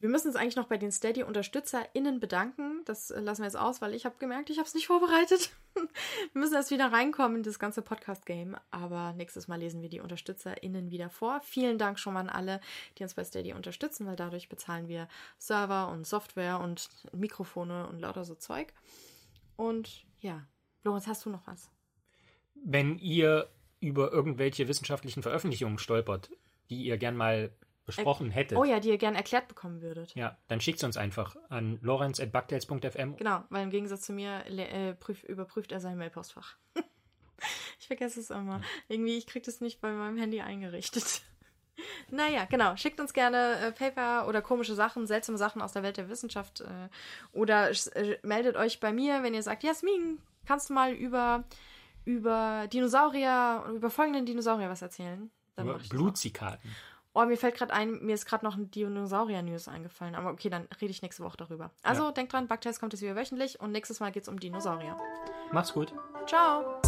wir 0.03 0.09
müssen 0.09 0.26
uns 0.26 0.36
eigentlich 0.36 0.57
noch 0.57 0.66
bei 0.66 0.78
den 0.78 0.90
Steady-UnterstützerInnen 0.90 2.18
bedanken. 2.18 2.80
Das 2.86 3.12
äh, 3.12 3.20
lassen 3.20 3.42
wir 3.42 3.46
jetzt 3.46 3.57
aus, 3.57 3.80
weil 3.80 3.94
ich 3.94 4.05
habe 4.05 4.16
gemerkt, 4.18 4.50
ich 4.50 4.59
habe 4.59 4.66
es 4.66 4.74
nicht 4.74 4.88
vorbereitet. 4.88 5.53
wir 5.74 6.40
müssen 6.40 6.55
erst 6.55 6.72
wieder 6.72 6.90
reinkommen 6.90 7.36
in 7.36 7.42
das 7.44 7.61
ganze 7.61 7.82
Podcast-Game. 7.82 8.57
Aber 8.72 9.12
nächstes 9.12 9.46
Mal 9.46 9.61
lesen 9.61 9.80
wir 9.80 9.88
die 9.88 10.00
UnterstützerInnen 10.00 10.90
wieder 10.90 11.09
vor. 11.09 11.40
Vielen 11.44 11.78
Dank 11.78 12.00
schon 12.00 12.14
mal 12.14 12.20
an 12.20 12.30
alle, 12.30 12.61
die 12.98 13.05
uns 13.05 13.14
bei 13.14 13.22
Steady 13.22 13.53
unterstützen, 13.53 14.05
weil 14.09 14.16
dadurch 14.16 14.48
bezahlen 14.48 14.88
wir 14.88 15.07
Server 15.38 15.88
und 15.88 16.05
Software 16.05 16.59
und 16.59 16.88
Mikrofone 17.12 17.86
und 17.86 18.00
lauter 18.00 18.24
so 18.24 18.34
Zeug. 18.34 18.74
Und 19.55 20.05
ja, 20.18 20.44
Lorenz, 20.82 21.07
hast 21.07 21.24
du 21.26 21.30
noch 21.30 21.46
was? 21.46 21.70
Wenn 22.57 22.98
ihr 22.98 23.48
über 23.78 24.11
irgendwelche 24.11 24.66
wissenschaftlichen 24.66 25.22
Veröffentlichungen 25.22 25.78
stolpert, 25.78 26.30
die 26.70 26.82
ihr 26.82 26.98
gern 26.98 27.16
mal 27.16 27.53
besprochen 27.85 28.30
hättet, 28.30 28.59
Oh 28.59 28.64
ja, 28.64 28.80
die 28.80 28.89
ihr 28.91 28.99
gern 28.99 29.14
erklärt 29.14 29.49
bekommen 29.49 29.83
würdet. 29.83 30.14
ja, 30.14 30.37
dann 30.49 30.61
schickt 30.61 30.78
es 30.78 30.85
uns 30.85 30.97
einfach 30.97 31.37
an 31.49 31.78
lorenz.bugtails.fm. 31.83 33.16
Genau, 33.16 33.45
weil 33.51 33.64
im 33.64 33.70
Gegensatz 33.70 34.03
zu 34.03 34.12
mir 34.12 34.45
äh, 34.47 34.95
prüf, 34.95 35.22
überprüft 35.24 35.72
er 35.72 35.80
sein 35.80 35.99
Mailpostfach. 35.99 36.57
ich 37.80 37.87
vergesse 37.87 38.20
es 38.20 38.30
immer. 38.30 38.61
Irgendwie, 38.89 39.16
ich 39.18 39.26
kriege 39.26 39.45
das 39.45 39.61
nicht 39.61 39.80
bei 39.80 39.91
meinem 39.91 40.16
Handy 40.16 40.41
eingerichtet. 40.41 41.22
naja, 42.11 42.45
genau. 42.45 42.76
Schickt 42.76 43.01
uns 43.01 43.12
gerne 43.12 43.57
äh, 43.59 43.72
Paper 43.72 44.28
oder 44.28 44.43
komische 44.43 44.74
Sachen, 44.74 45.07
seltsame 45.07 45.39
Sachen 45.39 45.61
aus 45.62 45.72
der 45.72 45.83
Welt 45.83 45.97
der 45.97 46.09
Wissenschaft. 46.09 46.61
Äh, 46.61 46.89
oder 47.33 47.70
äh, 47.70 48.18
meldet 48.22 48.57
euch 48.57 48.80
bei 48.80 48.93
mir, 48.93 49.22
wenn 49.22 49.35
ihr 49.35 49.43
sagt, 49.43 49.64
Jasmin, 49.64 50.18
kannst 50.47 50.70
du 50.70 50.74
mal 50.74 50.93
über, 50.93 51.45
über 52.05 52.68
Dinosaurier, 52.72 53.64
über 53.74 53.91
folgenden 53.91 54.26
Dinosaurier 54.26 54.70
was 54.70 54.83
erzählen? 54.83 55.30
Dann 55.57 55.66
Über 55.66 55.78
das 55.78 55.91
auch. 55.91 56.59
Oh, 57.15 57.25
mir 57.27 57.37
fällt 57.37 57.57
gerade 57.57 57.73
ein, 57.75 58.03
mir 58.05 58.15
ist 58.15 58.25
gerade 58.27 58.45
noch 58.45 58.57
ein 58.57 58.71
Dinosaurier-News 58.71 59.69
eingefallen. 59.69 60.15
Aber 60.15 60.31
okay, 60.31 60.49
dann 60.49 60.67
rede 60.81 60.91
ich 60.91 61.03
nächste 61.03 61.23
Woche 61.23 61.37
darüber. 61.37 61.71
Also 61.83 62.05
Ja. 62.05 62.13
denkt 62.13 62.33
dran, 62.33 62.49
Bugtails 62.49 62.81
kommt 62.81 62.95
es 62.95 63.03
wieder 63.03 63.17
wöchentlich 63.17 63.61
und 63.61 63.71
nächstes 63.73 64.01
Mal 64.01 64.13
geht 64.13 64.23
es 64.23 64.29
um 64.29 64.41
Dinosaurier. 64.41 64.97
Macht's 65.53 65.73
gut. 65.75 65.93
Ciao! 66.27 66.81